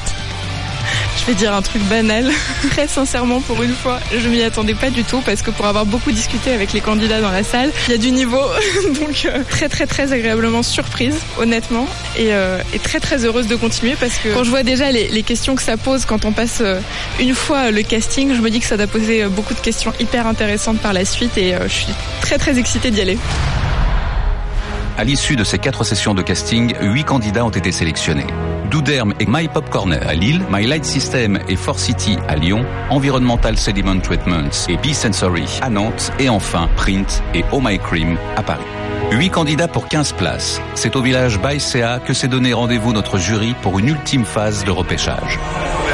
[1.25, 2.29] Je vais dire un truc banal,
[2.69, 5.87] très sincèrement pour une fois, je m'y attendais pas du tout parce que pour avoir
[5.87, 8.43] beaucoup discuté avec les candidats dans la salle, il y a du niveau,
[9.01, 13.55] donc euh, très très très agréablement surprise, honnêtement, et, euh, et très très heureuse de
[13.55, 16.59] continuer parce que quand je vois déjà les, questions que ça pose quand on passe
[16.61, 16.79] euh,
[17.19, 20.27] une fois le casting, je me dis que ça doit poser beaucoup de questions hyper
[20.27, 23.17] intéressantes par la suite et je suis très très excitée d'y aller.
[24.95, 28.27] À l'issue de ces quatre sessions de casting, huit candidats ont été sélectionnés.
[28.75, 32.65] Douderm et My Pop Corner à Lille, My Light System et For City à Lyon,
[32.89, 38.43] Environmental Sediment Treatments et B-Sensory à Nantes et enfin Print et Oh My Cream à
[38.43, 38.65] Paris.
[39.13, 40.59] Huit candidats pour 15 places.
[40.73, 44.71] C'est au village Baïséa que s'est donné rendez-vous notre jury pour une ultime phase de
[44.71, 45.39] repêchage.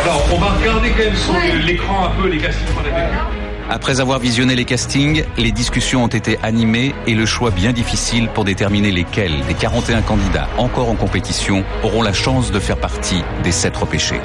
[0.04, 3.18] Alors, on va regarder quand même sur l'écran un peu les castings qu'on a vécu.
[3.74, 8.28] Après avoir visionné les castings, les discussions ont été animées et le choix bien difficile
[8.28, 13.24] pour déterminer lesquels des 41 candidats encore en compétition auront la chance de faire partie
[13.44, 14.20] des 7 repêchés.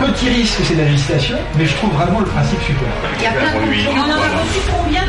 [0.00, 2.88] Petit risque, c'est la législation, mais je trouve vraiment le principe super.
[3.16, 4.02] Il y a plein de Oui, concours.
[4.06, 5.06] On en a reçu combien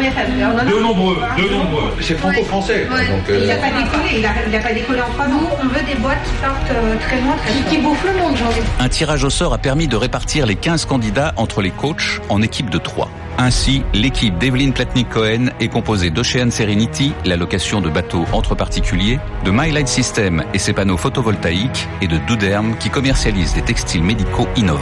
[0.00, 1.92] On en a- De nombreux, de nombreux.
[2.00, 2.86] C'est franco-français.
[2.90, 3.06] Ouais.
[3.08, 5.40] Donc, euh, Il n'a pas décollé, il a, il a pas décollé en trois mois.
[5.40, 8.34] Nous, on veut des boîtes qui partent euh, très loin, très Qui bouffent le monde,
[8.34, 12.20] de Un tirage au sort a permis de répartir les 15 candidats entre les coachs
[12.28, 13.08] en équipe de 3.
[13.38, 19.50] Ainsi, l'équipe d'Evelyn Platnik-Cohen est composée d'Ocean Serenity, la location de bateaux entre particuliers, de
[19.50, 24.48] My Light System et ses panneaux photovoltaïques, et de Douderm qui commercialise des textiles médicaux
[24.56, 24.80] innovants.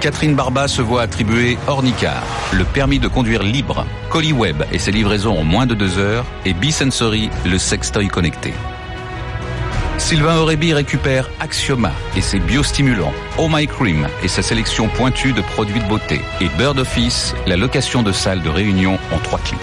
[0.00, 5.38] Catherine Barba se voit attribuer Ornicar, le permis de conduire libre, Colliweb et ses livraisons
[5.38, 8.52] en moins de deux heures, et B-Sensory, le sextoy connecté.
[9.98, 15.40] Sylvain Aurébi récupère Axioma et ses biostimulants, Oh My Cream et sa sélection pointue de
[15.40, 19.60] produits de beauté, et Bird Office, la location de salles de réunion en trois clics.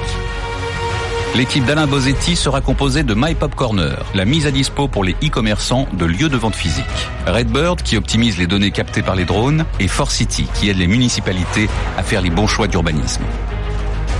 [1.35, 5.13] L'équipe d'Alain Bosetti sera composée de My Pop Corner, la mise à dispo pour les
[5.13, 6.85] e-commerçants de lieux de vente physique.
[7.25, 10.85] Redbird, qui optimise les données captées par les drones, et For City, qui aide les
[10.85, 13.23] municipalités à faire les bons choix d'urbanisme.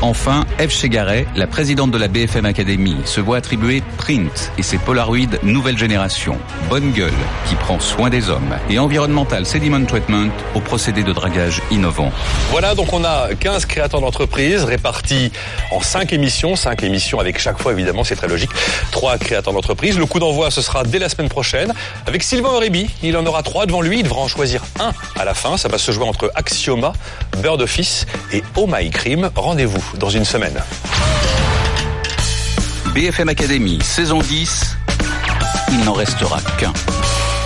[0.03, 4.77] Enfin, Eve Chegaray, la présidente de la BFM Academy, se voit attribuer Print et ses
[4.77, 6.37] Polaroid nouvelle génération,
[6.69, 7.13] Bonne Gueule,
[7.47, 12.11] qui prend soin des hommes, et Environmental Sediment Treatment au procédé de dragage innovant.
[12.51, 15.31] Voilà, donc on a 15 créateurs d'entreprise répartis
[15.71, 18.51] en 5 émissions, 5 émissions avec chaque fois évidemment, c'est très logique,
[18.91, 19.97] 3 créateurs d'entreprise.
[19.97, 21.73] Le coup d'envoi ce sera dès la semaine prochaine.
[22.07, 25.23] Avec Sylvain Aurébi, il en aura 3 devant lui, il devra en choisir un à
[25.23, 26.91] la fin, ça va se jouer entre Axioma,
[27.41, 29.29] Bird Office et Oh My Cream.
[29.33, 30.59] Rendez-vous dans une semaine.
[32.93, 34.77] BFM Academy, saison 10,
[35.71, 36.73] il n'en restera qu'un.